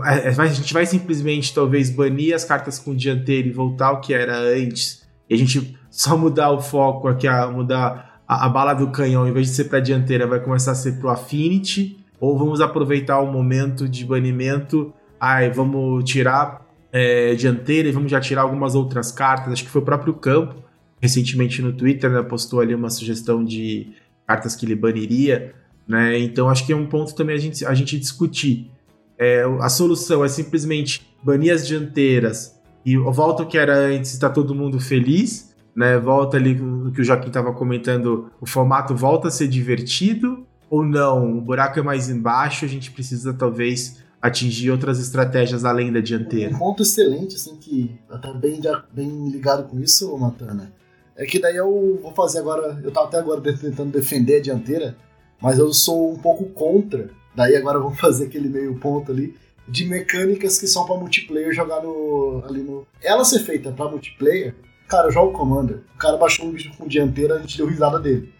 [0.03, 4.13] a, a, gente vai simplesmente talvez banir as cartas com dianteira e voltar ao que
[4.13, 8.75] era antes, e a gente só mudar o foco aqui, a, mudar a, a bala
[8.75, 12.37] do canhão, em vez de ser para dianteira, vai começar a ser pro Affinity, ou
[12.37, 18.43] vamos aproveitar o momento de banimento, ai, vamos tirar é, dianteira e vamos já tirar
[18.43, 20.65] algumas outras cartas, acho que foi o próprio campo
[21.01, 23.93] recentemente no Twitter, né, postou ali uma sugestão de
[24.27, 25.55] cartas que ele baniria,
[25.87, 26.19] né?
[26.19, 28.71] Então acho que é um ponto também a gente, a gente discutir.
[29.19, 34.31] É, a solução é simplesmente banir as dianteiras e volta o que era antes está
[34.31, 35.99] todo mundo feliz, né?
[35.99, 36.55] Volta ali
[36.95, 41.39] que o Joaquim estava comentando, o formato volta a ser divertido ou não?
[41.39, 46.55] O buraco é mais embaixo, a gente precisa talvez atingir outras estratégias além da dianteira.
[46.55, 48.59] Um ponto excelente, assim, que até bem,
[48.91, 50.73] bem ligado com isso, Matana,
[51.15, 52.81] é que daí eu vou fazer agora.
[52.83, 54.97] Eu tava até agora tentando defender a dianteira,
[55.41, 57.11] mas eu sou um pouco contra.
[57.37, 59.35] Daí agora vou fazer aquele meio ponto ali
[59.69, 62.87] de mecânicas que são para multiplayer jogar no ali no.
[63.03, 64.55] Ela ser feita para multiplayer,
[64.89, 65.83] cara, eu jogo Commander.
[65.95, 68.33] O cara baixou um bicho com dianteira, a gente deu risada dele.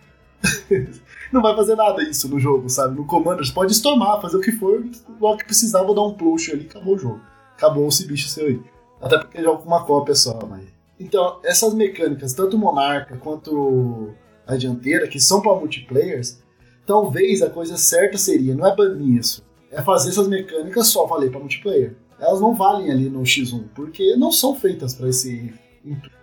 [1.33, 2.97] não vai fazer nada isso no jogo, sabe?
[2.97, 4.85] No Commander você pode stormar, fazer o que for,
[5.21, 7.21] o que precisar, vou dar um push ali, acabou o jogo.
[7.57, 8.63] Acabou esse bicho seu aí.
[9.01, 14.11] Até porque joga com uma cópia só, mas então, essas mecânicas, tanto Monarca quanto
[14.47, 16.39] a dianteira, que são para multiplayers,
[16.87, 21.31] talvez a coisa certa seria, não é banir isso, é fazer essas mecânicas só valer
[21.31, 21.97] para multiplayer.
[22.19, 25.53] Elas não valem ali no X1, porque não são feitas para esse.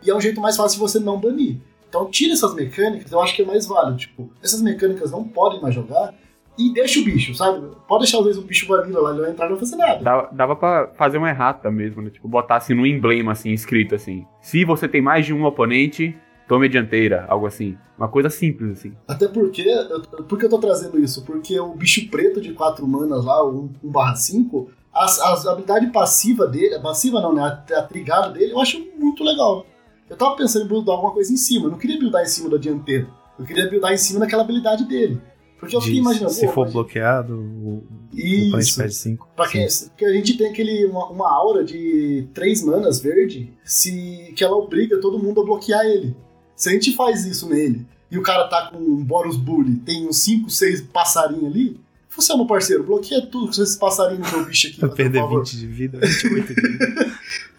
[0.03, 1.57] E é um jeito mais fácil de você não banir.
[1.87, 3.97] Então, tira essas mecânicas, eu acho que é mais válido.
[3.97, 6.13] Tipo, essas mecânicas não podem mais jogar,
[6.57, 7.65] e deixa o bicho, sabe?
[7.87, 9.75] Pode deixar às vezes o bicho vanilla lá, ele vai entrar e não vai fazer
[9.77, 10.03] nada.
[10.03, 12.09] Dava, dava pra fazer uma errata mesmo, né?
[12.09, 14.25] Tipo, botar assim no emblema, assim, escrito assim.
[14.41, 16.15] Se você tem mais de um oponente,
[16.47, 17.77] tome a dianteira, algo assim.
[17.97, 18.93] Uma coisa simples, assim.
[19.07, 19.65] Até porque,
[20.27, 21.23] por que eu tô trazendo isso?
[21.23, 26.79] Porque o bicho preto de 4 manas lá, o 1/5, a, a habilidade passiva dele,
[26.79, 27.41] passiva não, né?
[27.41, 29.65] A, a trigada dele, eu acho muito legal.
[30.09, 32.49] Eu tava pensando em buildar alguma coisa em cima, eu não queria buildar em cima
[32.49, 33.07] da dianteira.
[33.39, 35.19] Eu queria buildar em cima daquela habilidade dele.
[35.61, 36.33] Porque eu fiquei imaginando.
[36.33, 38.77] Se for bloqueado, o, Isso.
[38.77, 39.29] perde 5.
[39.35, 44.57] Porque a gente tem aquele, uma, uma aura de 3 manas verde se, que ela
[44.57, 46.15] obriga todo mundo a bloquear ele.
[46.55, 50.07] Se a gente faz isso nele e o cara tá com um Boros Bully, tem
[50.07, 51.79] uns 5, 6 passarinhos ali,
[52.15, 54.79] você é meu parceiro, bloqueia tudo com esses passarinhos no meu bicho aqui.
[54.79, 57.11] Pra perder 20 de vida, 28 de vida.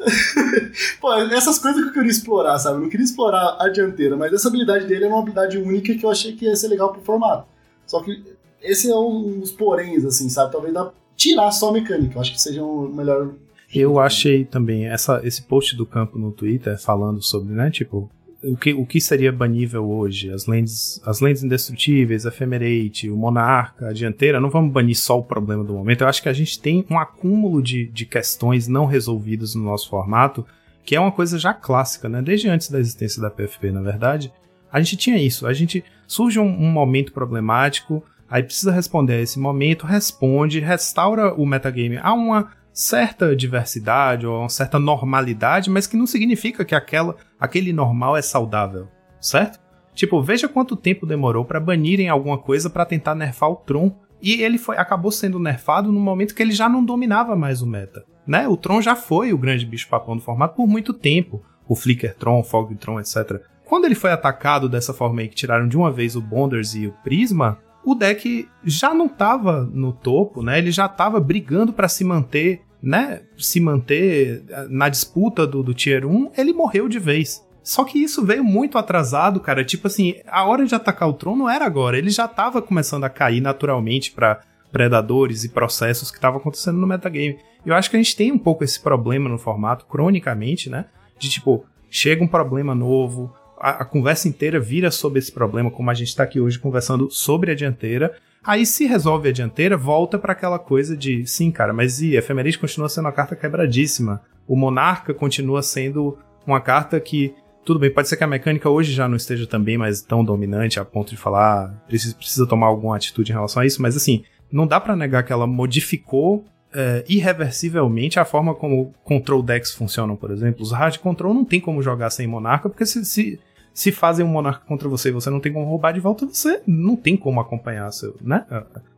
[1.01, 2.77] Pô, essas coisas que eu queria explorar, sabe?
[2.77, 6.05] Eu não queria explorar a dianteira, mas essa habilidade dele é uma habilidade única que
[6.05, 7.47] eu achei que ia ser legal pro formato.
[7.87, 8.23] Só que
[8.61, 10.53] esse é um dos poréns, assim, sabe?
[10.53, 12.17] Talvez dá tirar só a mecânica.
[12.17, 13.33] Eu acho que seja o um melhor.
[13.75, 17.71] Eu achei também essa, esse post do campo no Twitter falando sobre, né?
[17.71, 18.11] Tipo,
[18.45, 20.31] o que, o que seria banível hoje?
[20.31, 25.25] As lentes, as lentes indestrutíveis, Ephemerate, o Monarca, a dianteira, não vamos banir só o
[25.25, 26.03] problema do momento.
[26.03, 29.89] Eu acho que a gente tem um acúmulo de, de questões não resolvidas no nosso
[29.89, 30.45] formato
[30.85, 32.21] que é uma coisa já clássica, né?
[32.21, 34.33] Desde antes da existência da PFP, na verdade,
[34.71, 35.47] a gente tinha isso.
[35.47, 41.35] A gente surge um, um momento problemático, aí precisa responder a esse momento, responde, restaura
[41.35, 46.75] o metagame a uma certa diversidade ou uma certa normalidade, mas que não significa que
[46.75, 48.89] aquela, aquele normal é saudável,
[49.21, 49.61] certo?
[49.95, 53.95] Tipo, veja quanto tempo demorou para banirem alguma coisa para tentar nerfar o Tron.
[54.23, 57.67] E ele foi, acabou sendo nerfado no momento que ele já não dominava mais o
[57.67, 58.05] meta.
[58.27, 58.47] Né?
[58.49, 61.43] O Tron já foi o grande bicho papão do formato por muito tempo.
[61.69, 63.43] O Flicker Tron, o Fog Tron, etc.
[63.65, 66.87] Quando ele foi atacado dessa forma aí, que tiraram de uma vez o Bonders e
[66.87, 70.59] o Prisma, o deck já não estava no topo, né?
[70.59, 73.23] Ele já estava brigando para se manter, né?
[73.37, 77.45] Se manter eh, na disputa do, do Tier 1, ele morreu de vez.
[77.63, 79.65] Só que isso veio muito atrasado, cara.
[79.65, 81.97] Tipo assim, a hora de atacar o trono não era agora.
[81.97, 84.41] Ele já tava começando a cair naturalmente para
[84.73, 87.39] predadores e processos que estavam acontecendo no metagame.
[87.65, 90.87] Eu acho que a gente tem um pouco esse problema no formato, cronicamente, né?
[91.19, 93.33] De tipo, chega um problema novo,
[93.63, 97.09] a, a conversa inteira vira sobre esse problema, como a gente tá aqui hoje conversando
[97.09, 98.13] sobre a dianteira.
[98.45, 102.57] Aí se resolve a dianteira, volta para aquela coisa de, sim, cara, mas e Efemeris
[102.57, 104.21] continua sendo uma carta quebradíssima.
[104.49, 107.33] O Monarca continua sendo uma carta que
[107.65, 110.81] tudo bem, pode ser que a mecânica hoje já não esteja também mais tão dominante
[110.81, 113.97] a ponto de falar ah, precisa, precisa tomar alguma atitude em relação a isso, mas
[113.97, 116.45] assim, não dá para negar que ela modificou
[116.75, 120.63] é, irreversivelmente a forma como control decks funcionam, por exemplo.
[120.63, 123.39] Os hard control não tem como jogar sem monarca, porque se, se,
[123.73, 126.61] se fazem um monarca contra você e você não tem como roubar de volta, você
[126.67, 128.45] não tem como acompanhar seu, né,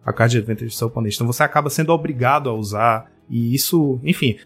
[0.05, 1.17] a, card advantage do seu oponente.
[1.17, 4.37] Então você acaba sendo obrigado a usar, e isso, enfim,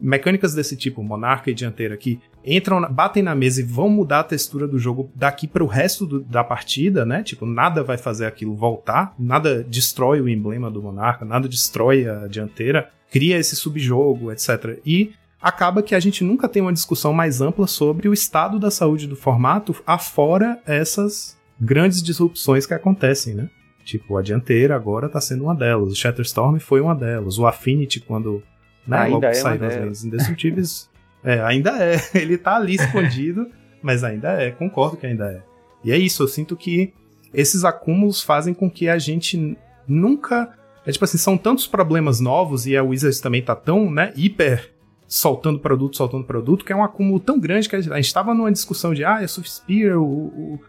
[0.00, 4.24] mecânicas desse tipo, monarca e dianteira, que entram, batem na mesa e vão mudar a
[4.24, 7.22] textura do jogo daqui para o resto do, da partida, né?
[7.22, 12.28] Tipo, nada vai fazer aquilo voltar, nada destrói o emblema do monarca, nada destrói a
[12.28, 14.78] dianteira, cria esse subjogo, etc.
[14.86, 18.70] E acaba que a gente nunca tem uma discussão mais ampla sobre o estado da
[18.70, 23.48] saúde do formato, afora essas grandes disrupções que acontecem, né?
[23.84, 28.00] Tipo, a dianteira agora está sendo uma delas, o Shatterstorm foi uma delas, o Affinity,
[28.00, 28.42] quando
[28.86, 30.90] né, ainda logo é saíram as lentes indestrutíveis,
[31.24, 31.96] é, ainda é.
[32.14, 33.48] Ele tá ali escondido,
[33.80, 34.50] mas ainda é.
[34.50, 35.42] Concordo que ainda é.
[35.84, 36.92] E é isso, eu sinto que
[37.32, 39.56] esses acúmulos fazem com que a gente
[39.86, 40.54] nunca.
[40.84, 44.70] É tipo assim, são tantos problemas novos e a Wizards também tá tão, né, hiper
[45.08, 48.52] soltando produto, soltando produto, que é um acúmulo tão grande que a gente estava numa
[48.52, 50.60] discussão de, ah, é Soft Spear, o, o,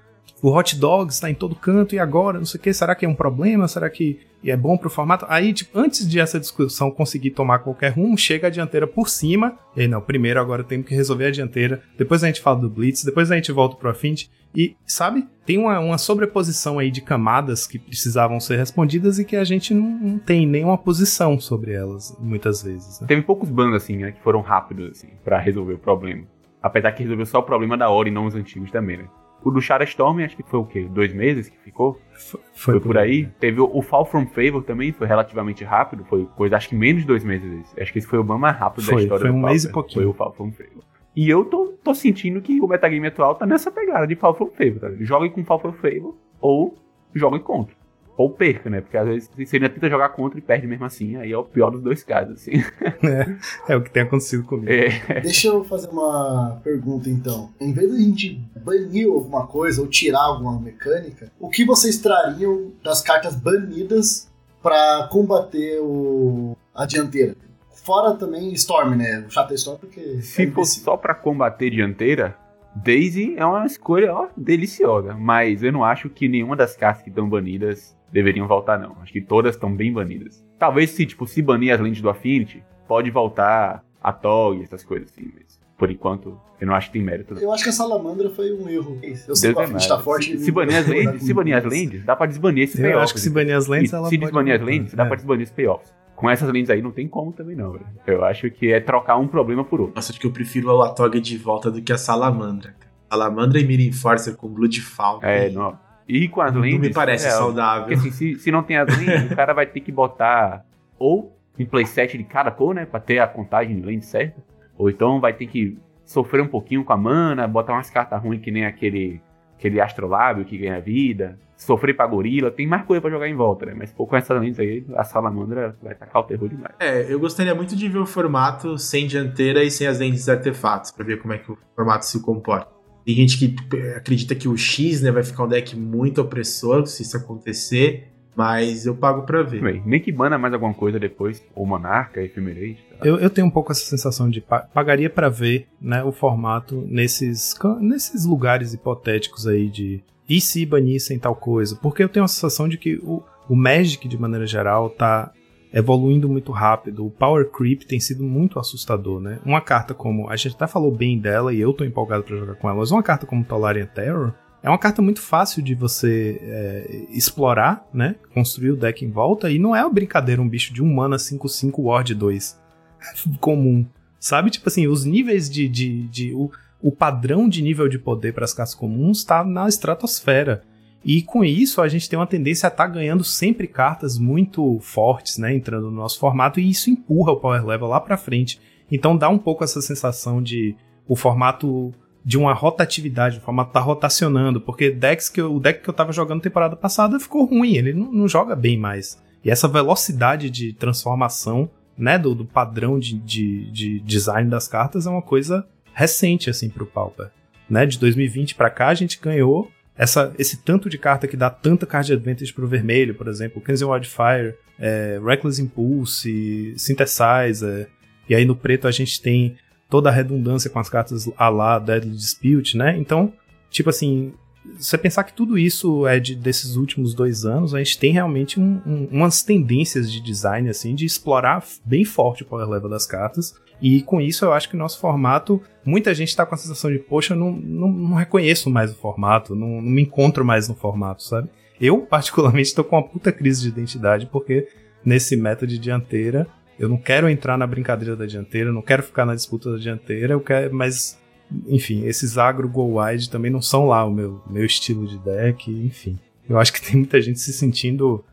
[0.41, 3.05] o hot dogs está em todo canto e agora, não sei o que, será que
[3.05, 3.67] é um problema?
[3.67, 5.25] Será que é bom pro formato?
[5.29, 9.57] Aí, tipo, antes de essa discussão conseguir tomar qualquer rumo, chega a dianteira por cima.
[9.75, 13.03] E não, primeiro agora temos que resolver a dianteira, depois a gente fala do Blitz,
[13.03, 14.29] depois a gente volta pro Affinity.
[14.55, 19.35] E, sabe, tem uma, uma sobreposição aí de camadas que precisavam ser respondidas e que
[19.35, 22.99] a gente não, não tem nenhuma posição sobre elas, muitas vezes.
[22.99, 23.07] Né?
[23.07, 26.23] Teve poucos bandos, assim, né, que foram rápidos, assim, pra resolver o problema.
[26.61, 29.07] Apesar que resolveu só o problema da hora e não os antigos também, né?
[29.43, 30.87] O do Storm, acho que foi o quê?
[30.89, 31.93] Dois meses que ficou?
[32.11, 33.27] Foi, foi, foi por aí.
[33.39, 36.03] Teve o, o, Fall From Favor também, foi relativamente rápido.
[36.05, 37.73] Foi coisa, acho que menos de dois meses.
[37.79, 39.51] Acho que esse foi o ban mais rápido foi, da história foi do um Pauper.
[39.51, 40.03] mês e pouquinho.
[40.03, 40.83] Foi o Fall From Favor.
[41.15, 44.51] E eu tô, tô sentindo que o metagame atual tá nessa pegada de Fall From
[44.51, 44.79] Favor.
[44.79, 44.91] Tá?
[44.99, 46.77] Jogue com Fall From Favor ou
[47.15, 47.78] jogue contra
[48.19, 48.81] ou perca, né?
[48.81, 51.43] Porque às vezes você ainda tenta jogar contra e perde mesmo assim, aí é o
[51.45, 52.51] pior dos dois casos, assim.
[53.01, 54.69] É, é o que tem acontecido comigo.
[54.69, 55.21] É.
[55.21, 57.49] Deixa eu fazer uma pergunta então.
[57.59, 61.97] Em vez de a gente banir alguma coisa ou tirar alguma mecânica, o que vocês
[61.99, 64.29] trariam das cartas banidas
[64.61, 66.57] para combater o...
[66.75, 67.35] a dianteira?
[67.71, 69.23] Fora também Storm, né?
[69.25, 70.21] O Shatter Storm, porque.
[70.21, 72.35] Se é fosse só para combater dianteira,
[72.75, 77.09] Daisy é uma escolha ó, deliciosa, mas eu não acho que nenhuma das cartas que
[77.09, 78.95] estão banidas deveriam voltar, não.
[79.01, 80.45] Acho que todas estão bem banidas.
[80.57, 85.09] Talvez se, tipo, se banir as lentes do Affinity, pode voltar a TOG, essas coisas
[85.11, 87.33] assim, mas por enquanto eu não acho que tem mérito.
[87.35, 87.41] Não.
[87.41, 88.97] Eu acho que a Salamandra foi um erro.
[89.01, 90.03] Eu sei Deus que é Affinity tá mais.
[90.03, 90.37] forte.
[90.37, 93.03] Se, se banir as lentes, se banir as lentes, dá pra desbanir esses Eu payoffs.
[93.03, 95.07] acho que se banir as lentes, E ela Se pode desbanir as lentes, dá É.
[95.07, 95.93] pra desbanir os payoffs.
[96.19, 97.85] Com essas lentes aí não tem como também não, velho.
[98.05, 99.95] Eu acho que é trocar um problema por outro.
[99.95, 102.73] Nossa, acho que eu prefiro a Latog de volta do que a Salamandra.
[102.77, 102.91] cara.
[103.09, 105.25] Salamandra e Mira Enforcer com Blood Falcon.
[105.25, 105.79] É, não.
[106.05, 106.81] E com as Não lentes...
[106.81, 107.83] me parece é, saudável.
[107.83, 110.65] Porque assim, se, se não tem as lentes, o cara vai ter que botar
[110.97, 112.85] ou em playset de cada cor, né?
[112.85, 114.43] Pra ter a contagem de lente certa.
[114.77, 118.41] Ou então vai ter que sofrer um pouquinho com a mana, botar umas cartas ruins
[118.41, 119.21] que nem aquele,
[119.59, 121.37] aquele astrolábio que ganha vida.
[121.57, 123.73] Sofrer pra gorila, tem mais coisa pra jogar em volta, né?
[123.75, 126.73] Mas pô, com essas lentes aí, a salamandra vai tacar o terror demais.
[126.79, 130.89] É, eu gostaria muito de ver o formato sem dianteira e sem as lentes artefatos,
[130.89, 132.71] pra ver como é que o formato se comporta.
[133.05, 133.55] Tem gente que
[133.97, 138.07] acredita que o X né, vai ficar um deck muito opressor se isso acontecer.
[138.35, 139.61] Mas eu pago pra ver.
[139.61, 142.83] Bem, Nem que bana mais alguma coisa depois, ou Monarca, Ephemerate.
[142.99, 143.05] lá.
[143.05, 146.85] Eu, eu tenho um pouco essa sensação de pa- pagaria pra ver né, o formato
[146.87, 151.75] nesses, nesses lugares hipotéticos aí de e se banissem tal coisa.
[151.81, 155.31] Porque eu tenho a sensação de que o, o Magic, de maneira geral, tá
[155.73, 157.05] evoluindo muito rápido.
[157.05, 159.39] O Power Creep tem sido muito assustador, né?
[159.45, 160.29] Uma carta como.
[160.29, 162.91] A gente até falou bem dela e eu tô empolgado pra jogar com ela, mas
[162.91, 164.33] uma carta como Tolarian Terror.
[164.61, 168.15] É uma carta muito fácil de você é, explorar, né?
[168.33, 169.49] Construir o deck em volta.
[169.49, 172.59] E não é uma brincadeira um bicho de 1 mana 5-5 Ward 2
[173.39, 173.85] comum.
[174.19, 174.49] Sabe?
[174.49, 175.67] Tipo assim, os níveis de.
[175.67, 179.67] de, de o, o padrão de nível de poder para as cartas comuns está na
[179.67, 180.63] estratosfera.
[181.03, 185.37] E com isso a gente tem uma tendência a estar ganhando sempre cartas muito fortes,
[185.37, 185.55] né?
[185.55, 188.59] Entrando no nosso formato, e isso empurra o power level lá pra frente.
[188.91, 190.75] Então dá um pouco essa sensação de
[191.07, 191.93] o formato
[192.23, 195.93] de uma rotatividade, o formato tá rotacionando, porque decks que eu- o deck que eu
[195.93, 199.17] tava jogando temporada passada ficou ruim, ele não, não joga bem mais.
[199.43, 205.05] E essa velocidade de transformação, né, do, do padrão de, de, de design das cartas
[205.07, 207.29] é uma coisa recente, assim, pro Pauper.
[207.69, 211.49] Né, de 2020 pra cá a gente ganhou essa, esse tanto de carta que dá
[211.49, 217.89] tanta card advantage pro vermelho, por exemplo, Crimson Wildfire, é, Reckless Impulse, Synthesizer,
[218.27, 219.55] e aí no preto a gente tem
[219.89, 222.97] toda a redundância com as cartas a lá Deadly Dispute, né?
[222.97, 223.33] Então,
[223.69, 224.33] tipo assim,
[224.77, 228.59] você pensar que tudo isso é de, desses últimos dois anos, a gente tem realmente
[228.59, 233.05] um- um- umas tendências de design, assim, de explorar bem forte o power level das
[233.05, 233.55] cartas.
[233.81, 236.91] E com isso eu acho que o nosso formato, muita gente tá com a sensação
[236.91, 240.75] de, poxa, não, não, não reconheço mais o formato, não, não me encontro mais no
[240.75, 241.49] formato, sabe?
[241.79, 244.67] Eu, particularmente, tô com uma puta crise de identidade, porque
[245.03, 246.45] nesse meta de dianteira,
[246.79, 250.33] eu não quero entrar na brincadeira da dianteira, não quero ficar na disputa da dianteira,
[250.33, 251.19] eu quero, mas,
[251.67, 255.69] enfim, esses agro go wide também não são lá o meu, meu estilo de deck,
[255.69, 256.17] enfim.
[256.49, 258.23] Eu acho que tem muita gente se sentindo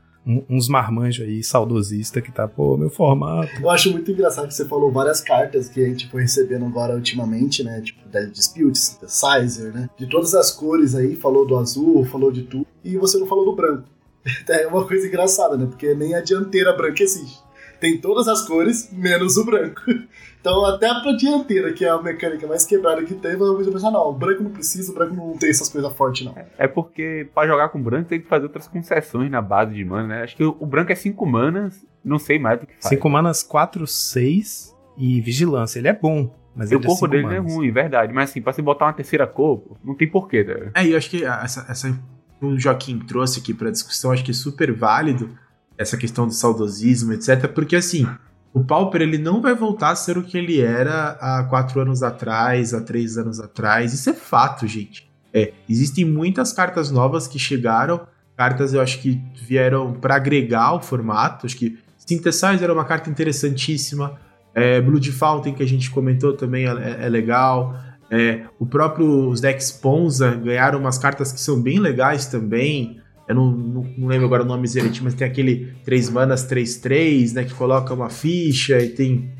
[0.49, 3.53] uns marmanjos aí, saudosista, que tá, pô, meu formato.
[3.61, 6.97] Eu acho muito engraçado que você falou várias cartas que a gente foi recebendo agora
[6.97, 7.81] ultimamente, né?
[7.81, 9.89] Tipo, Dead Dispute, Synthesizer, né?
[9.97, 13.45] De todas as cores aí, falou do azul, falou de tudo, e você não falou
[13.45, 13.89] do branco.
[14.49, 15.67] É uma coisa engraçada, né?
[15.67, 17.46] Porque nem a dianteira branca existe.
[17.81, 19.81] Tem todas as cores, menos o branco.
[20.47, 24.11] Então, até pra dianteira, que é a mecânica mais quebrada que tem, você pensa, não,
[24.11, 26.37] o branco não precisa, o branco não tem essas coisas fortes, não.
[26.57, 30.07] É porque pra jogar com branco tem que fazer outras concessões na base de mana,
[30.07, 30.23] né?
[30.23, 32.91] Acho que o branco é 5 manas, não sei mais do que faz.
[32.91, 35.81] 5 manas 4, 6 e vigilância.
[35.81, 38.13] Ele é bom, mas E o é corpo cinco dele é ruim, verdade.
[38.13, 40.71] Mas assim, pra você botar uma terceira cor, não tem porquê, né?
[40.75, 41.99] É, e eu acho que essa, essa
[42.41, 45.37] o Joaquim trouxe aqui pra discussão, acho que é super válido
[45.79, 47.49] essa questão do saudosismo, etc.
[47.49, 48.07] Porque assim,
[48.53, 52.03] o Pauper ele não vai voltar a ser o que ele era há quatro anos
[52.03, 53.93] atrás, há três anos atrás.
[53.93, 55.09] Isso é fato, gente.
[55.33, 60.81] É, existem muitas cartas novas que chegaram, cartas eu acho que vieram para agregar o
[60.81, 61.45] formato.
[61.45, 64.19] Acho que Synthesizer era uma carta interessantíssima.
[64.55, 67.79] É, Blood Fountain, que a gente comentou também, é, é legal.
[68.11, 73.01] É, o próprio os decks Ponza ganharam umas cartas que são bem legais também.
[73.29, 77.33] Eu não, não, não lembro agora o nome direitinho, mas tem aquele 3 manas 3-3,
[77.33, 77.45] né?
[77.45, 79.31] Que coloca uma ficha e tem.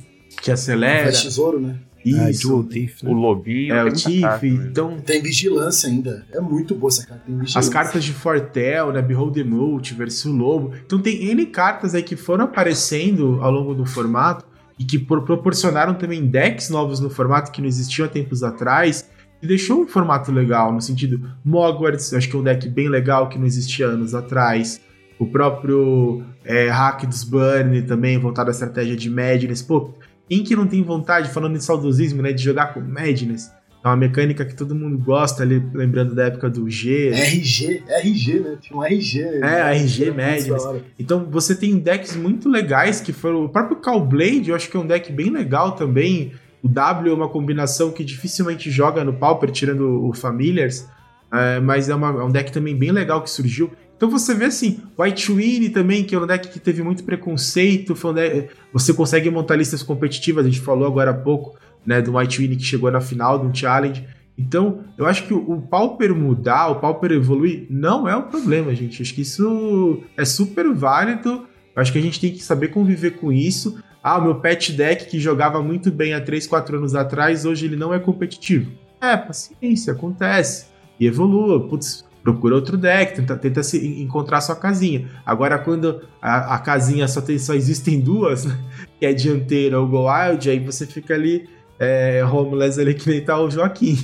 [0.43, 1.05] que acelera.
[1.05, 1.79] Faz tesouro, né?
[2.19, 2.47] Ah, Isso.
[2.49, 3.11] Dual Thief, né?
[3.11, 3.75] O lobinho.
[3.75, 4.51] é, tem o Tiff.
[4.51, 4.67] né?
[4.71, 6.25] Então, Tem vigilância ainda.
[6.33, 7.23] É muito boa essa carta.
[7.27, 7.59] Tem vigilância.
[7.59, 9.03] as cartas de Fortel, né?
[9.03, 10.73] Behold the Multiverse, o Lobo.
[10.87, 14.45] Então tem N cartas aí que foram aparecendo ao longo do formato
[14.79, 19.09] e que pro- proporcionaram também decks novos no formato que não existiam há tempos atrás.
[19.43, 22.89] E deixou um formato legal, no sentido Mogwarts, eu acho que é um deck bem
[22.89, 24.81] legal que não existia anos atrás.
[25.19, 29.63] O próprio é, Hack dos Burn também, voltado à estratégia de Madness.
[29.63, 29.95] Pô,
[30.29, 32.33] quem que não tem vontade, falando em saudosismo, né?
[32.33, 33.51] De jogar com Madness?
[33.85, 37.11] É uma mecânica que todo mundo gosta ali, lembrando da época do G.
[37.11, 38.59] RG, RG, né?
[38.61, 39.23] Tinha um RG.
[39.23, 40.83] É, RG Era muito Madness.
[40.99, 43.45] Então você tem decks muito legais que foram.
[43.45, 46.33] O próprio Callblade, eu acho que é um deck bem legal também.
[46.67, 50.89] O W é uma combinação que dificilmente joga no Pauper, tirando o Familiars.
[51.33, 53.73] é, mas é, uma- é um deck também bem legal que surgiu.
[53.97, 57.95] Então você vê assim, White Winnie também, que é um deck que teve muito preconceito.
[58.05, 62.01] Um deck- você consegue montar listas competitivas, a gente falou agora há pouco, né?
[62.01, 64.05] Do White Winnie que chegou na final um challenge.
[64.39, 68.73] Então, eu acho que o, o Pauper mudar, o Pauper evoluir, não é o problema,
[68.75, 69.03] gente.
[69.03, 71.45] Acho que isso é super válido.
[71.75, 73.83] Acho que a gente tem que saber conviver com isso.
[74.09, 77.67] Ah, o meu pet deck que jogava muito bem há 3, 4 anos atrás, hoje
[77.67, 78.71] ele não é competitivo.
[79.01, 80.67] É, paciência, acontece.
[81.01, 81.67] E evolua.
[81.69, 85.09] Putz, procura outro deck, tenta, tenta se en- encontrar sua casinha.
[85.27, 88.57] Agora, quando a, a casinha só, tem, só existem duas, né,
[89.01, 93.21] que é dianteira ou Go Wild, aí você fica ali é, homeless ali que nem
[93.25, 93.99] tá o Joaquim.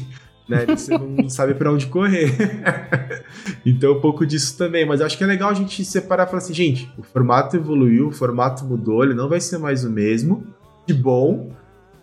[0.48, 0.66] Né?
[0.66, 2.34] Você não sabe para onde correr.
[3.64, 4.86] então, um pouco disso também.
[4.86, 7.56] Mas eu acho que é legal a gente separar e falar assim, gente, o formato
[7.56, 10.46] evoluiu, o formato mudou, ele não vai ser mais o mesmo.
[10.86, 11.52] De bom,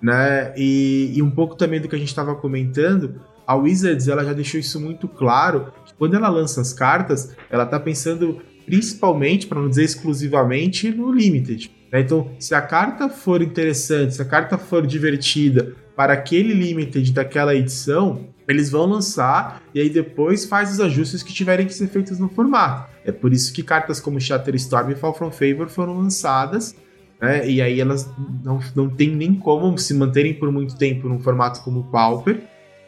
[0.01, 0.53] né?
[0.57, 4.33] E, e um pouco também do que a gente estava comentando, a Wizards ela já
[4.33, 5.73] deixou isso muito claro.
[5.85, 11.11] Que quando ela lança as cartas, ela tá pensando principalmente, para não dizer exclusivamente, no
[11.11, 11.71] Limited.
[11.91, 12.01] Né?
[12.01, 17.55] Então, se a carta for interessante, se a carta for divertida para aquele Limited daquela
[17.55, 22.17] edição, eles vão lançar e aí depois faz os ajustes que tiverem que ser feitos
[22.19, 22.89] no formato.
[23.05, 26.75] É por isso que cartas como Shatterstorm e Fall From Favor foram lançadas
[27.21, 27.47] né?
[27.47, 28.09] E aí elas
[28.43, 32.41] não, não tem nem como se manterem por muito tempo num formato como o Pauper.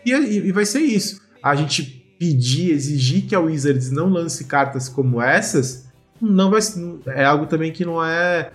[0.05, 1.21] E, e vai ser isso.
[1.43, 1.83] A gente
[2.17, 6.61] pedir, exigir que a Wizards não lance cartas como essas, não vai
[7.07, 8.51] é algo também que não é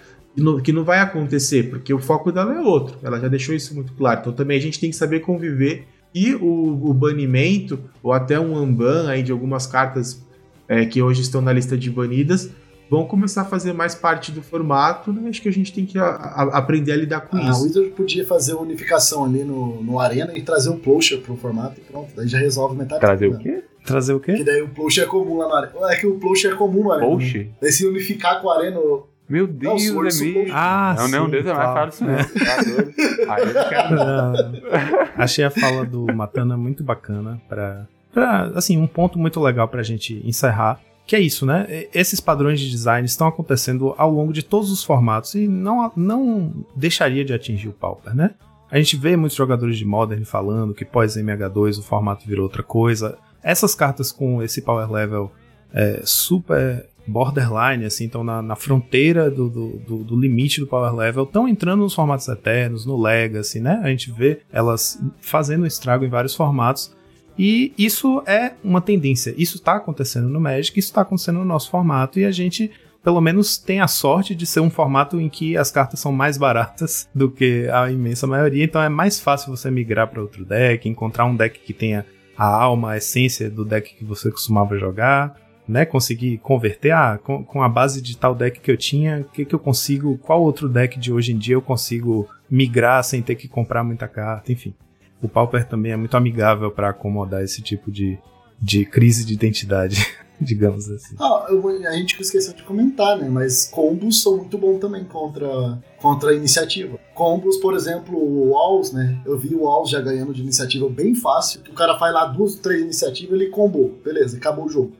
[0.63, 2.99] que não vai acontecer, porque o foco dela é outro.
[3.03, 4.21] Ela já deixou isso muito claro.
[4.21, 8.57] Então também a gente tem que saber conviver e o, o banimento ou até um
[8.57, 10.23] unban aí de algumas cartas
[10.69, 12.51] é, que hoje estão na lista de banidas
[12.89, 15.29] vão começar a fazer mais parte do formato, né?
[15.29, 17.61] Acho que a gente tem que a, a, aprender a lidar com ah, isso.
[17.61, 21.37] A Wizard podia fazer uma unificação ali no, no Arena e trazer um Plosher pro
[21.37, 23.01] formato e pronto, daí já resolve metade.
[23.01, 23.65] Trazer o quê?
[23.85, 24.35] Trazer o quê?
[24.35, 25.93] Que daí o Plosher é comum lá no Arena.
[25.93, 27.17] É que o Plosher é comum no Arena.
[27.17, 27.47] Né?
[27.61, 28.81] Daí se unificar com o Arena...
[29.29, 30.53] Meu Deus, não, é mesmo.
[30.53, 32.95] Ah, não, sim, não, Deus é mais fácil isso
[33.25, 33.33] não.
[33.33, 35.11] Aí eu quero...
[35.19, 39.83] Achei a fala do Matana muito bacana para pra, assim, um ponto muito legal pra
[39.83, 41.87] gente encerrar que é isso, né?
[41.95, 46.53] Esses padrões de design estão acontecendo ao longo de todos os formatos e não, não
[46.75, 48.33] deixaria de atingir o Pauper, né?
[48.69, 52.65] A gente vê muitos jogadores de Modern falando que pós MH2 o formato virou outra
[52.65, 53.17] coisa.
[53.41, 55.31] Essas cartas com esse power level
[55.73, 61.25] é, super borderline, assim, estão na, na fronteira do, do, do, limite do power level,
[61.25, 63.81] estão entrando nos formatos eternos, no Legacy, né?
[63.83, 66.95] A gente vê elas fazendo estrago em vários formatos.
[67.39, 69.35] E isso é uma tendência.
[69.37, 72.71] Isso está acontecendo no Magic, isso está acontecendo no nosso formato, e a gente
[73.07, 76.37] pelo menos tem a sorte de ser um formato em que as cartas são mais
[76.37, 80.89] baratas do que a imensa maioria, então é mais fácil você migrar para outro deck,
[80.89, 82.05] encontrar um deck que tenha
[82.37, 85.37] a alma, a essência do deck que você costumava jogar,
[85.69, 85.85] né?
[85.85, 89.45] Conseguir converter, ah, com, com a base de tal deck que eu tinha, o que,
[89.45, 93.35] que eu consigo, qual outro deck de hoje em dia eu consigo migrar sem ter
[93.35, 94.75] que comprar muita carta, enfim
[95.21, 98.19] o Pauper também é muito amigável para acomodar esse tipo de,
[98.61, 100.07] de crise de identidade,
[100.41, 101.17] digamos assim.
[101.19, 103.29] Ah, eu, a gente esqueceu de comentar, né?
[103.29, 106.99] Mas combos são muito bons também contra, contra a iniciativa.
[107.15, 109.21] Combos, por exemplo, o Walls, né?
[109.25, 111.61] Eu vi o Walls já ganhando de iniciativa bem fácil.
[111.69, 113.99] O cara faz lá duas, três iniciativas ele combou.
[114.05, 114.93] Beleza, acabou o jogo.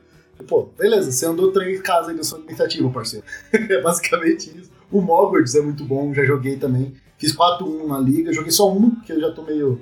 [0.45, 3.25] Pô, beleza, você andou três casas aí na sua iniciativa, parceiro.
[3.51, 4.71] é basicamente isso.
[4.91, 6.93] O Mogwarts é muito bom, já joguei também.
[7.17, 9.81] Fiz 4-1 na liga, joguei só um, porque eu já tô meio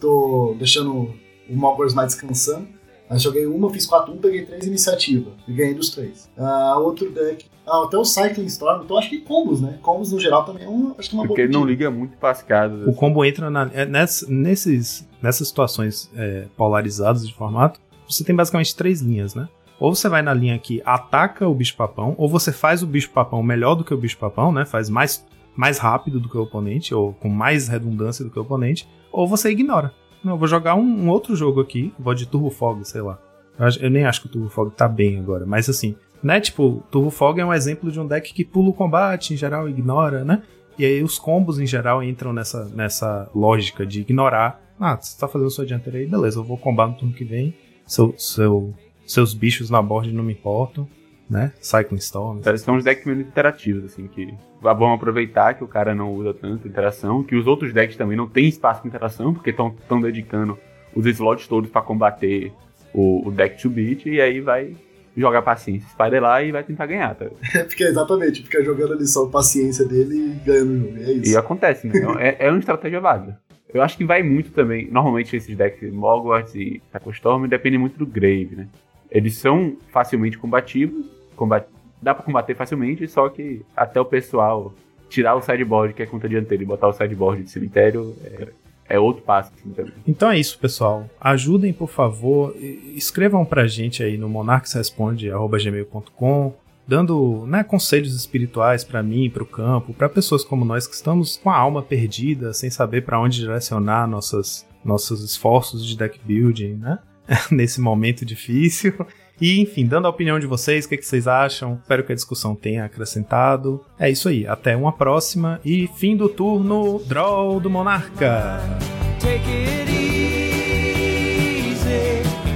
[0.00, 1.14] tô deixando
[1.48, 2.66] o Malgors mais descansando.
[3.10, 6.30] Aí joguei uma, fiz 4-1, peguei 3 iniciativa e ganhei dos 3.
[6.36, 7.44] Uh, outro deck.
[7.66, 9.78] Ah, até o Cycling Storm, então acho que combos, né?
[9.82, 12.16] Combos no geral também é uma, acho que é uma Porque ele não liga muito
[12.16, 12.86] para as casas.
[12.86, 12.98] O assim.
[12.98, 17.78] combo entra na, é, ness, nesses, nessas situações é, polarizadas de formato,
[18.12, 19.48] você tem basicamente três linhas, né?
[19.78, 23.74] Ou você vai na linha que ataca o bicho-papão, ou você faz o bicho-papão melhor
[23.74, 24.64] do que o bicho-papão, né?
[24.64, 25.26] Faz mais,
[25.56, 29.26] mais rápido do que o oponente, ou com mais redundância do que o oponente ou
[29.28, 29.92] você ignora.
[30.24, 33.18] Não, eu vou jogar um, um, outro jogo aqui, vou de Turbo Fog, sei lá.
[33.58, 36.40] Eu, eu, nem acho que o Turbo Fog tá bem agora, mas assim, né?
[36.40, 39.68] Tipo, Turbo Fog é um exemplo de um deck que pula o combate, em geral
[39.68, 40.42] ignora, né?
[40.78, 44.60] E aí os combos em geral entram nessa, nessa lógica de ignorar.
[44.80, 47.54] Ah, você tá fazendo sua dianteira aí, beleza, eu vou combar no turno que vem.
[47.92, 48.74] Seu, seu,
[49.06, 50.88] seus bichos na board não me importam
[51.32, 51.50] né?
[51.60, 52.40] Cycling Storm.
[52.58, 56.68] São uns decks menos interativos, assim, que vão aproveitar que o cara não usa tanto
[56.68, 60.58] interação, que os outros decks também não tem espaço de interação, porque estão dedicando
[60.94, 62.52] os slots todos para combater
[62.92, 64.76] o, o, deck to beat, e aí vai
[65.16, 65.88] jogar paciência,
[66.20, 67.26] lá e vai tentar ganhar, tá?
[67.54, 71.32] É, porque exatamente, fica jogando ali só paciência dele e ganhando o jogo, é isso.
[71.32, 71.94] E acontece, né?
[72.18, 73.40] é, é uma estratégia válida.
[73.72, 78.06] Eu acho que vai muito também, normalmente esses decks Mogwarts e Storm dependem muito do
[78.06, 78.68] Grave, né?
[79.10, 81.66] Eles são facilmente combativos, combate,
[82.00, 84.72] dá para combater facilmente, só que até o pessoal
[85.08, 88.48] tirar o sideboard, que é conta dianteira, e botar o sideboard de cemitério é,
[88.88, 89.52] é outro passo.
[89.54, 89.92] Assim, também.
[90.06, 91.08] Então é isso, pessoal.
[91.20, 92.54] Ajudem, por favor.
[92.94, 96.54] Escrevam pra gente aí no monarquesresponde.gmail.com
[96.92, 101.38] dando né, conselhos espirituais para mim, para o campo, para pessoas como nós que estamos
[101.38, 106.74] com a alma perdida, sem saber para onde direcionar nossas, nossos esforços de deck building,
[106.74, 106.98] né?
[107.50, 108.92] Nesse momento difícil.
[109.40, 111.78] E, enfim, dando a opinião de vocês, o que, que, vocês acham?
[111.80, 113.82] Espero que a discussão tenha acrescentado.
[113.98, 118.60] É isso aí, até uma próxima e fim do turno Draw do Monarca!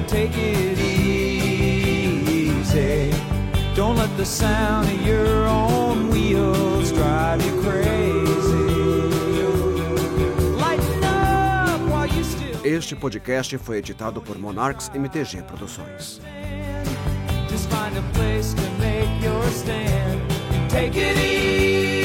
[0.06, 1.06] take it easy
[4.16, 8.56] the sound of your own wheels drive you crazy.
[10.56, 16.20] Lighten up while you still Este podcast foi editado por Monarchs MTG Produções.
[17.50, 20.20] Just find a place to make your stand
[20.52, 21.95] and take it